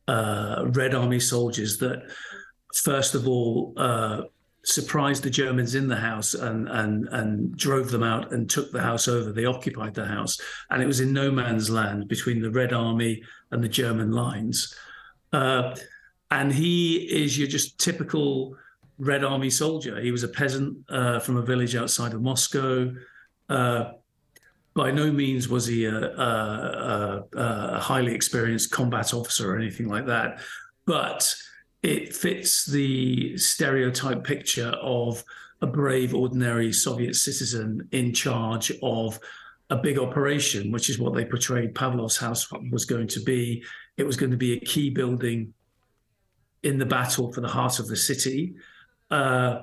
uh, 0.08 0.64
Red 0.74 0.92
Army 0.94 1.20
soldiers 1.20 1.78
that, 1.78 2.02
first 2.74 3.14
of 3.14 3.28
all, 3.28 3.74
uh, 3.76 4.22
surprised 4.64 5.22
the 5.22 5.30
Germans 5.30 5.74
in 5.74 5.88
the 5.88 5.96
house 5.96 6.34
and 6.34 6.68
and 6.68 7.08
and 7.12 7.56
drove 7.56 7.90
them 7.90 8.02
out 8.02 8.32
and 8.32 8.48
took 8.48 8.72
the 8.72 8.80
house 8.80 9.08
over. 9.08 9.32
They 9.32 9.44
occupied 9.44 9.94
the 9.94 10.06
house, 10.06 10.40
and 10.70 10.82
it 10.82 10.86
was 10.86 11.00
in 11.00 11.12
no 11.12 11.30
man's 11.30 11.70
land 11.70 12.08
between 12.08 12.40
the 12.40 12.50
Red 12.50 12.72
Army 12.72 13.22
and 13.50 13.62
the 13.62 13.68
German 13.68 14.12
lines. 14.12 14.74
Uh, 15.32 15.76
and 16.30 16.52
he 16.52 16.96
is 16.96 17.38
your 17.38 17.48
just 17.48 17.78
typical 17.78 18.56
Red 18.98 19.24
Army 19.24 19.50
soldier. 19.50 20.00
He 20.00 20.12
was 20.12 20.22
a 20.22 20.28
peasant 20.28 20.78
uh, 20.88 21.20
from 21.20 21.36
a 21.36 21.42
village 21.42 21.76
outside 21.76 22.14
of 22.14 22.22
Moscow. 22.22 22.94
Uh, 23.48 23.92
by 24.74 24.90
no 24.90 25.12
means 25.12 25.48
was 25.48 25.66
he 25.66 25.84
a, 25.84 25.96
a, 25.96 27.24
a, 27.36 27.38
a 27.38 27.80
highly 27.80 28.12
experienced 28.12 28.72
combat 28.72 29.14
officer 29.14 29.54
or 29.54 29.56
anything 29.56 29.88
like 29.88 30.06
that, 30.06 30.40
but 30.84 31.32
it 31.84 32.16
fits 32.16 32.64
the 32.64 33.36
stereotype 33.36 34.24
picture 34.24 34.70
of 34.80 35.22
a 35.60 35.66
brave, 35.66 36.14
ordinary 36.14 36.72
Soviet 36.72 37.14
citizen 37.14 37.86
in 37.92 38.14
charge 38.14 38.72
of 38.82 39.20
a 39.68 39.76
big 39.76 39.98
operation, 39.98 40.72
which 40.72 40.88
is 40.88 40.98
what 40.98 41.14
they 41.14 41.26
portrayed 41.26 41.74
Pavlov's 41.74 42.16
house 42.16 42.50
was 42.72 42.86
going 42.86 43.06
to 43.08 43.20
be. 43.20 43.62
It 43.98 44.04
was 44.04 44.16
going 44.16 44.30
to 44.30 44.36
be 44.38 44.54
a 44.54 44.60
key 44.60 44.88
building 44.88 45.52
in 46.62 46.78
the 46.78 46.86
battle 46.86 47.30
for 47.30 47.42
the 47.42 47.48
heart 47.48 47.78
of 47.78 47.86
the 47.86 47.96
city. 47.96 48.54
Uh, 49.10 49.60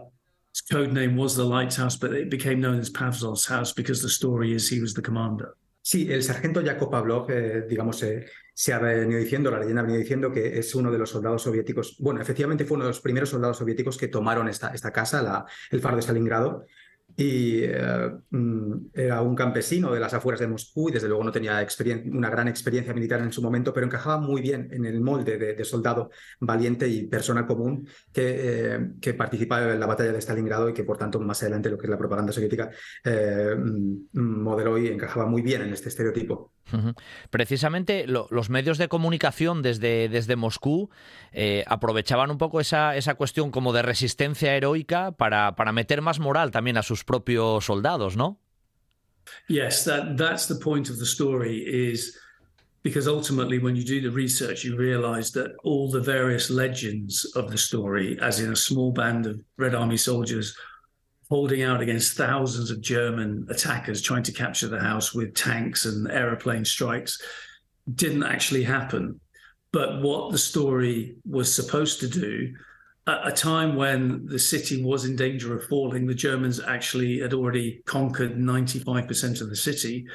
its 0.52 0.62
code 0.62 0.94
name 0.94 1.18
was 1.18 1.36
the 1.36 1.44
Lighthouse, 1.44 1.96
but 1.96 2.14
it 2.14 2.30
became 2.30 2.62
known 2.62 2.80
as 2.80 2.92
Pavlov's 2.92 3.48
house 3.48 3.74
because 3.74 4.04
the 4.04 4.10
story 4.10 4.54
is 4.54 4.70
he 4.70 4.80
was 4.80 4.94
the 4.94 5.02
commander. 5.02 5.56
Sí, 5.92 6.08
el 6.10 6.24
sargento 6.24 6.64
Jakub 6.64 6.90
Pavlov, 6.90 7.30
eh, 7.30 7.66
digamos, 7.68 8.02
eh, 8.04 8.26
se 8.54 8.72
ha 8.72 8.80
venido 8.80 9.20
diciendo, 9.20 9.52
la 9.52 9.60
leyenda 9.60 9.82
ha 9.82 9.84
venido 9.84 10.00
diciendo 10.00 10.32
que 10.32 10.58
es 10.58 10.74
uno 10.74 10.90
de 10.90 10.98
los 10.98 11.10
soldados 11.10 11.42
soviéticos, 11.42 11.98
bueno, 12.00 12.22
efectivamente 12.22 12.64
fue 12.64 12.76
uno 12.76 12.86
de 12.86 12.92
los 12.92 13.02
primeros 13.02 13.28
soldados 13.28 13.58
soviéticos 13.58 13.98
que 13.98 14.08
tomaron 14.08 14.48
esta, 14.48 14.72
casa, 14.94 15.46
el 15.70 15.82
faro 15.82 15.98
de 15.98 16.02
Stalingrado, 16.02 16.66
y 17.16 17.64
eh, 17.64 18.12
mm, 18.30 18.74
era 18.94 19.22
un 19.22 19.36
campesino 19.36 19.92
de 19.94 20.00
las 20.00 20.14
afueras 20.14 20.40
de 20.40 20.48
Moscú 20.48 20.90
y 20.90 20.92
desde 20.92 21.08
luego 21.08 21.24
no 21.24 21.32
tenía 21.32 21.66
una 22.12 22.30
gran 22.30 22.48
experiencia 22.48 22.94
militar 22.94 23.22
en 23.22 23.32
su 23.32 23.42
momento, 23.42 23.74
pero 23.74 23.86
encajaba 23.86 24.20
muy 24.20 24.42
bien 24.42 24.70
en 24.72 24.86
el 24.86 25.02
molde 25.02 25.38
de, 25.38 25.66
soldado 25.66 26.10
valiente 26.40 26.88
y 26.88 27.08
persona 27.08 27.46
común 27.46 27.88
que, 28.12 28.76
eh, 29.02 29.14
participaba 29.14 29.74
en 29.74 29.80
la 29.80 29.86
batalla 29.86 30.12
de 30.12 30.22
Stalingrado 30.22 30.70
y 30.70 30.74
que 30.74 30.84
por 30.84 30.98
tanto 30.98 31.20
más 31.20 31.42
adelante 31.44 31.70
lo 31.70 31.78
que 31.78 31.86
es 31.86 31.90
la 31.90 31.98
propaganda 31.98 32.32
soviética 32.32 32.72
eh, 33.04 33.56
mm, 33.58 34.20
modeló 34.42 34.78
y 34.78 34.88
encajaba 34.88 35.26
muy 35.28 35.42
bien 35.42 35.62
en 35.62 35.74
este 35.74 35.90
estereotipo. 35.90 36.52
Precisamente 37.30 38.06
los 38.08 38.50
medios 38.50 38.78
de 38.78 38.88
comunicación 38.88 39.62
desde, 39.62 40.10
desde 40.10 40.36
Moscú 40.36 40.90
eh, 41.32 41.64
aprovechaban 41.68 42.32
un 42.32 42.38
poco 42.38 42.60
esa, 42.60 42.96
esa 42.96 43.16
cuestión 43.16 43.52
como 43.52 43.74
de 43.74 43.82
resistencia 43.82 44.56
heroica 44.56 45.12
para, 45.12 45.56
para 45.56 45.72
meter 45.72 46.02
más 46.02 46.20
moral 46.20 46.52
también 46.52 46.78
a 46.78 46.84
sus 46.84 47.04
propios 47.04 47.66
soldados, 47.66 48.16
¿no? 48.16 48.40
Yes, 49.48 49.84
that, 49.86 50.18
that's 50.18 50.48
the 50.48 50.56
point 50.56 50.90
of 50.90 50.98
the 50.98 51.06
story 51.06 51.64
is 51.66 52.18
because 52.84 53.08
ultimately 53.08 53.60
when 53.60 53.76
you 53.76 53.84
do 53.84 54.02
the 54.02 54.10
research 54.10 54.64
you 54.64 54.76
realize 54.76 55.32
that 55.32 55.52
all 55.64 55.90
the 55.90 56.02
various 56.02 56.50
legends 56.50 57.26
of 57.36 57.52
the 57.52 57.58
story 57.58 58.18
as 58.22 58.40
in 58.40 58.52
a 58.52 58.56
small 58.56 58.92
band 58.92 59.28
of 59.28 59.40
red 59.58 59.76
army 59.76 59.98
soldiers 59.98 60.56
holding 61.32 61.64
out 61.64 61.80
against 61.80 62.18
thousands 62.18 62.70
of 62.72 62.82
German 62.82 63.48
attackers 63.50 64.02
trying 64.02 64.22
to 64.22 64.34
capture 64.34 64.68
the 64.68 64.82
house 64.82 65.14
with 65.14 65.34
tanks 65.34 65.86
and 65.86 66.12
aeroplane 66.12 66.66
strikes 66.66 67.22
didn't 67.96 68.24
actually 68.24 68.64
happen. 68.64 69.18
But 69.72 70.02
what 70.02 70.34
the 70.34 70.38
story 70.38 71.16
was 71.26 71.56
supposed 71.56 72.02
to 72.02 72.10
do, 72.10 72.54
at 73.08 73.26
a 73.26 73.32
time 73.32 73.78
when 73.78 74.26
the 74.26 74.38
city 74.38 74.84
was 74.84 75.06
in 75.06 75.16
danger 75.16 75.56
of 75.56 75.64
falling, 75.70 76.06
the 76.06 76.14
Germans 76.14 76.60
actually 76.60 77.20
had 77.20 77.34
already 77.34 77.82
conquered 77.86 78.36
95% 78.36 79.40
of 79.40 79.50
the 79.50 79.56
city, 79.56 80.06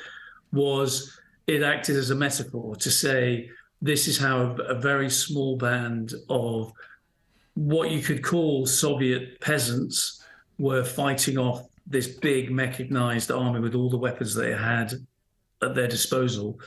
was 0.52 1.18
it 1.46 1.62
acted 1.62 1.96
as 1.96 2.10
a 2.10 2.14
metaphor 2.14 2.76
to 2.76 2.90
say 2.90 3.48
this 3.80 4.06
is 4.06 4.18
how 4.18 4.54
a 4.68 4.74
very 4.74 5.08
small 5.08 5.56
band 5.56 6.12
of 6.28 6.70
what 7.54 7.90
you 7.90 8.02
could 8.02 8.22
call 8.22 8.66
Soviet 8.66 9.40
peasants 9.40 10.22
were 10.59 10.84
fighting 10.84 11.38
off 11.38 11.66
this 11.86 12.09
big 12.09 12.50
mechanized 12.50 13.30
army 13.30 13.61
with 13.61 13.74
all 13.74 13.90
the 13.90 13.96
weapons 13.96 14.34
they 14.34 14.52
had 14.52 14.92
at 15.62 15.74
their 15.74 15.88
disposal, 15.88 16.61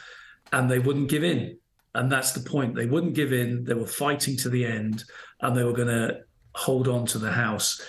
and 0.51 0.69
they 0.69 0.79
wouldn't 0.79 1.09
give 1.09 1.23
in. 1.23 1.57
And 1.95 2.11
that's 2.11 2.31
the 2.31 2.47
point. 2.47 2.75
They 2.75 2.85
wouldn't 2.85 3.15
give 3.15 3.33
in. 3.33 3.63
They 3.63 3.73
were 3.73 3.87
fighting 3.87 4.37
to 4.37 4.49
the 4.49 4.65
end, 4.65 5.03
and 5.41 5.55
they 5.55 5.63
were 5.63 5.73
going 5.73 5.87
to 5.87 6.21
hold 6.55 6.87
on 6.87 7.05
to 7.07 7.17
the 7.17 7.31
house. 7.31 7.81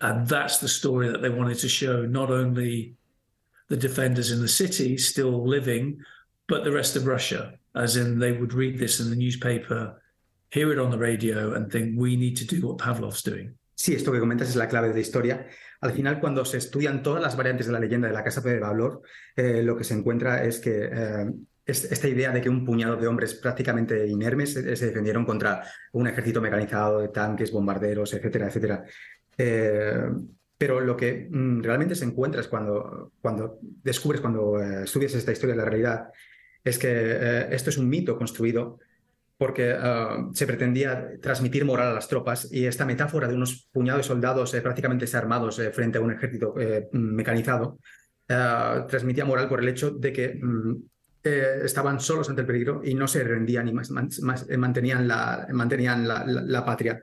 And 0.00 0.26
that's 0.26 0.58
the 0.58 0.68
story 0.68 1.08
that 1.08 1.22
they 1.22 1.28
wanted 1.28 1.58
to 1.58 1.68
show 1.68 2.06
not 2.06 2.30
only 2.30 2.94
the 3.68 3.76
defenders 3.76 4.30
in 4.30 4.40
the 4.40 4.48
city 4.48 4.96
still 4.96 5.46
living, 5.46 6.00
but 6.46 6.64
the 6.64 6.72
rest 6.72 6.96
of 6.96 7.06
Russia, 7.06 7.54
as 7.74 7.96
in 7.96 8.18
they 8.18 8.32
would 8.32 8.54
read 8.54 8.78
this 8.78 9.00
in 9.00 9.10
the 9.10 9.16
newspaper, 9.16 10.00
hear 10.50 10.72
it 10.72 10.78
on 10.78 10.90
the 10.90 10.98
radio, 10.98 11.54
and 11.54 11.70
think, 11.70 11.98
we 11.98 12.16
need 12.16 12.36
to 12.36 12.46
do 12.46 12.66
what 12.66 12.78
Pavlov's 12.78 13.22
doing. 13.22 13.57
Sí, 13.78 13.94
esto 13.94 14.10
que 14.10 14.18
comentas 14.18 14.48
es 14.48 14.56
la 14.56 14.66
clave 14.66 14.88
de 14.88 14.94
la 14.94 15.00
historia. 15.00 15.46
Al 15.80 15.92
final, 15.92 16.18
cuando 16.18 16.44
se 16.44 16.58
estudian 16.58 17.00
todas 17.00 17.22
las 17.22 17.36
variantes 17.36 17.66
de 17.66 17.72
la 17.72 17.78
leyenda 17.78 18.08
de 18.08 18.12
la 18.12 18.24
Casa 18.24 18.40
de 18.40 18.58
Valor, 18.58 19.02
eh, 19.36 19.62
lo 19.62 19.76
que 19.76 19.84
se 19.84 19.94
encuentra 19.94 20.42
es 20.42 20.58
que 20.58 20.90
eh, 20.92 21.30
esta 21.64 22.08
idea 22.08 22.32
de 22.32 22.40
que 22.40 22.48
un 22.48 22.64
puñado 22.64 22.96
de 22.96 23.06
hombres 23.06 23.34
prácticamente 23.34 24.04
inermes 24.08 24.54
se, 24.54 24.62
defendieron 24.62 25.24
contra 25.24 25.62
un 25.92 26.08
ejército 26.08 26.40
mecanizado 26.40 26.98
de 26.98 27.08
tanques, 27.10 27.52
bombarderos, 27.52 28.12
etcétera, 28.14 28.48
etcétera. 28.48 28.84
Eh, 29.36 30.08
pero 30.58 30.80
lo 30.80 30.96
que 30.96 31.28
mm, 31.30 31.62
realmente 31.62 31.94
se 31.94 32.04
encuentra 32.04 32.40
es 32.40 32.48
cuando, 32.48 33.12
cuando 33.20 33.60
descubres, 33.62 34.20
cuando 34.20 34.60
estudias 34.60 35.14
esta 35.14 35.30
historia 35.30 35.54
de 35.54 35.62
la 35.62 35.68
realidad, 35.70 36.08
es 36.64 36.80
que 36.80 37.46
esto 37.52 37.70
es 37.70 37.78
un 37.78 37.88
mito 37.88 38.18
construido 38.18 38.80
porque 39.38 39.72
ah, 39.72 40.28
se 40.34 40.46
pretendía 40.46 41.12
transmitir 41.22 41.64
moral 41.64 41.88
a 41.88 41.94
las 41.94 42.08
tropas 42.08 42.52
y 42.52 42.66
esta 42.66 42.84
metáfora 42.84 43.28
de 43.28 43.34
unos 43.34 43.68
puñados 43.72 44.00
de 44.00 44.08
soldados 44.08 44.52
eh, 44.52 44.60
prácticamente 44.60 45.04
desarmados 45.04 45.60
eh, 45.60 45.70
frente 45.70 45.98
a 45.98 46.00
un 46.00 46.12
ejército 46.12 46.54
eh, 46.60 46.88
mecanizado 46.92 47.78
ah, 48.28 48.84
transmitía 48.88 49.24
moral 49.24 49.48
por 49.48 49.60
el 49.60 49.68
hecho 49.68 49.92
de 49.92 50.12
que 50.12 50.38
mm, 50.42 50.76
estaban 51.22 52.00
solos 52.00 52.28
ante 52.30 52.40
el 52.40 52.46
peligro 52.46 52.80
y 52.82 52.94
no 52.94 53.06
se 53.06 53.22
rendían 53.22 53.68
y 53.68 53.72
más, 53.72 53.90
mantenían, 53.90 55.06
la, 55.06 55.46
mantenían 55.52 56.08
la, 56.08 56.64
patria. 56.64 57.02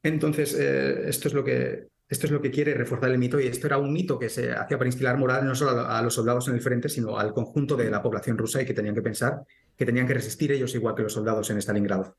Entonces, 0.00 0.54
esto 0.54 1.26
es 1.26 1.34
lo 1.34 1.42
que 1.42 1.88
esto 2.08 2.26
es 2.26 2.32
lo 2.32 2.40
que 2.40 2.52
quiere 2.52 2.74
reforzar 2.74 3.10
el 3.10 3.18
mito 3.18 3.40
y 3.40 3.48
esto 3.48 3.66
era 3.66 3.78
un 3.78 3.92
mito 3.92 4.20
que 4.20 4.28
se 4.28 4.52
hacía 4.52 4.78
para 4.78 4.86
instilar 4.86 5.18
moral 5.18 5.44
no 5.44 5.56
solo 5.56 5.80
a, 5.80 6.00
los 6.00 6.14
soldados 6.14 6.46
en 6.46 6.54
el 6.54 6.60
frente, 6.60 6.88
sino 6.88 7.18
al 7.18 7.32
conjunto 7.32 7.76
de 7.76 7.90
la 7.90 8.00
población 8.00 8.38
rusa 8.38 8.62
y 8.62 8.66
que 8.66 8.74
tenían 8.74 8.94
que 8.94 9.02
pensar 9.02 9.42
que 9.76 9.84
tenían 9.84 10.06
que 10.06 10.14
resistir 10.14 10.52
ellos 10.52 10.74
igual 10.74 10.94
que 10.94 11.02
los 11.02 11.12
soldados 11.12 11.50
en 11.50 11.58
Stalingrado. 11.58 12.16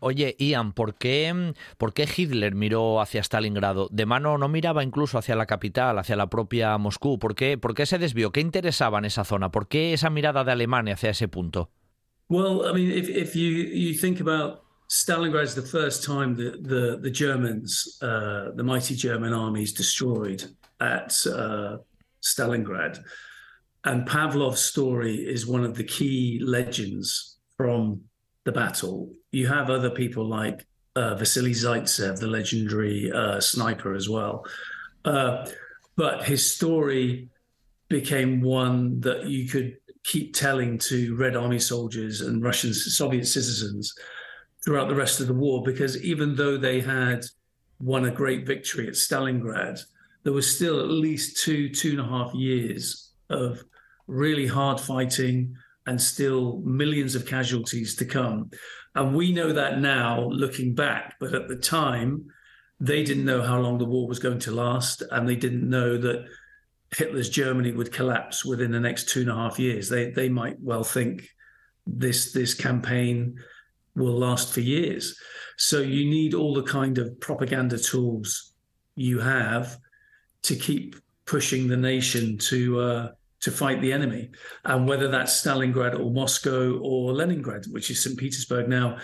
Oye, 0.00 0.34
Ian, 0.38 0.72
¿por 0.72 0.94
qué, 0.94 1.54
¿por 1.76 1.92
qué 1.92 2.08
Hitler 2.14 2.54
miró 2.54 3.00
hacia 3.00 3.20
Stalingrado? 3.20 3.88
De 3.90 4.06
mano 4.06 4.38
no 4.38 4.48
miraba 4.48 4.82
incluso 4.82 5.18
hacia 5.18 5.36
la 5.36 5.46
capital, 5.46 5.98
hacia 5.98 6.16
la 6.16 6.28
propia 6.28 6.76
Moscú. 6.78 7.18
¿Por 7.18 7.34
qué, 7.34 7.58
por 7.58 7.74
qué 7.74 7.86
se 7.86 7.98
desvió? 7.98 8.32
¿Qué 8.32 8.40
interesaba 8.40 8.98
en 8.98 9.04
esa 9.04 9.24
zona? 9.24 9.50
¿Por 9.50 9.68
qué 9.68 9.92
esa 9.92 10.10
mirada 10.10 10.44
de 10.44 10.52
Alemania 10.52 10.94
hacia 10.94 11.10
ese 11.10 11.28
punto? 11.28 11.70
Well, 12.28 12.68
I 12.68 12.74
mean, 12.74 12.90
if, 12.90 13.08
if 13.08 13.34
you, 13.34 13.48
you 13.48 13.94
think 13.94 14.20
about 14.20 14.62
Stalingrad 14.88 15.44
is 15.44 15.54
the 15.54 15.62
first 15.62 16.02
time 16.02 16.34
that 16.36 16.62
the 16.66 16.98
the 17.00 17.10
Germans, 17.10 17.98
uh, 18.02 18.50
the 18.56 18.62
mighty 18.62 18.94
German 18.94 19.34
armies, 19.34 19.72
destroyed 19.72 20.42
at 20.80 21.12
uh, 21.26 21.78
Stalingrad. 22.22 23.02
And 23.84 24.06
Pavlov's 24.06 24.60
story 24.60 25.16
is 25.16 25.46
one 25.46 25.64
of 25.64 25.74
the 25.76 25.84
key 25.84 26.40
legends 26.42 27.36
from 27.56 28.02
the 28.44 28.52
battle. 28.52 29.10
You 29.30 29.46
have 29.46 29.70
other 29.70 29.90
people 29.90 30.26
like 30.26 30.66
uh, 30.96 31.14
Vasily 31.14 31.52
Zaitsev, 31.52 32.18
the 32.18 32.26
legendary 32.26 33.10
uh, 33.12 33.40
sniper, 33.40 33.94
as 33.94 34.08
well. 34.08 34.44
Uh, 35.04 35.46
but 35.96 36.24
his 36.24 36.54
story 36.54 37.28
became 37.88 38.40
one 38.40 39.00
that 39.00 39.26
you 39.26 39.48
could 39.48 39.76
keep 40.04 40.34
telling 40.34 40.78
to 40.78 41.14
Red 41.16 41.36
Army 41.36 41.58
soldiers 41.58 42.20
and 42.20 42.42
Russian 42.42 42.74
Soviet 42.74 43.26
citizens 43.26 43.94
throughout 44.64 44.88
the 44.88 44.94
rest 44.94 45.20
of 45.20 45.28
the 45.28 45.34
war, 45.34 45.62
because 45.62 46.02
even 46.02 46.34
though 46.34 46.56
they 46.56 46.80
had 46.80 47.24
won 47.80 48.06
a 48.06 48.10
great 48.10 48.46
victory 48.46 48.88
at 48.88 48.94
Stalingrad, 48.94 49.80
there 50.24 50.32
was 50.32 50.52
still 50.52 50.80
at 50.80 50.88
least 50.88 51.42
two, 51.42 51.68
two 51.68 51.90
and 51.90 52.00
a 52.00 52.04
half 52.04 52.34
years 52.34 53.07
of 53.30 53.62
really 54.06 54.46
hard 54.46 54.80
fighting 54.80 55.54
and 55.86 56.00
still 56.00 56.58
millions 56.58 57.14
of 57.14 57.26
casualties 57.26 57.96
to 57.96 58.04
come. 58.04 58.50
And 58.94 59.14
we 59.14 59.32
know 59.32 59.52
that 59.52 59.80
now 59.80 60.28
looking 60.28 60.74
back, 60.74 61.14
but 61.20 61.34
at 61.34 61.48
the 61.48 61.56
time, 61.56 62.26
they 62.80 63.02
didn't 63.02 63.24
know 63.24 63.42
how 63.42 63.58
long 63.58 63.78
the 63.78 63.84
war 63.84 64.06
was 64.06 64.18
going 64.18 64.38
to 64.40 64.52
last, 64.52 65.02
and 65.10 65.28
they 65.28 65.36
didn't 65.36 65.68
know 65.68 65.96
that 65.98 66.26
Hitler's 66.96 67.28
Germany 67.28 67.72
would 67.72 67.92
collapse 67.92 68.44
within 68.44 68.70
the 68.70 68.80
next 68.80 69.08
two 69.08 69.22
and 69.22 69.30
a 69.30 69.34
half 69.34 69.58
years. 69.58 69.88
They 69.88 70.10
they 70.10 70.28
might 70.28 70.60
well 70.60 70.84
think 70.84 71.28
this 71.86 72.32
this 72.32 72.54
campaign 72.54 73.36
will 73.94 74.16
last 74.16 74.52
for 74.52 74.60
years. 74.60 75.18
So 75.56 75.80
you 75.80 76.08
need 76.08 76.34
all 76.34 76.54
the 76.54 76.62
kind 76.62 76.98
of 76.98 77.18
propaganda 77.20 77.78
tools 77.78 78.52
you 78.94 79.18
have 79.18 79.76
to 80.42 80.54
keep 80.54 80.94
pushing 81.26 81.66
the 81.68 81.76
nation 81.76 82.38
to 82.38 82.80
uh, 82.80 83.08
to 83.40 83.50
fight 83.50 83.80
the 83.80 83.92
enemy. 83.92 84.30
And 84.64 84.88
whether 84.88 85.08
that's 85.08 85.42
Stalingrad 85.42 85.98
or 85.98 86.10
Moscow 86.10 86.78
or 86.78 87.12
Leningrad, 87.12 87.66
which 87.70 87.90
is 87.90 88.02
St. 88.02 88.18
Petersburg 88.18 88.68
now, 88.68 88.98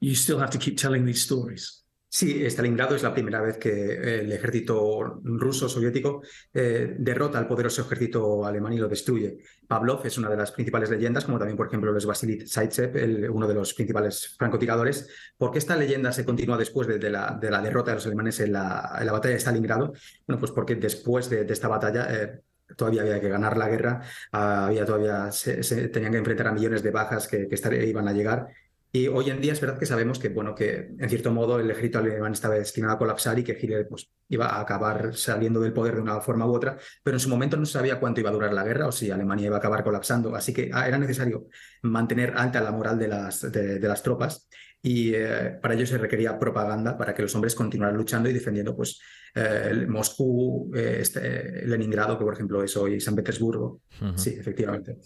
you 0.00 0.14
still 0.14 0.38
have 0.38 0.50
to 0.50 0.58
keep 0.58 0.78
telling 0.78 1.04
these 1.04 1.22
stories. 1.22 1.82
Sí, 2.08 2.48
Stalingrado 2.48 2.94
es 2.94 3.02
la 3.02 3.12
primera 3.12 3.42
vez 3.42 3.58
que 3.58 3.70
eh, 3.70 4.20
el 4.20 4.32
ejército 4.32 5.20
ruso 5.22 5.68
soviético 5.68 6.22
eh, 6.54 6.94
derrota 6.98 7.38
al 7.38 7.46
poderoso 7.46 7.82
ejército 7.82 8.46
alemán 8.46 8.72
y 8.72 8.78
lo 8.78 8.88
destruye. 8.88 9.36
Pavlov 9.66 10.06
es 10.06 10.16
una 10.16 10.30
de 10.30 10.36
las 10.36 10.52
principales 10.52 10.88
leyendas, 10.88 11.26
como 11.26 11.38
también, 11.38 11.58
por 11.58 11.66
ejemplo, 11.66 11.92
lo 11.92 11.98
es 11.98 12.06
Vasily 12.06 12.46
Zaitsev, 12.46 13.30
uno 13.30 13.46
de 13.46 13.54
los 13.54 13.74
principales 13.74 14.34
francotiradores. 14.38 15.08
¿Por 15.36 15.50
qué 15.50 15.58
esta 15.58 15.76
leyenda 15.76 16.10
se 16.10 16.24
continúa 16.24 16.56
después 16.56 16.88
de, 16.88 17.10
la, 17.10 17.36
de 17.38 17.50
la, 17.50 17.60
derrota 17.60 17.90
de 17.90 17.96
los 17.96 18.06
alemanes 18.06 18.40
en 18.40 18.52
la, 18.52 18.96
en 18.98 19.04
la, 19.04 19.12
batalla 19.12 19.34
de 19.34 19.40
Stalingrado? 19.40 19.92
Bueno, 20.26 20.40
pues 20.40 20.52
porque 20.52 20.76
después 20.76 21.28
de, 21.28 21.42
esta 21.42 21.68
batalla 21.68 22.06
eh, 22.14 22.40
todavía 22.76 23.02
había 23.02 23.20
que 23.20 23.28
ganar 23.28 23.56
la 23.56 23.68
guerra, 23.68 24.02
había 24.32 24.84
todavía 24.84 25.30
se, 25.32 25.88
tenían 25.88 26.12
que 26.12 26.18
enfrentar 26.18 26.48
a 26.48 26.52
millones 26.52 26.82
de 26.82 26.90
bajas 26.90 27.28
que, 27.28 27.48
que 27.48 27.86
iban 27.86 28.08
a 28.08 28.12
llegar 28.12 28.48
Y 28.92 29.08
hoy 29.08 29.30
en 29.30 29.40
día 29.40 29.52
es 29.52 29.60
verdad 29.60 29.78
que 29.78 29.86
sabemos 29.86 30.18
que, 30.18 30.30
bueno, 30.30 30.54
que 30.54 30.90
en 30.98 31.08
cierto 31.08 31.30
modo 31.30 31.60
el 31.60 31.70
ejército 31.70 31.98
alemán 31.98 32.32
estaba 32.32 32.54
destinado 32.54 32.94
a 32.94 32.98
colapsar 32.98 33.38
y 33.38 33.44
que 33.44 33.58
Hitler 33.60 33.86
pues, 33.88 34.10
iba 34.28 34.46
a 34.46 34.60
acabar 34.60 35.14
saliendo 35.14 35.60
del 35.60 35.72
poder 35.72 35.96
de 35.96 36.00
una 36.00 36.20
forma 36.20 36.46
u 36.46 36.54
otra, 36.54 36.78
pero 37.02 37.16
en 37.16 37.20
su 37.20 37.28
momento 37.28 37.56
no 37.56 37.66
se 37.66 37.74
sabía 37.74 38.00
cuánto 38.00 38.20
iba 38.20 38.30
a 38.30 38.32
durar 38.32 38.54
la 38.54 38.64
guerra 38.64 38.86
o 38.86 38.92
si 38.92 39.10
Alemania 39.10 39.46
iba 39.46 39.56
a 39.56 39.58
acabar 39.58 39.84
colapsando. 39.84 40.34
Así 40.34 40.54
que 40.54 40.68
era 40.68 40.98
necesario 40.98 41.48
mantener 41.82 42.34
alta 42.36 42.60
la 42.60 42.72
moral 42.72 42.98
de 42.98 43.08
las, 43.08 43.52
de, 43.52 43.80
las 43.80 44.02
tropas 44.02 44.48
y 44.86 45.12
eh, 45.12 45.58
para 45.60 45.74
ello 45.74 45.84
se 45.84 45.98
requería 45.98 46.38
propaganda 46.38 46.96
para 46.96 47.12
que 47.12 47.20
los 47.20 47.34
hombres 47.34 47.56
continuaran 47.56 47.96
luchando 47.96 48.30
y 48.30 48.32
defendiendo 48.32 48.76
pues, 48.76 49.00
eh, 49.34 49.84
Moscú, 49.88 50.70
eh, 50.76 50.98
este, 51.00 51.66
Leningrado, 51.66 52.16
que 52.16 52.24
por 52.24 52.34
ejemplo 52.34 52.62
es 52.62 52.76
hoy 52.76 53.00
San 53.00 53.16
Petersburgo. 53.16 53.80
Sí, 54.14 54.36
efectivamente 54.38 54.96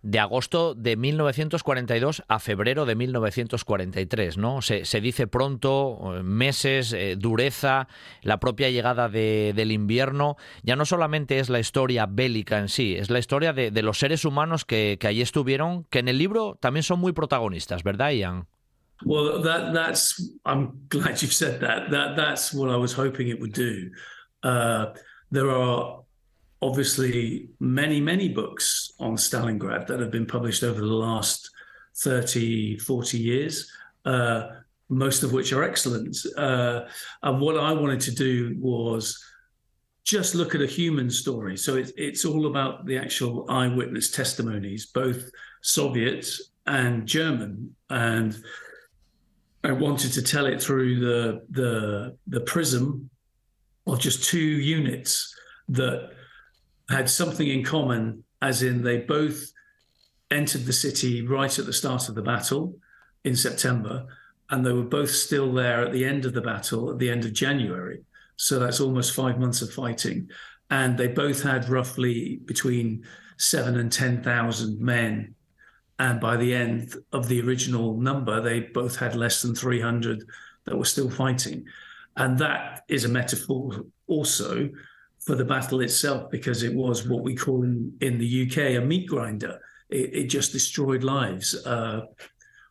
de 0.00 0.20
agosto 0.20 0.76
de 0.76 0.94
1942 0.96 2.22
a 2.28 2.38
febrero 2.38 2.86
de 2.86 2.94
1943, 2.94 4.38
¿no? 4.38 4.62
Se, 4.62 4.84
dice 5.00 5.26
pronto, 5.26 6.14
meses, 6.22 6.96
dureza, 7.18 7.88
la 8.22 8.38
propia 8.38 8.70
llegada 8.70 9.08
del 9.08 9.72
invierno. 9.72 10.36
Ya 10.62 10.76
no 10.76 10.86
solamente 10.86 11.40
es 11.40 11.50
la 11.50 11.58
historia 11.58 12.06
bélica 12.06 12.60
en 12.60 12.68
sí, 12.68 12.94
es 12.94 13.10
la 13.10 13.18
historia 13.18 13.52
de, 13.52 13.82
los 13.82 13.98
seres 13.98 14.24
humanos 14.24 14.64
que, 14.64 14.96
allí 15.02 15.20
estuvieron, 15.20 15.82
que 15.90 15.98
en 15.98 16.06
el 16.06 16.16
libro 16.16 16.56
también 16.60 16.84
son 16.84 17.00
muy 17.00 17.12
protagonistas, 17.12 17.82
¿verdad, 17.82 18.12
Ian? 18.12 18.46
Well, 19.04 19.42
that, 19.42 19.72
that's. 19.72 20.30
I'm 20.44 20.80
glad 20.88 21.22
you've 21.22 21.32
said 21.32 21.60
that. 21.60 21.90
That 21.90 22.16
that's 22.16 22.52
what 22.52 22.70
I 22.70 22.76
was 22.76 22.92
hoping 22.92 23.28
it 23.28 23.40
would 23.40 23.52
do. 23.52 23.90
Uh, 24.42 24.86
there 25.30 25.50
are 25.50 26.00
obviously 26.60 27.48
many, 27.60 28.00
many 28.00 28.28
books 28.28 28.92
on 28.98 29.16
Stalingrad 29.16 29.86
that 29.86 30.00
have 30.00 30.10
been 30.10 30.26
published 30.26 30.62
over 30.62 30.80
the 30.80 30.86
last 30.86 31.50
30, 31.98 32.78
40 32.78 33.18
years, 33.18 33.70
uh, 34.04 34.48
most 34.88 35.22
of 35.22 35.32
which 35.32 35.52
are 35.52 35.62
excellent. 35.62 36.16
Uh, 36.36 36.82
and 37.22 37.40
what 37.40 37.58
I 37.58 37.72
wanted 37.72 38.00
to 38.00 38.14
do 38.14 38.56
was 38.58 39.22
just 40.04 40.34
look 40.34 40.54
at 40.54 40.62
a 40.62 40.66
human 40.66 41.10
story. 41.10 41.56
So 41.56 41.76
it, 41.76 41.92
it's 41.96 42.24
all 42.24 42.46
about 42.46 42.86
the 42.86 42.96
actual 42.96 43.44
eyewitness 43.48 44.10
testimonies, 44.10 44.86
both 44.86 45.30
Soviet 45.60 46.26
and 46.66 47.06
German. 47.06 47.74
And 47.90 48.36
I 49.64 49.72
wanted 49.72 50.12
to 50.12 50.22
tell 50.22 50.46
it 50.46 50.62
through 50.62 51.00
the 51.00 51.42
the 51.50 52.16
the 52.26 52.40
prism 52.40 53.10
of 53.86 54.00
just 54.00 54.24
two 54.24 54.38
units 54.38 55.34
that 55.68 56.10
had 56.88 57.10
something 57.10 57.46
in 57.46 57.64
common, 57.64 58.24
as 58.40 58.62
in 58.62 58.82
they 58.82 58.98
both 58.98 59.52
entered 60.30 60.64
the 60.64 60.72
city 60.72 61.26
right 61.26 61.58
at 61.58 61.66
the 61.66 61.72
start 61.72 62.08
of 62.08 62.14
the 62.14 62.22
battle 62.22 62.76
in 63.24 63.34
September, 63.34 64.06
and 64.50 64.64
they 64.64 64.72
were 64.72 64.82
both 64.82 65.10
still 65.10 65.52
there 65.52 65.82
at 65.82 65.92
the 65.92 66.04
end 66.04 66.24
of 66.24 66.34
the 66.34 66.40
battle 66.40 66.90
at 66.90 66.98
the 66.98 67.10
end 67.10 67.24
of 67.24 67.32
January. 67.32 68.00
So 68.36 68.58
that's 68.58 68.80
almost 68.80 69.14
five 69.14 69.38
months 69.38 69.62
of 69.62 69.72
fighting. 69.72 70.30
And 70.70 70.96
they 70.96 71.08
both 71.08 71.42
had 71.42 71.68
roughly 71.68 72.40
between 72.44 73.04
seven 73.36 73.78
and 73.78 73.90
10,000 73.90 74.80
men. 74.80 75.34
And 75.98 76.20
by 76.20 76.36
the 76.36 76.54
end 76.54 76.94
of 77.12 77.28
the 77.28 77.40
original 77.40 77.96
number, 77.96 78.40
they 78.40 78.60
both 78.60 78.96
had 78.96 79.16
less 79.16 79.42
than 79.42 79.54
300 79.54 80.24
that 80.64 80.76
were 80.76 80.84
still 80.84 81.10
fighting. 81.10 81.64
And 82.16 82.38
that 82.38 82.84
is 82.88 83.04
a 83.04 83.08
metaphor 83.08 83.84
also 84.06 84.68
for 85.18 85.34
the 85.34 85.44
battle 85.44 85.80
itself 85.80 86.30
because 86.30 86.62
it 86.62 86.74
was 86.74 87.08
what 87.08 87.22
we 87.22 87.34
call 87.34 87.62
in, 87.62 87.92
in 88.00 88.18
the 88.18 88.46
UK 88.46 88.76
a 88.76 88.84
meat 88.84 89.08
grinder. 89.08 89.60
It, 89.90 90.14
it 90.14 90.24
just 90.26 90.52
destroyed 90.52 91.02
lives. 91.02 91.54
Uh, 91.66 92.02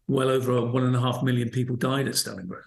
well 0.07 0.29
over 0.29 0.61
one 0.65 0.83
and 0.83 0.95
a 0.95 1.01
half 1.01 1.21
million 1.21 1.49
people 1.49 1.75
died 1.75 2.07
at 2.07 2.13
Stalingrad. 2.13 2.63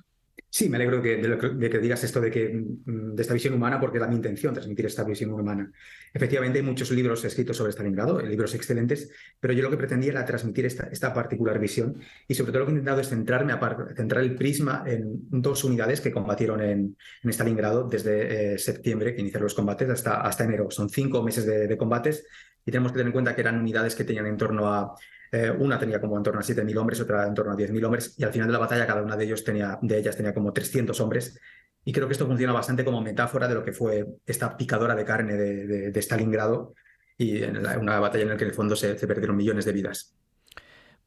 Sí, 0.53 0.69
me 0.69 0.79
alegro 0.79 1.01
de, 1.01 1.71
que 1.71 1.79
digas 1.79 2.03
esto 2.03 2.21
de, 2.21 2.29
que, 2.29 2.49
mm, 2.49 3.15
de 3.15 3.23
esta 3.23 3.35
visión 3.35 3.55
humana, 3.55 3.79
porque 3.79 3.99
era 3.99 4.09
mi 4.09 4.17
intención 4.17 4.53
transmitir 4.53 4.85
esta 4.85 5.05
visión 5.05 5.33
humana. 5.33 5.71
Efectivamente, 6.13 6.59
hay 6.59 6.65
muchos 6.65 6.91
libros 6.91 7.25
escritos 7.25 7.57
sobre 7.57 7.71
Stalingrado, 7.71 8.21
libros 8.21 8.53
excelentes, 8.57 9.13
pero 9.39 9.55
yo 9.55 9.63
lo 9.63 9.71
que 9.71 9.77
pretendía 9.77 10.11
era 10.11 10.25
transmitir 10.25 10.67
esta, 10.67 10.89
esta 10.89 11.15
particular 11.15 11.61
visión 11.61 12.01
y 12.27 12.35
sobre 12.35 12.51
todo 12.51 12.61
lo 12.61 12.67
que 12.67 12.73
he 12.73 12.75
intentado 12.75 13.01
es 13.01 13.09
centrarme, 13.09 13.55
centrar 13.95 14.25
el 14.25 14.35
prisma 14.35 14.83
en 14.89 15.21
dos 15.31 15.63
unidades 15.63 16.01
que 16.01 16.11
combatieron 16.11 16.61
en, 16.61 16.97
Stalingrado 17.33 17.89
desde 17.89 18.55
eh, 18.55 18.59
septiembre, 18.59 19.15
que 19.15 19.21
iniciaron 19.21 19.45
los 19.45 19.55
combates, 19.55 19.89
hasta, 19.89 20.21
hasta 20.21 20.45
enero. 20.45 20.69
Son 20.71 20.91
cinco 20.91 21.23
meses 21.23 21.47
de, 21.47 21.69
de 21.69 21.79
combates 21.79 22.27
y 22.67 22.73
tenemos 22.73 22.91
que 22.91 22.99
tener 22.99 23.07
en 23.07 23.13
cuenta 23.13 23.37
que 23.37 23.41
eran 23.41 23.61
unidades 23.61 23.95
que 23.95 24.03
tenían 24.03 24.27
en 24.27 24.37
torno 24.37 24.67
a 24.67 24.97
eh, 25.33 25.51
una 25.51 25.79
tenía 25.79 26.01
como 26.01 26.17
en 26.17 26.25
torno 26.25 26.41
a 26.41 26.43
7.000 26.43 26.77
hombres, 26.77 27.01
otra 27.01 27.27
en 27.27 27.35
torno 27.35 27.53
a 27.53 27.57
10.000 27.57 27.85
hombres, 27.85 28.15
y 28.19 28.25
al 28.25 28.33
final 28.33 28.49
de 28.49 28.53
la 28.53 28.59
batalla 28.59 28.87
cada 28.87 29.03
una 29.03 29.17
de, 29.17 29.25
ellos 29.25 29.45
tenía, 29.45 29.79
de 29.81 29.99
ellas 29.99 30.17
tenía 30.17 30.35
como 30.35 30.53
300 30.53 30.99
hombres. 31.01 31.39
Y 31.85 31.93
creo 31.93 32.09
que 32.09 32.13
esto 32.13 32.27
funciona 32.27 32.53
bastante 32.53 32.85
como 32.85 33.01
metáfora 33.01 33.49
de 33.49 33.55
lo 33.55 33.65
que 33.65 33.73
fue 33.73 34.07
esta 34.27 34.57
picadora 34.57 34.95
de 34.95 35.05
carne 35.05 35.35
de, 35.35 35.91
de, 35.91 36.03
Stalingrado 36.03 36.75
y 37.17 37.43
en 37.43 37.57
una 37.57 38.01
batalla 38.01 38.25
en 38.25 38.31
la 38.31 38.37
que 38.37 38.45
en 38.45 38.51
el 38.51 38.57
fondo 38.57 38.77
se, 38.77 38.95
perdieron 38.95 39.37
millones 39.37 39.65
de 39.65 39.73
vidas. 39.73 40.15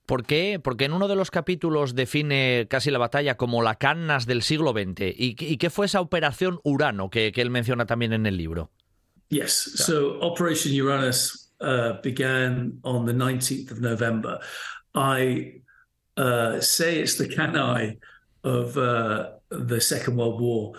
¿Por 0.06 0.26
qué? 0.26 0.60
Porque 0.62 0.86
en 0.86 0.94
uno 0.94 1.08
de 1.08 1.16
los 1.16 1.32
capítulos 1.32 1.96
define 1.96 2.68
casi 2.70 2.92
la 2.92 2.98
batalla 2.98 3.38
como 3.38 3.62
la 3.62 3.76
Cannas 3.76 4.26
del 4.26 4.42
siglo 4.42 4.72
XX. 4.72 5.14
¿Y, 5.16 5.36
qué 5.36 5.70
fue 5.70 5.86
esa 5.86 6.02
operación 6.02 6.60
Urano 6.64 7.10
que, 7.10 7.32
que, 7.32 7.42
él 7.42 7.50
menciona 7.50 7.86
también 7.86 8.14
en 8.14 8.26
el 8.26 8.36
libro? 8.36 8.72
Yes, 9.30 9.74
so 9.76 10.20
Operation 10.20 10.80
Uranus 10.80 11.43
uh, 11.64 12.02
began 12.02 12.80
on 12.84 13.06
the 13.06 13.14
19th 13.14 13.72
of 13.72 13.82
November. 13.82 14.40
I 14.94 15.62
uh, 16.18 16.60
say 16.60 17.00
it's 17.00 17.16
the 17.16 17.28
Cannae 17.28 17.98
of 18.44 18.78
uh, 18.78 19.32
the 19.50 19.82
Second 19.82 20.18
World 20.18 20.42
War. 20.42 20.74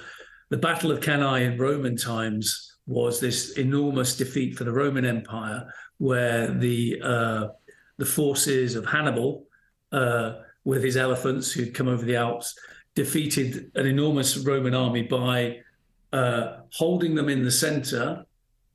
The 0.50 0.58
Battle 0.58 0.92
of 0.92 1.00
Cannae 1.00 1.44
in 1.44 1.58
Roman 1.58 1.96
times 1.96 2.76
was 2.86 3.18
this 3.18 3.52
enormous 3.52 4.16
defeat 4.16 4.56
for 4.56 4.64
the 4.64 4.72
Roman 4.72 5.04
Empire, 5.04 5.66
where 5.98 6.52
the 6.52 7.00
uh, 7.02 7.48
the 7.96 8.04
forces 8.04 8.74
of 8.74 8.84
Hannibal, 8.84 9.46
uh, 9.92 10.34
with 10.64 10.82
his 10.82 10.96
elephants 10.96 11.52
who'd 11.52 11.74
come 11.74 11.88
over 11.88 12.04
the 12.04 12.16
Alps, 12.16 12.54
defeated 12.94 13.70
an 13.74 13.86
enormous 13.86 14.36
Roman 14.36 14.74
army 14.74 15.02
by 15.02 15.58
uh, 16.12 16.58
holding 16.72 17.14
them 17.14 17.28
in 17.28 17.42
the 17.42 17.50
center 17.50 18.24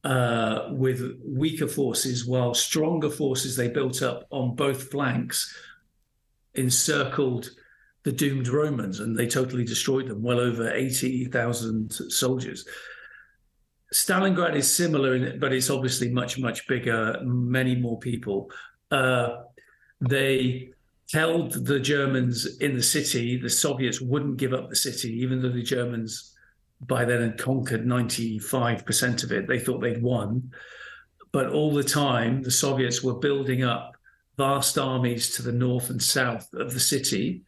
uh, 0.04 0.70
with 0.72 1.20
weaker 1.26 1.68
forces, 1.68 2.26
while 2.26 2.54
stronger 2.54 3.10
forces 3.10 3.56
they 3.56 3.68
built 3.68 4.02
up 4.02 4.26
on 4.32 4.56
both 4.56 4.89
flanks 4.91 5.54
encircled 6.56 7.52
the 8.04 8.12
doomed 8.12 8.47
Romans 8.47 9.02
and 9.02 9.18
they 9.18 9.28
totally 9.28 9.66
destroyed 9.66 10.08
them, 10.08 10.22
well 10.22 10.39
over 10.39 10.72
80,000 10.74 11.91
soldiers. 11.91 12.66
Stalingrad 13.93 14.56
is 14.56 14.74
similar, 14.74 15.16
in 15.16 15.39
but 15.39 15.52
it's 15.52 15.70
obviously 15.70 16.10
much, 16.10 16.39
much 16.39 16.68
bigger, 16.68 17.20
many 17.24 17.76
more 17.76 18.00
people. 18.00 18.50
Uh, 18.91 19.43
they 20.00 20.72
held 21.12 21.66
the 21.66 21.80
Germans 21.80 22.58
in 22.58 22.76
the 22.76 22.84
city. 22.84 23.38
The 23.38 23.50
Soviets 23.50 24.00
wouldn't 24.00 24.38
give 24.38 24.54
up 24.54 24.70
the 24.70 24.76
city, 24.76 25.12
even 25.22 25.41
though 25.41 25.50
the 25.50 25.64
Germans 25.64 26.29
by 26.82 27.06
then 27.06 27.22
had 27.22 27.38
conquered 27.38 27.86
95% 27.86 29.24
of 29.24 29.32
it. 29.32 29.48
They 29.48 29.60
thought 29.60 29.82
they'd 29.82 30.02
won. 30.02 30.52
But 31.32 31.50
all 31.50 31.74
the 31.74 31.84
time, 31.84 32.42
the 32.42 32.52
Soviets 32.52 33.04
were 33.04 33.16
building 33.16 33.64
up 33.64 33.96
vast 34.38 34.78
armies 34.78 35.36
to 35.36 35.42
the 35.42 35.52
north 35.52 35.90
and 35.90 36.02
south 36.02 36.48
of 36.54 36.74
the 36.74 36.80
city 36.80 37.44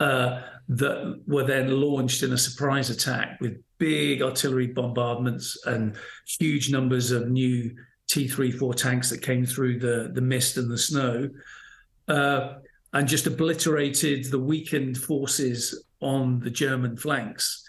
uh, 0.00 0.42
that 0.68 1.20
were 1.26 1.44
then 1.44 1.80
launched 1.80 2.22
in 2.22 2.32
a 2.32 2.38
surprise 2.38 2.90
attack 2.90 3.40
with 3.40 3.60
big 3.78 4.22
artillery 4.22 4.68
bombardments 4.68 5.58
and 5.66 5.96
huge 6.38 6.70
numbers 6.70 7.10
of 7.10 7.28
new 7.28 7.74
T-34 8.06 8.74
tanks 8.76 9.10
that 9.10 9.20
came 9.20 9.44
through 9.44 9.80
the, 9.80 10.10
the 10.14 10.20
mist 10.20 10.56
and 10.56 10.70
the 10.70 10.78
snow. 10.78 11.28
Uh, 12.06 12.54
and 12.94 13.06
just 13.06 13.26
obliterated 13.26 14.24
the 14.30 14.38
weakened 14.38 14.96
forces 14.96 15.84
on 16.00 16.40
the 16.40 16.50
German 16.50 16.96
flanks 16.96 17.67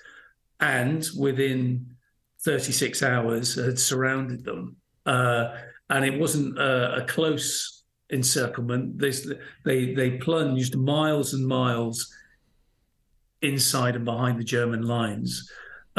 and 0.60 1.08
within 1.18 1.88
36 2.42 3.04
hours 3.04 3.56
had 3.56 3.80
surrounded 3.80 4.44
them. 4.44 4.78
Uh, 5.06 5.56
and 5.90 6.06
it 6.06 6.20
wasn't 6.20 6.58
a, 6.58 6.98
a 6.98 7.06
close 7.06 7.84
encirclement. 8.12 8.98
They, 8.98 9.12
they, 9.66 9.94
they 9.94 10.12
plunged 10.18 10.78
miles 10.78 11.34
and 11.34 11.46
miles 11.46 12.14
inside 13.42 13.96
and 13.96 14.06
behind 14.06 14.40
the 14.40 14.44
German 14.44 14.84
lines. 14.84 15.50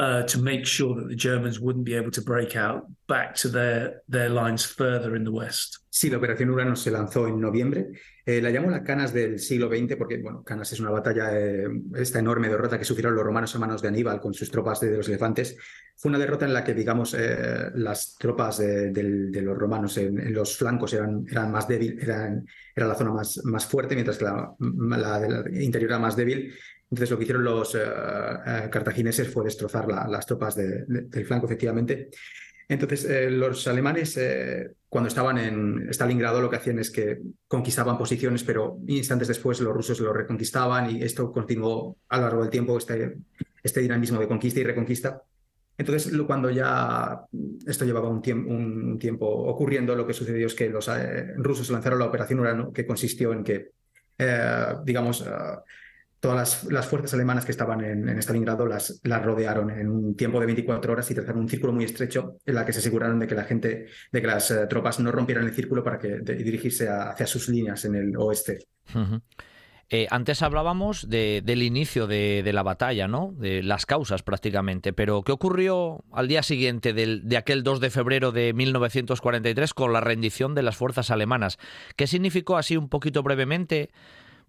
Uh, 0.01 0.23
to 0.23 0.39
make 0.39 0.65
sure 0.65 0.95
that 0.95 1.09
the 1.09 1.15
Germans 1.15 1.61
wouldn't 1.61 1.85
be 1.85 1.95
able 1.95 2.11
to 2.11 2.23
break 2.23 2.57
out 2.57 2.87
back 3.07 3.35
to 3.35 3.49
their, 3.49 4.03
their 4.09 4.31
lines 4.31 4.65
further 4.65 5.15
in 5.15 5.25
the 5.25 5.31
west. 5.31 5.79
Sí, 5.91 6.09
la 6.09 6.17
operación 6.17 6.51
Urano 6.51 6.75
se 6.77 6.91
lanzó 6.91 7.27
en 7.29 7.39
noviembre. 7.39 7.89
Eh, 8.25 8.41
la 8.41 8.51
llamo 8.51 8.71
la 8.71 8.83
Canas 8.83 9.13
del 9.13 9.39
siglo 9.39 9.69
XX 9.69 9.97
porque, 9.97 10.19
bueno, 10.19 10.43
Canas 10.43 10.73
es 10.73 10.81
una 10.81 10.91
batalla, 10.91 11.39
eh, 11.39 11.69
esta 11.97 12.21
enorme 12.21 12.49
derrota 12.49 12.79
que 12.79 12.85
sufrieron 12.85 13.15
los 13.15 13.25
romanos 13.25 13.55
a 13.55 13.59
manos 13.59 13.83
de 13.83 13.89
Aníbal 13.89 14.21
con 14.21 14.33
sus 14.33 14.51
tropas 14.51 14.81
de, 14.81 14.97
los 14.97 15.09
elefantes. 15.09 15.57
Fue 15.97 16.09
una 16.09 16.19
derrota 16.19 16.47
en 16.47 16.55
la 16.55 16.65
que, 16.65 16.73
digamos, 16.73 17.15
eh, 17.19 17.71
las 17.75 18.17
tropas 18.19 18.59
de, 18.59 18.91
de, 18.91 19.03
de 19.31 19.43
los 19.43 19.59
romanos 19.59 19.99
en, 19.99 20.19
en, 20.19 20.33
los 20.33 20.57
flancos 20.57 20.95
eran, 20.95 21.27
eran 21.29 21.51
más 21.51 21.69
débiles, 21.69 22.03
eran, 22.03 22.47
era 22.75 22.87
la 22.87 22.95
zona 22.95 23.13
más, 23.13 23.45
más 23.45 23.67
fuerte, 23.67 23.95
mientras 23.97 24.17
que 24.17 24.25
la, 24.25 24.55
la, 24.59 25.21
la 25.21 25.63
interior 25.63 25.91
era 25.91 25.99
más 25.99 26.17
débil. 26.17 26.55
Entonces 26.91 27.11
lo 27.11 27.17
que 27.17 27.25
hicieron 27.25 27.45
los 27.45 27.75
uh, 27.75 27.79
uh, 27.79 28.71
cartagineses 28.71 29.29
fue 29.33 29.45
destrozar 29.45 29.87
la, 29.87 30.09
las 30.09 30.27
tropas 30.27 30.57
de, 30.57 30.85
de, 30.87 31.03
del 31.03 31.25
flanco, 31.25 31.47
efectivamente. 31.47 32.11
Entonces 32.71 33.05
eh, 33.05 33.29
los 33.31 33.67
alemanes, 33.67 34.17
eh, 34.17 34.71
cuando 34.89 35.09
estaban 35.09 35.39
en 35.39 35.89
Stalingrado, 35.93 36.41
lo 36.41 36.49
que 36.49 36.55
hacían 36.55 36.79
es 36.79 36.93
que 36.93 37.19
conquistaban 37.49 37.99
posiciones, 37.99 38.45
pero 38.45 38.79
instantes 38.87 39.27
después 39.27 39.61
los 39.61 39.75
rusos 39.75 39.99
lo 39.99 40.13
reconquistaban 40.13 40.89
y 40.89 41.03
esto 41.03 41.33
continuó 41.33 41.97
a 42.09 42.19
lo 42.19 42.23
largo 42.23 42.43
del 42.43 42.51
tiempo, 42.51 42.79
este, 42.79 43.17
este 43.61 43.81
dinamismo 43.81 44.21
de 44.21 44.29
conquista 44.29 44.61
y 44.61 44.63
reconquista. 44.63 45.21
Entonces, 45.77 46.17
cuando 46.25 46.49
ya 46.49 47.23
esto 47.67 47.85
llevaba 47.85 48.09
un, 48.09 48.23
tiemp 48.23 48.49
un 48.49 48.99
tiempo 49.01 49.27
ocurriendo, 49.27 49.97
lo 49.97 50.07
que 50.07 50.13
sucedió 50.13 50.47
es 50.47 50.55
que 50.55 50.69
los 50.69 50.87
eh, 50.89 51.35
rusos 51.39 51.71
lanzaron 51.71 51.99
la 51.99 52.05
operación 52.05 52.39
Urano, 52.39 52.73
que 52.73 52.87
consistió 52.87 53.33
en 53.33 53.43
que, 53.43 53.71
digamos, 54.85 55.25
todas 56.21 56.65
las, 56.71 56.87
fuerzas 56.87 57.15
alemanas 57.15 57.45
que 57.47 57.51
estaban 57.51 57.83
en, 57.83 58.09
en 58.09 58.19
Stalingrado 58.19 58.67
las, 58.67 59.01
rodearon 59.03 59.71
en 59.71 59.89
un 59.89 60.15
tiempo 60.15 60.39
de 60.39 60.47
24 60.47 60.93
horas 60.93 61.11
y 61.11 61.15
trazaron 61.15 61.41
un 61.41 61.49
círculo 61.49 61.73
muy 61.73 61.85
estrecho 61.85 62.37
en 62.45 62.55
la 62.55 62.67
que 62.67 62.73
se 62.73 62.81
aseguraron 62.81 63.19
de 63.19 63.27
que 63.27 63.35
la 63.35 63.45
gente, 63.45 63.87
de 64.13 64.21
que 64.21 64.27
las 64.27 64.51
uh, 64.51 64.69
tropas 64.69 65.01
no 65.01 65.11
rompieran 65.11 65.45
el 65.47 65.55
círculo 65.55 65.83
para 65.83 65.99
que 65.99 66.21
dirigirse 66.21 66.89
hacia 66.89 67.27
sus 67.27 67.49
líneas 67.49 67.85
en 67.87 67.95
el 67.95 68.17
oeste. 68.17 68.67
Eh, 69.93 70.07
antes 70.11 70.43
hablábamos 70.43 71.09
de, 71.09 71.43
del 71.45 71.63
inicio 71.63 72.07
de, 72.07 72.43
de, 72.45 72.53
la 72.53 72.63
batalla, 72.63 73.09
¿no? 73.09 73.35
De 73.37 73.63
las 73.63 73.87
causas 73.87 74.23
prácticamente, 74.23 74.93
pero 74.93 75.23
¿qué 75.23 75.33
ocurrió 75.33 76.05
al 76.13 76.29
día 76.29 76.45
siguiente 76.45 76.93
del, 76.93 77.29
de 77.29 77.37
aquel 77.37 77.65
2 77.65 77.81
de 77.81 77.91
febrero 77.91 78.31
de 78.31 78.53
1943 78.53 79.75
con 79.75 79.93
la 79.93 80.01
rendición 80.01 80.55
de 80.55 80.63
las 80.63 80.77
fuerzas 80.77 81.11
alemanas? 81.11 81.59
¿Qué 81.97 82.07
significó 82.07 82.57
así 82.57 82.77
un 82.77 82.89
poquito 82.89 83.25
brevemente? 83.25 83.91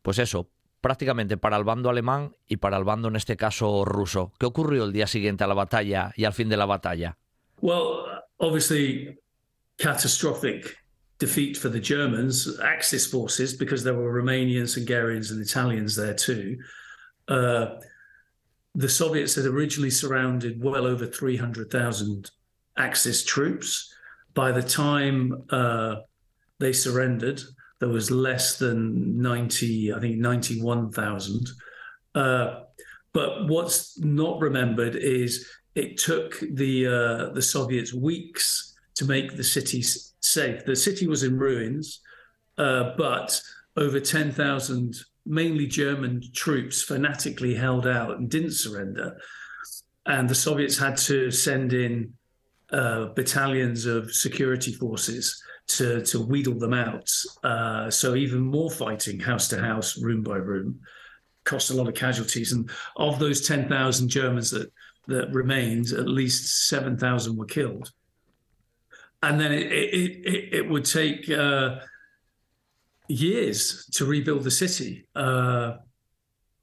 Pues 0.03 0.19
eso, 0.19 0.47
prácticamente 0.81 1.37
para 1.37 1.57
el 1.57 1.63
bando 1.63 1.89
alemán 1.89 2.35
y 2.47 2.57
para 2.57 2.77
el 2.77 2.83
bando 2.83 3.07
en 3.07 3.15
este 3.15 3.37
caso 3.37 3.85
ruso. 3.85 4.33
¿Qué 4.39 4.47
ocurrió 4.47 4.83
el 4.83 4.91
día 4.91 5.07
siguiente 5.07 5.43
a 5.43 5.47
la 5.47 5.53
batalla 5.53 6.11
y 6.15 6.25
al 6.25 6.33
fin 6.33 6.49
de 6.49 6.57
la 6.57 6.65
batalla? 6.65 7.17
Well, 7.61 8.05
obviously 8.39 9.19
catastrophic 9.77 10.75
defeat 11.19 11.55
for 11.55 11.69
the 11.69 11.79
Germans, 11.79 12.59
Axis 12.63 13.05
forces, 13.05 13.53
because 13.53 13.83
there 13.83 13.93
were 13.93 14.11
Romanians, 14.11 14.73
Hungarians, 14.73 15.29
and 15.29 15.39
Italians 15.39 15.95
there 15.95 16.15
too. 16.15 16.57
Uh, 17.27 17.75
the 18.73 18.89
Soviets 18.89 19.35
had 19.35 19.45
originally 19.45 19.91
surrounded 19.91 20.61
well 20.63 20.87
over 20.87 21.05
300,000 21.05 22.31
Axis 22.77 23.23
troops. 23.23 23.93
By 24.33 24.51
the 24.51 24.63
time 24.63 25.43
uh, 25.51 25.97
they 26.59 26.73
surrendered, 26.73 27.41
there 27.81 27.89
was 27.89 28.11
less 28.11 28.59
than 28.59 29.19
90, 29.19 29.91
I 29.93 29.99
think 29.99 30.17
91,000. 30.17 31.49
Uh, 32.13 32.59
but 33.11 33.47
what's 33.47 33.99
not 33.99 34.39
remembered 34.39 34.95
is 34.95 35.49
it 35.73 35.97
took 35.97 36.39
the 36.53 36.85
uh, 36.85 37.33
the 37.33 37.41
Soviets 37.41 37.93
weeks 37.93 38.77
to 38.95 39.05
make 39.05 39.35
the 39.35 39.43
city 39.43 39.81
safe. 39.81 40.63
The 40.63 40.75
city 40.75 41.07
was 41.07 41.23
in 41.23 41.39
ruins, 41.39 42.01
uh, 42.57 42.91
but 42.97 43.41
over 43.75 43.99
10,000 43.99 44.95
mainly 45.25 45.65
German 45.65 46.21
troops 46.33 46.83
fanatically 46.83 47.55
held 47.55 47.87
out 47.87 48.17
and 48.17 48.29
didn't 48.29 48.51
surrender. 48.51 49.17
And 50.05 50.29
the 50.29 50.35
Soviets 50.35 50.77
had 50.77 50.97
to 50.97 51.31
send 51.31 51.73
in 51.73 52.13
uh, 52.71 53.07
battalions 53.15 53.85
of 53.85 54.13
security 54.13 54.73
forces 54.73 55.41
to 55.67 56.01
to 56.01 56.19
wheedle 56.19 56.59
them 56.59 56.73
out. 56.73 57.09
Uh, 57.43 57.89
so 57.89 58.15
even 58.15 58.41
more 58.41 58.71
fighting, 58.71 59.19
house 59.19 59.47
to 59.49 59.59
house, 59.59 59.97
room 59.97 60.23
by 60.23 60.37
room, 60.37 60.79
cost 61.43 61.71
a 61.71 61.73
lot 61.73 61.87
of 61.87 61.93
casualties. 61.93 62.51
And 62.51 62.69
of 62.95 63.19
those 63.19 63.47
ten 63.47 63.67
thousand 63.67 64.09
Germans 64.09 64.51
that 64.51 64.71
that 65.07 65.33
remained, 65.33 65.91
at 65.91 66.07
least 66.07 66.67
seven 66.67 66.97
thousand 66.97 67.37
were 67.37 67.45
killed. 67.45 67.91
And 69.23 69.39
then 69.39 69.51
it 69.51 69.71
it, 69.71 70.11
it, 70.25 70.53
it 70.53 70.69
would 70.69 70.85
take 70.85 71.29
uh, 71.29 71.79
years 73.07 73.85
to 73.93 74.05
rebuild 74.05 74.43
the 74.43 74.51
city, 74.51 75.07
uh, 75.15 75.77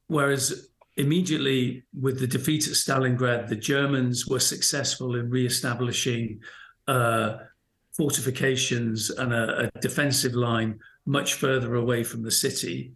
whereas 0.06 0.68
immediately 0.96 1.84
with 2.00 2.18
the 2.18 2.26
defeat 2.26 2.66
at 2.66 2.74
Stalingrad, 2.74 3.48
the 3.48 3.54
Germans 3.54 4.26
were 4.26 4.40
successful 4.40 5.14
in 5.14 5.30
re-establishing 5.30 6.40
uh, 6.88 7.36
fortifications 7.98 9.10
and 9.10 9.34
a, 9.34 9.64
a, 9.74 9.80
defensive 9.80 10.34
line 10.34 10.78
much 11.04 11.34
further 11.34 11.74
away 11.74 12.04
from 12.04 12.22
the 12.22 12.30
city. 12.30 12.94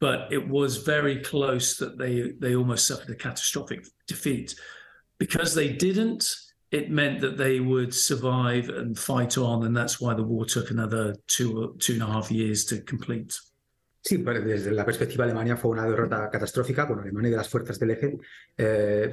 But 0.00 0.30
it 0.30 0.46
was 0.46 0.76
very 0.78 1.22
close 1.22 1.76
that 1.78 1.98
they 1.98 2.32
they 2.38 2.54
almost 2.54 2.86
suffered 2.86 3.10
a 3.10 3.16
catastrophic 3.16 3.86
defeat. 4.06 4.54
Because 5.18 5.54
they 5.54 5.72
didn't, 5.72 6.28
it 6.70 6.90
meant 6.90 7.20
that 7.20 7.38
they 7.38 7.60
would 7.60 7.94
survive 7.94 8.68
and 8.68 8.98
fight 8.98 9.38
on, 9.38 9.64
and 9.64 9.74
that's 9.74 10.00
why 10.00 10.12
the 10.12 10.22
war 10.22 10.44
took 10.44 10.70
another 10.70 11.16
two 11.26 11.74
two 11.78 11.94
and 11.94 12.02
a 12.02 12.06
half 12.06 12.30
years 12.30 12.64
to 12.66 12.82
complete. 12.82 13.38
Sí, 14.06 14.18
desde 14.18 14.70
la 14.70 14.84
perspectiva 14.84 15.24
Alemania 15.24 15.56
fue 15.56 15.70
una 15.70 15.86
derrota 15.86 16.28
catastrófica, 16.28 16.84
bueno, 16.84 17.00
Alemania 17.00 17.28
y 17.28 17.30
de 17.30 17.36
las 17.38 17.48
fuerzas 17.48 17.78
del 17.78 17.92
eje. 17.92 18.18
Eh, 18.54 19.10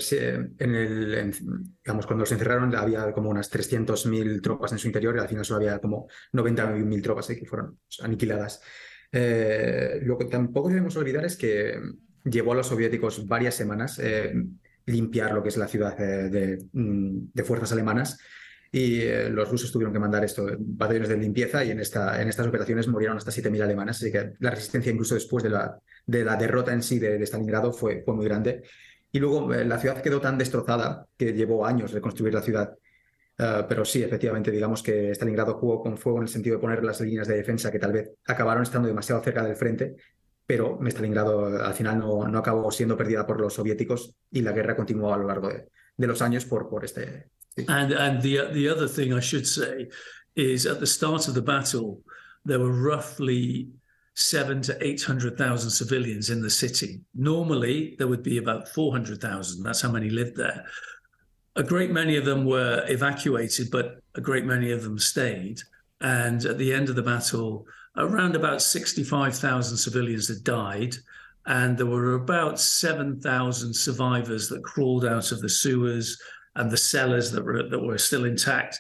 cuando 1.86 2.24
los 2.24 2.32
encerraron 2.34 2.76
había 2.76 3.14
como 3.14 3.30
unas 3.30 3.50
300.000 3.50 4.42
tropas 4.42 4.74
en 4.74 4.80
su 4.80 4.88
interior 4.88 5.16
y 5.16 5.20
al 5.20 5.30
final 5.30 5.46
solo 5.46 5.62
había 5.62 5.80
como 5.80 6.10
91.000 6.34 7.02
tropas 7.02 7.30
eh, 7.30 7.40
que 7.40 7.46
fueron 7.46 7.80
aniquiladas. 8.02 8.62
Eh, 9.14 10.02
lo 10.04 10.18
que 10.18 10.26
tampoco 10.26 10.68
debemos 10.68 10.98
olvidar 10.98 11.24
es 11.24 11.38
que 11.38 11.80
llevó 12.26 12.52
a 12.52 12.56
los 12.56 12.68
soviéticos 12.68 13.26
varias 13.26 13.56
semanas 13.56 13.98
eh, 13.98 14.34
limpiar 14.88 15.34
lo 15.34 15.42
que 15.42 15.50
es 15.50 15.58
la 15.58 15.70
ciudad 15.70 15.98
de, 15.98 16.30
de, 16.30 16.66
mm, 16.74 17.30
de 17.34 17.44
fuerzas 17.46 17.72
alemanas 17.72 18.20
y 18.72 19.02
eh, 19.02 19.30
los 19.30 19.50
rusos 19.50 19.72
tuvieron 19.72 19.92
que 19.92 20.00
mandar 20.00 20.24
esto, 20.24 20.48
batallones 20.58 21.10
de 21.10 21.18
limpieza 21.18 21.64
y 21.66 21.72
en, 21.72 21.82
esta, 21.82 22.22
en 22.22 22.30
estas 22.30 22.48
operaciones 22.48 22.88
murieron 22.88 23.18
hasta 23.18 23.32
7.000 23.32 23.62
alemanes, 23.62 23.98
así 23.98 24.12
que 24.12 24.34
la 24.40 24.52
resistencia 24.52 24.92
incluso 24.92 25.16
después 25.16 25.44
de 25.44 25.50
la, 25.50 25.78
de 26.06 26.24
la 26.24 26.38
derrota 26.38 26.72
en 26.72 26.82
sí 26.82 26.98
de, 26.98 27.18
de 27.18 27.26
Stalingrado 27.26 27.74
fue, 27.74 28.02
fue 28.06 28.16
muy 28.16 28.26
grande. 28.26 28.64
Y 29.12 29.20
luego 29.20 29.54
eh, 29.54 29.66
la 29.66 29.78
ciudad 29.78 30.02
quedó 30.02 30.22
tan 30.22 30.38
destrozada 30.38 31.06
que 31.18 31.34
llevó 31.34 31.66
años 31.66 31.92
reconstruir 31.92 32.34
la 32.34 32.42
ciudad. 32.42 32.74
Uh, 33.38 33.66
pero 33.68 33.84
sí, 33.84 34.04
efectivamente, 34.04 34.52
digamos 34.52 34.84
que 34.84 35.12
Stalingrado 35.12 35.56
jugó 35.56 35.82
con 35.82 35.98
fuego 35.98 36.20
en 36.20 36.24
el 36.24 36.30
sentido 36.30 36.56
de 36.58 36.62
poner 36.62 36.84
las 36.84 37.02
líneas 37.02 37.28
de 37.28 37.36
defensa 37.36 37.72
que 37.72 37.80
tal 37.80 37.92
vez 37.92 38.12
acabaron 38.28 38.64
estando 38.64 38.88
demasiado 38.88 39.22
cerca 39.24 39.44
del 39.44 39.56
frente, 39.56 39.96
pero 40.46 40.80
Stalingrado 40.86 41.48
al 41.62 41.74
final 41.74 42.00
no, 42.00 42.28
no 42.28 42.40
acabó 42.40 42.70
siendo 42.72 42.96
perdida 42.96 43.26
por 43.26 43.42
los 43.42 43.54
soviéticos 43.54 44.16
y 44.30 44.42
la 44.42 44.52
guerra 44.52 44.76
continuó 44.76 45.14
a 45.14 45.18
lo 45.18 45.28
largo 45.28 45.50
de, 45.50 45.70
de 45.98 46.08
los 46.08 46.22
años 46.22 46.46
por, 46.46 46.70
por 46.70 46.86
este, 46.86 47.30
And 47.58 47.92
and 47.92 48.22
the 48.22 48.50
the 48.52 48.70
other 48.70 48.88
thing 48.88 49.14
I 49.14 49.20
should 49.20 49.48
say 49.48 49.88
is 50.36 50.66
at 50.66 50.80
the 50.80 50.88
start 50.88 51.28
of 51.28 51.34
the 51.34 51.42
battle, 51.42 52.02
there 52.46 52.60
were 52.60 52.72
roughly 52.72 53.70
seven 54.14 54.62
to 54.62 54.86
eight 54.86 55.04
hundred 55.04 55.38
thousand 55.38 55.72
civilians 55.72 56.30
in 56.30 56.42
the 56.42 56.50
city. 56.50 57.02
Normally, 57.14 57.96
there 57.98 58.08
would 58.08 58.24
be 58.24 58.38
about 58.38 58.70
four 58.70 58.92
hundred 58.92 59.20
thousand. 59.22 59.64
That's 59.64 59.82
how 59.82 59.92
many 59.92 60.10
lived 60.10 60.38
there. 60.38 60.66
A 61.58 61.64
great 61.64 61.92
many 61.92 62.16
of 62.16 62.24
them 62.24 62.46
were 62.46 62.86
evacuated, 62.88 63.70
but 63.72 64.02
a 64.16 64.22
great 64.22 64.46
many 64.46 64.72
of 64.72 64.84
them 64.84 64.98
stayed. 64.98 65.60
And 66.00 66.44
at 66.46 66.58
the 66.58 66.74
end 66.74 66.90
of 66.90 66.96
the 66.96 67.04
battle, 67.04 67.66
around 67.98 68.36
about 68.36 68.62
sixty-five 68.62 69.36
thousand 69.36 69.78
civilians 69.78 70.30
had 70.30 70.44
died. 70.44 70.96
And 71.48 71.76
there 71.76 71.88
were 71.88 72.14
about 72.14 72.60
7,000 72.60 73.74
survivors 73.74 74.48
that 74.50 74.64
crawled 74.64 75.06
out 75.06 75.32
of 75.32 75.42
the 75.42 75.50
sewers, 75.50 76.22
and 76.56 76.70
the 76.70 76.78
cellars 76.78 77.32
that 77.32 77.44
were 77.44 77.64
that 77.70 77.80
were 77.80 77.98
still 77.98 78.26
intact 78.26 78.80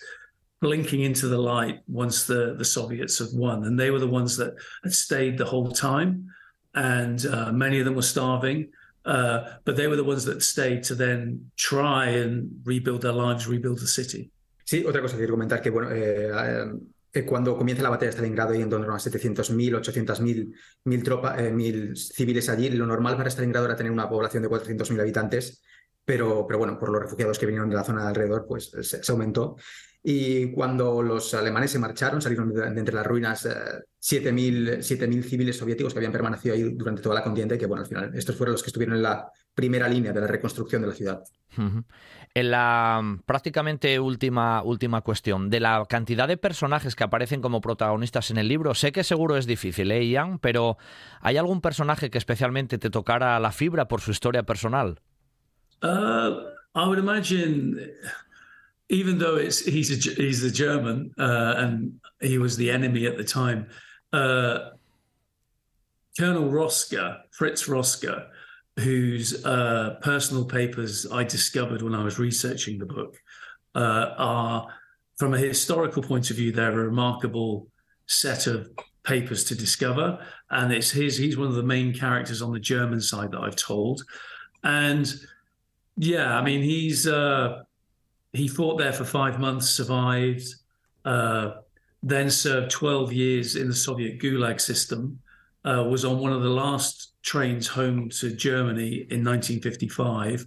blinking 0.61 1.01
into 1.01 1.27
the 1.27 1.37
light 1.37 1.79
once 1.87 2.25
the 2.25 2.55
the 2.57 2.65
Soviets 2.65 3.19
had 3.19 3.29
won. 3.33 3.63
And 3.65 3.79
they 3.79 3.91
were 3.91 3.99
the 3.99 4.07
ones 4.07 4.37
that 4.37 4.53
had 4.83 4.93
stayed 4.93 5.37
the 5.37 5.45
whole 5.45 5.71
time. 5.71 6.27
And 6.73 7.25
uh, 7.25 7.51
many 7.51 7.79
of 7.79 7.85
them 7.85 7.95
were 7.95 8.01
starving 8.01 8.69
uh, 9.05 9.57
but 9.65 9.75
they 9.75 9.87
were 9.87 9.95
the 9.95 10.03
ones 10.03 10.25
that 10.25 10.43
stayed 10.43 10.83
to 10.83 10.95
then 10.95 11.51
try 11.57 12.09
and 12.09 12.61
rebuild 12.63 13.01
their 13.01 13.13
lives 13.13 13.47
rebuild 13.47 13.79
the 13.79 13.87
city. 13.87 14.31
Sí, 14.63 14.85
otra 14.85 15.01
cosa 15.01 15.15
que 15.15 15.21
quiero 15.21 15.33
comentar 15.33 15.61
que 15.61 15.69
bueno 15.69 15.89
eh, 15.91 16.29
eh, 17.11 17.25
cuando 17.25 17.57
comienza 17.57 17.83
la 17.83 17.89
batalla 17.89 18.11
de 18.11 18.13
Stalingrado 18.13 18.53
y 18.53 18.61
en 18.61 18.69
torno 18.69 18.93
a 18.93 18.99
700.000, 18.99 19.81
800.000 19.81 20.53
mil 20.85 21.03
tropas, 21.03 21.39
eh, 21.41 21.51
mil 21.51 21.97
civiles 21.97 22.47
allí, 22.47 22.69
lo 22.69 22.85
normal 22.85 23.17
para 23.17 23.29
Stalingrado 23.29 23.65
era 23.65 23.75
tener 23.75 23.91
una 23.91 24.07
población 24.07 24.43
de 24.43 24.49
400.000 24.49 25.01
habitantes 25.01 25.61
pero, 26.05 26.45
pero 26.47 26.59
bueno, 26.59 26.77
por 26.79 26.89
los 26.89 27.01
refugiados 27.01 27.37
que 27.37 27.45
vinieron 27.45 27.69
de 27.69 27.75
la 27.75 27.83
zona 27.83 28.03
de 28.03 28.09
alrededor, 28.09 28.45
pues 28.47 28.71
se, 28.71 29.03
se 29.03 29.11
aumentó. 29.11 29.55
Y 30.03 30.51
cuando 30.51 31.03
los 31.03 31.33
alemanes 31.35 31.71
se 31.71 31.79
marcharon, 31.79 32.21
salieron 32.21 32.51
de, 32.51 32.65
entre 32.65 32.95
las 32.95 33.05
ruinas 33.05 33.45
eh, 33.45 33.51
7.000 34.01 35.23
civiles 35.23 35.57
soviéticos 35.57 35.93
que 35.93 35.99
habían 35.99 36.11
permanecido 36.11 36.55
ahí 36.55 36.63
durante 36.73 37.03
toda 37.03 37.15
la 37.15 37.23
contienda 37.23 37.53
y 37.53 37.59
que, 37.59 37.67
bueno, 37.67 37.83
al 37.83 37.87
final 37.87 38.11
estos 38.15 38.35
fueron 38.35 38.53
los 38.53 38.63
que 38.63 38.69
estuvieron 38.69 38.95
en 38.95 39.03
la 39.03 39.29
primera 39.53 39.87
línea 39.87 40.11
de 40.11 40.21
la 40.21 40.27
reconstrucción 40.27 40.81
de 40.81 40.87
la 40.87 40.93
ciudad. 40.95 41.23
En 42.33 42.49
la 42.49 42.99
mm, 43.03 43.19
prácticamente 43.25 43.99
última, 43.99 44.63
última 44.63 45.01
cuestión, 45.01 45.51
de 45.51 45.59
la 45.59 45.85
cantidad 45.87 46.27
de 46.27 46.37
personajes 46.37 46.95
que 46.95 47.03
aparecen 47.03 47.41
como 47.41 47.61
protagonistas 47.61 48.31
en 48.31 48.37
el 48.37 48.47
libro, 48.47 48.73
sé 48.73 48.91
que 48.91 49.03
seguro 49.03 49.37
es 49.37 49.45
difícil, 49.45 49.91
¿eh, 49.91 50.07
Ian? 50.07 50.39
Pero 50.39 50.77
¿hay 51.19 51.37
algún 51.37 51.61
personaje 51.61 52.09
que 52.09 52.17
especialmente 52.17 52.79
te 52.79 52.89
tocara 52.89 53.39
la 53.39 53.51
fibra 53.51 53.87
por 53.87 54.01
su 54.01 54.09
historia 54.09 54.41
personal? 54.43 54.99
Uh, 55.81 56.41
I 56.75 56.87
would 56.87 56.99
imagine, 56.99 57.91
even 58.89 59.17
though 59.17 59.35
it's 59.35 59.59
he's 59.59 59.91
a, 59.91 60.11
he's 60.13 60.41
the 60.41 60.51
German 60.51 61.13
uh, 61.17 61.55
and 61.57 61.99
he 62.21 62.37
was 62.37 62.55
the 62.55 62.71
enemy 62.71 63.05
at 63.07 63.17
the 63.17 63.23
time, 63.23 63.67
uh, 64.13 64.69
Colonel 66.19 66.49
Rosker, 66.49 67.21
Fritz 67.31 67.67
Rosker, 67.67 68.27
whose 68.77 69.43
uh, 69.45 69.97
personal 70.01 70.45
papers 70.45 71.07
I 71.11 71.23
discovered 71.23 71.81
when 71.81 71.95
I 71.95 72.03
was 72.03 72.19
researching 72.19 72.77
the 72.77 72.85
book, 72.85 73.17
uh, 73.75 74.13
are, 74.17 74.67
from 75.17 75.33
a 75.33 75.37
historical 75.37 76.03
point 76.03 76.29
of 76.29 76.37
view, 76.37 76.51
they're 76.51 76.71
a 76.71 76.85
remarkable 76.85 77.67
set 78.07 78.47
of 78.47 78.69
papers 79.03 79.43
to 79.45 79.55
discover. 79.55 80.25
And 80.49 80.71
it's 80.71 80.91
his, 80.91 81.17
he's 81.17 81.37
one 81.37 81.47
of 81.47 81.55
the 81.55 81.63
main 81.63 81.93
characters 81.93 82.41
on 82.41 82.51
the 82.51 82.59
German 82.59 83.01
side 83.01 83.31
that 83.31 83.39
I've 83.39 83.55
told. 83.55 84.03
And 84.63 85.11
yeah, 85.97 86.37
I 86.37 86.43
mean, 86.43 86.61
he's, 86.61 87.07
uh, 87.07 87.63
he 88.33 88.47
fought 88.47 88.77
there 88.77 88.93
for 88.93 89.03
five 89.03 89.39
months, 89.39 89.69
survived, 89.69 90.45
uh, 91.05 91.51
then 92.03 92.29
served 92.29 92.71
12 92.71 93.13
years 93.13 93.55
in 93.55 93.67
the 93.67 93.75
Soviet 93.75 94.19
Gulag 94.19 94.59
system, 94.59 95.19
uh, 95.65 95.85
was 95.87 96.05
on 96.05 96.19
one 96.19 96.31
of 96.31 96.41
the 96.41 96.49
last 96.49 97.13
trains 97.21 97.67
home 97.67 98.09
to 98.09 98.35
Germany 98.35 99.05
in 99.09 99.23
1955. 99.23 100.45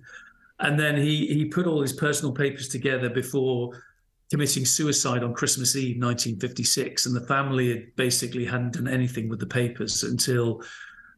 And 0.61 0.79
then 0.79 0.97
he, 0.97 1.27
he 1.27 1.45
put 1.47 1.67
all 1.67 1.83
his 1.83 1.93
personal 1.93 2.33
papers 2.33 2.69
together 2.69 3.11
before 3.11 3.83
committing 4.31 4.65
suicide 4.65 5.23
on 5.23 5.35
Christmas 5.35 5.77
Eve 5.77 6.03
1956. 6.03 7.07
And 7.07 7.15
the 7.15 7.27
family 7.27 7.69
had 7.69 7.97
basically 7.97 8.45
hadn't 8.45 8.73
done 8.73 8.89
anything 8.89 9.29
with 9.29 9.39
the 9.39 9.47
papers 9.47 10.03
until 10.03 10.63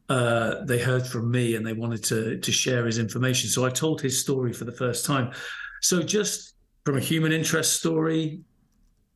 uh, 0.09 0.63
they 0.63 0.79
heard 0.79 1.05
from 1.05 1.29
me 1.29 1.55
and 1.55 1.65
they 1.65 1.73
wanted 1.73 2.03
to, 2.05 2.37
to 2.39 2.51
share 2.51 2.85
his 2.85 2.97
information. 2.97 3.49
So 3.49 3.65
I 3.65 3.69
told 3.69 4.01
his 4.01 4.19
story 4.19 4.53
for 4.53 4.65
the 4.65 4.71
first 4.71 5.05
time. 5.05 5.31
So 5.81 6.01
just 6.01 6.53
from 6.85 6.97
a 6.97 7.01
human 7.01 7.31
interest 7.31 7.77
story, 7.77 8.41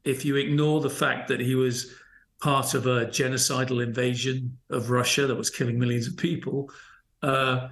if 0.04 0.26
you 0.26 0.36
ignore 0.36 0.82
the 0.82 0.90
fact 0.90 1.28
that 1.30 1.40
he 1.40 1.56
was 1.56 1.94
part 2.42 2.74
of 2.74 2.88
a 2.88 3.06
genocidal 3.06 3.84
invasion 3.84 4.58
of 4.70 4.90
Russia 4.90 5.28
that 5.28 5.36
was 5.36 5.50
killing 5.50 5.80
millions 5.80 6.08
of 6.08 6.18
people, 6.18 6.70
uh, 7.22 7.70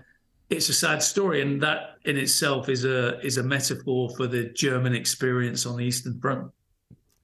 it's 0.50 0.70
a 0.70 0.74
sad 0.74 1.04
story, 1.04 1.42
and 1.42 1.62
that 1.62 1.98
in 2.06 2.18
itself 2.18 2.70
is 2.70 2.84
a 2.84 3.20
is 3.20 3.38
a 3.38 3.44
metaphor 3.44 4.10
for 4.18 4.26
the 4.26 4.46
German 4.46 4.96
experience 4.96 5.66
on 5.66 5.78
the 5.78 5.86
Eastern 5.86 6.20
Front. 6.20 6.52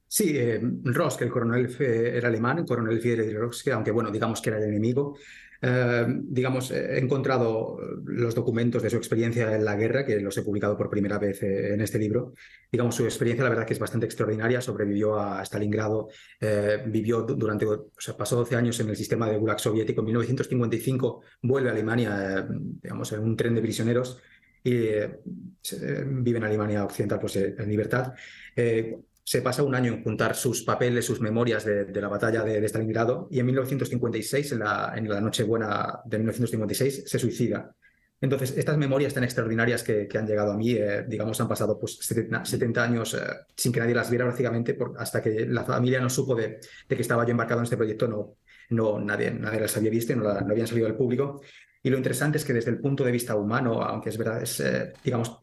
Sí, 0.08 0.38
eh, 0.38 0.60
Rosk, 0.84 1.24
el 1.24 1.30
coronel 1.30 1.76
era 1.80 2.30
alemán, 2.30 2.60
el 2.60 2.66
coronel 2.66 3.02
Friedrich 3.02 3.36
Rosk, 3.36 3.68
aunque 3.70 3.92
bueno, 3.92 4.12
digamos 4.12 4.42
que 4.42 4.52
era 4.52 4.60
el 4.60 4.66
enemigo. 4.66 5.18
Eh, 5.62 6.06
digamos, 6.24 6.72
he 6.72 7.00
encontrado 7.00 7.78
los 8.06 8.36
documentos 8.36 8.82
de 8.82 8.90
su 8.90 8.98
experiencia 8.98 9.56
en 9.56 9.66
la 9.66 9.76
guerra, 9.76 10.06
que 10.06 10.20
los 10.20 10.38
he 10.38 10.44
publicado 10.44 10.78
por 10.78 10.90
primera 10.90 11.18
vez 11.18 11.42
eh, 11.44 11.74
en 11.74 11.82
este 11.82 12.00
libro. 12.00 12.34
Digamos, 12.72 12.96
su 12.96 13.04
experiencia, 13.06 13.44
la 13.44 13.50
verdad, 13.50 13.66
que 13.66 13.74
es 13.74 13.80
bastante 13.80 14.06
extraordinaria. 14.06 14.62
Sobrevivió 14.62 15.20
a 15.20 15.44
Stalingrado, 15.44 16.10
eh, 16.40 16.84
vivió 16.88 17.22
durante, 17.22 17.66
o 17.66 17.90
sea, 17.98 18.16
pasó 18.16 18.36
12 18.38 18.56
años 18.56 18.80
en 18.80 18.90
el 18.90 18.96
sistema 18.96 19.30
de 19.30 19.38
Gulag 19.38 19.60
soviético. 19.60 20.02
En 20.02 20.06
1955 20.06 21.22
vuelve 21.42 21.70
a 21.70 21.72
Alemania, 21.72 22.40
eh, 22.40 22.46
digamos, 22.82 23.12
en 23.14 23.22
un 23.22 23.36
tren 23.36 23.56
de 23.56 23.62
prisioneros 23.62 24.22
y 24.64 24.80
vive 26.08 26.38
en 26.38 26.44
Alemania 26.44 26.84
Occidental, 26.84 27.20
pues 27.20 27.36
en 27.36 27.70
libertad 27.70 28.14
se 29.26 29.42
pasa 29.42 29.64
un 29.64 29.74
año 29.74 29.92
en 29.92 30.04
juntar 30.04 30.36
sus 30.36 30.62
papeles, 30.62 31.04
sus 31.04 31.20
memorias 31.20 31.66
de, 31.66 31.92
la 32.00 32.08
batalla 32.08 32.44
de, 32.44 32.62
de, 32.62 32.70
Stalingrado 32.70 33.28
y 33.32 33.40
en 33.40 33.48
1956, 33.48 34.52
en 34.52 34.60
la, 34.60 34.94
en 34.96 35.10
la 35.10 35.20
Nochebuena 35.20 36.00
de 36.06 36.20
1956, 36.20 37.06
se 37.08 37.20
suicida. 37.20 37.76
Entonces, 38.22 38.56
estas 38.56 38.78
memorias 38.78 39.16
tan 39.16 39.24
extraordinarias 39.24 39.82
que, 39.82 40.08
han 40.16 40.28
llegado 40.28 40.52
a 40.52 40.58
mí, 40.58 40.74
eh, 40.74 41.04
digamos, 41.08 41.42
han 41.42 41.48
pasado 41.48 41.80
pues 41.80 41.98
70, 42.02 42.46
70 42.46 42.84
años 42.84 43.16
eh, 43.16 43.18
sin 43.56 43.72
que 43.74 43.80
nadie 43.80 43.96
las 43.96 44.12
viera 44.12 44.26
prácticamente, 44.26 44.78
hasta 44.98 45.22
que 45.24 45.48
la 45.48 45.64
familia 45.64 46.00
no 46.00 46.10
supo 46.10 46.36
de, 46.36 46.60
que 46.88 46.96
estaba 46.96 47.26
yo 47.26 47.32
embarcado 47.32 47.62
en 47.62 47.64
este 47.64 47.78
proyecto, 47.78 48.08
no, 48.08 48.38
no 48.70 49.00
nadie, 49.00 49.32
nadie 49.32 49.60
las 49.60 49.76
había 49.76 49.90
visto, 49.90 50.16
no, 50.16 50.24
la, 50.24 50.40
habían 50.40 50.68
salido 50.68 50.86
al 50.86 50.96
público. 50.96 51.42
Y 51.82 51.90
lo 51.90 51.98
interesante 51.98 52.38
es 52.38 52.46
que 52.46 52.54
desde 52.54 52.70
el 52.70 52.80
punto 52.80 53.04
de 53.04 53.12
vista 53.12 53.36
humano, 53.36 53.82
aunque 53.82 54.10
es 54.10 54.18
verdad, 54.20 54.42
es, 54.42 54.60
eh, 54.60 54.94
digamos, 55.04 55.40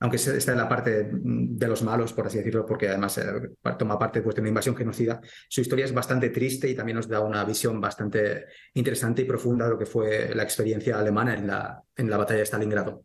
aunque 0.00 0.16
está 0.16 0.52
en 0.52 0.58
la 0.58 0.68
parte 0.68 1.10
de 1.12 1.68
los 1.68 1.82
malos, 1.82 2.12
por 2.12 2.26
así 2.26 2.38
decirlo, 2.38 2.66
porque 2.66 2.88
además 2.88 3.18
eh, 3.18 3.24
toma 3.78 3.98
parte 3.98 4.22
pues, 4.22 4.34
de 4.34 4.40
una 4.40 4.48
invasión 4.48 4.76
genocida, 4.76 5.20
su 5.48 5.60
historia 5.60 5.84
es 5.84 5.94
bastante 5.94 6.30
triste 6.30 6.68
y 6.68 6.74
también 6.74 6.96
nos 6.96 7.08
da 7.08 7.20
una 7.20 7.44
visión 7.44 7.80
bastante 7.80 8.46
interesante 8.74 9.22
y 9.22 9.24
profunda 9.24 9.64
de 9.64 9.70
lo 9.70 9.78
que 9.78 9.86
fue 9.86 10.34
la 10.34 10.42
experiencia 10.42 10.98
alemana 10.98 11.34
en 11.34 11.46
la, 11.46 11.82
en 11.96 12.10
la 12.10 12.16
batalla 12.16 12.40
de 12.40 12.46
Stalingrado. 12.46 13.04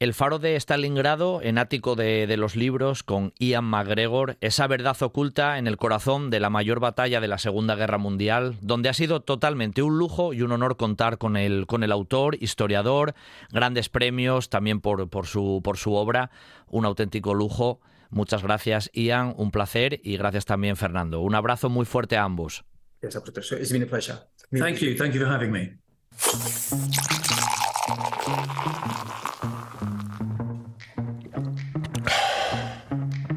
El 0.00 0.14
faro 0.14 0.38
de 0.38 0.56
Stalingrado, 0.56 1.42
en 1.42 1.58
ático 1.58 1.94
de, 1.94 2.26
de, 2.26 2.38
los 2.38 2.56
libros, 2.56 3.02
con 3.02 3.34
Ian 3.38 3.66
McGregor, 3.66 4.38
esa 4.40 4.66
verdad 4.66 4.96
oculta 5.02 5.58
en 5.58 5.66
el 5.66 5.76
corazón 5.76 6.30
de 6.30 6.40
la 6.40 6.48
mayor 6.48 6.80
batalla 6.80 7.20
de 7.20 7.28
la 7.28 7.36
Segunda 7.36 7.74
Guerra 7.74 7.98
Mundial, 7.98 8.56
donde 8.62 8.88
ha 8.88 8.94
sido 8.94 9.20
totalmente 9.20 9.82
un 9.82 9.98
lujo 9.98 10.32
y 10.32 10.40
un 10.40 10.52
honor 10.52 10.78
contar 10.78 11.18
con 11.18 11.36
el, 11.36 11.66
con 11.66 11.84
el 11.84 11.92
autor, 11.92 12.38
historiador, 12.40 13.12
grandes 13.52 13.90
premios 13.90 14.48
también 14.48 14.80
por, 14.80 15.10
por, 15.10 15.26
su, 15.26 15.60
por 15.62 15.76
su 15.76 15.92
obra, 15.92 16.30
un 16.66 16.86
auténtico 16.86 17.34
lujo. 17.34 17.82
Muchas 18.08 18.42
gracias, 18.42 18.90
Ian, 18.94 19.34
un 19.36 19.50
placer 19.50 20.00
y 20.02 20.16
gracias 20.16 20.46
también, 20.46 20.78
Fernando. 20.78 21.20
Un 21.20 21.34
abrazo 21.34 21.68
muy 21.68 21.84
fuerte 21.84 22.16
a 22.16 22.22
ambos. 22.22 22.64
Yes, 23.02 23.16
it's 23.16 23.70
been 23.70 23.82
a 23.82 23.86
pleasure. 23.86 24.18
Thank 24.50 24.78
you, 24.78 24.96
thank 24.96 25.12
you 25.12 25.20
for 25.20 25.28
having 25.28 25.52
me. 25.52 25.78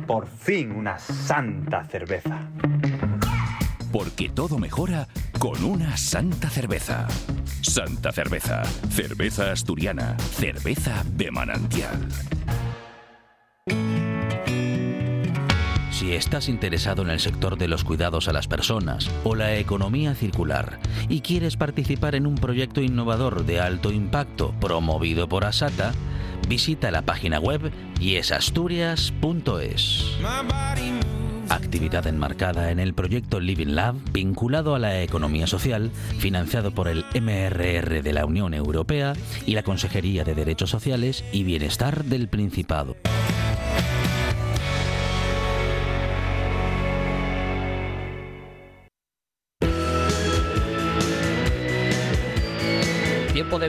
Por 0.08 0.28
fin 0.28 0.72
una 0.72 1.00
santa 1.00 1.84
cerveza. 1.86 2.40
Porque 3.92 4.30
todo 4.30 4.58
mejora 4.58 5.08
con 5.40 5.64
una 5.64 5.96
santa 5.98 6.50
cerveza. 6.50 7.08
Santa 7.62 8.12
cerveza. 8.12 8.64
Cerveza 8.90 9.52
asturiana. 9.52 10.18
Cerveza 10.20 11.04
de 11.16 11.32
manantial. 11.32 12.08
Si 15.92 16.14
estás 16.14 16.50
interesado 16.50 17.04
en 17.04 17.12
el 17.12 17.20
sector 17.22 17.58
de 17.58 17.70
los 17.70 17.86
cuidados 17.86 18.28
a 18.28 18.34
las 18.34 18.48
personas 18.48 19.10
o 19.24 19.36
la 19.36 19.56
economía 19.56 20.16
circular 20.16 20.80
y 21.08 21.22
quieres 21.22 21.56
participar 21.56 22.16
en 22.16 22.28
un 22.28 22.36
proyecto 22.36 22.82
innovador 22.82 23.46
de 23.46 23.62
alto 23.62 23.92
impacto 23.92 24.54
promovido 24.60 25.30
por 25.30 25.46
Asata, 25.46 25.94
visita 26.48 26.92
la 26.92 27.04
página 27.04 27.40
web 27.40 27.72
yesasturias.es. 28.00 30.06
Actividad 31.50 32.08
enmarcada 32.08 32.72
en 32.72 32.80
el 32.80 32.94
proyecto 32.94 33.40
Living 33.40 33.76
Lab 33.76 33.96
vinculado 34.12 34.76
a 34.76 34.80
la 34.80 35.02
economía 35.02 35.48
social, 35.48 35.92
financiado 36.18 36.72
por 36.72 36.88
el 36.88 37.06
MRR 37.14 38.02
de 38.02 38.14
la 38.14 38.26
Unión 38.26 38.54
Europea 38.54 39.14
y 39.46 39.54
la 39.54 39.64
Consejería 39.64 40.24
de 40.24 40.36
Derechos 40.36 40.70
Sociales 40.70 41.24
y 41.32 41.44
Bienestar 41.44 42.06
del 42.06 42.30
Principado. 42.30 42.96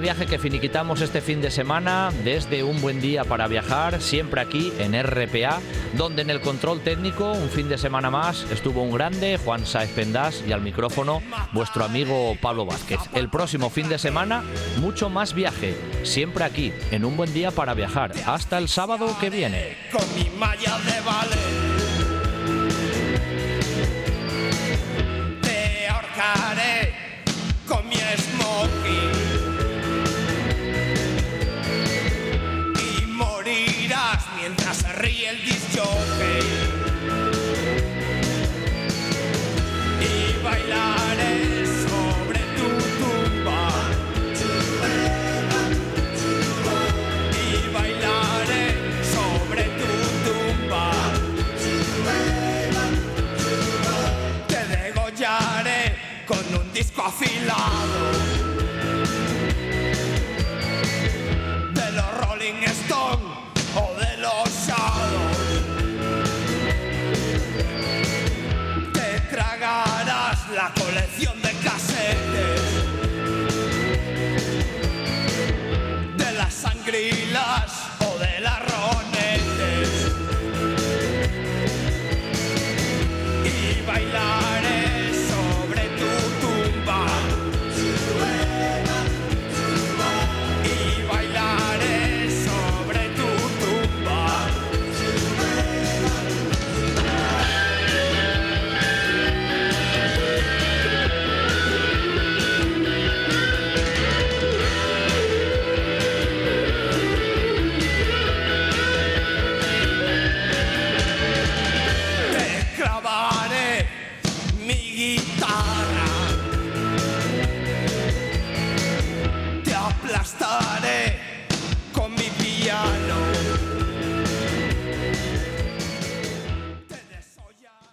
Viaje 0.01 0.27
que 0.27 0.39
finiquitamos 0.39 1.01
este 1.01 1.21
fin 1.21 1.41
de 1.41 1.51
semana 1.51 2.11
desde 2.25 2.63
un 2.63 2.81
buen 2.81 3.01
día 3.01 3.25
para 3.25 3.49
viajar, 3.49 4.01
siempre 4.01 4.41
aquí 4.41 4.73
en 4.79 4.95
RPA, 5.03 5.61
donde 5.95 6.23
en 6.23 6.31
el 6.31 6.41
control 6.41 6.81
técnico 6.81 7.33
un 7.33 7.49
fin 7.49 7.69
de 7.69 7.79
semana 7.79 8.11
más 8.11 8.47
estuvo 8.51 8.83
un 8.83 8.93
grande 8.93 9.39
Juan 9.39 9.67
Saez 9.67 9.91
Pendás 9.91 10.43
y 10.47 10.53
al 10.53 10.61
micrófono 10.61 11.23
vuestro 11.53 11.85
amigo 11.85 12.37
Pablo 12.41 12.67
Vázquez. 12.67 13.01
El 13.15 13.29
próximo 13.29 13.71
fin 13.71 13.89
de 13.89 13.99
semana 13.99 14.43
mucho 14.79 15.11
más 15.11 15.35
viaje, 15.35 15.77
siempre 16.03 16.45
aquí 16.45 16.73
en 16.91 17.05
un 17.05 17.17
buen 17.17 17.33
día 17.33 17.51
para 17.51 17.75
viajar. 17.75 18.13
Hasta 18.27 18.59
el 18.59 18.69
sábado 18.69 19.17
que 19.21 19.31
viene. 19.31 19.77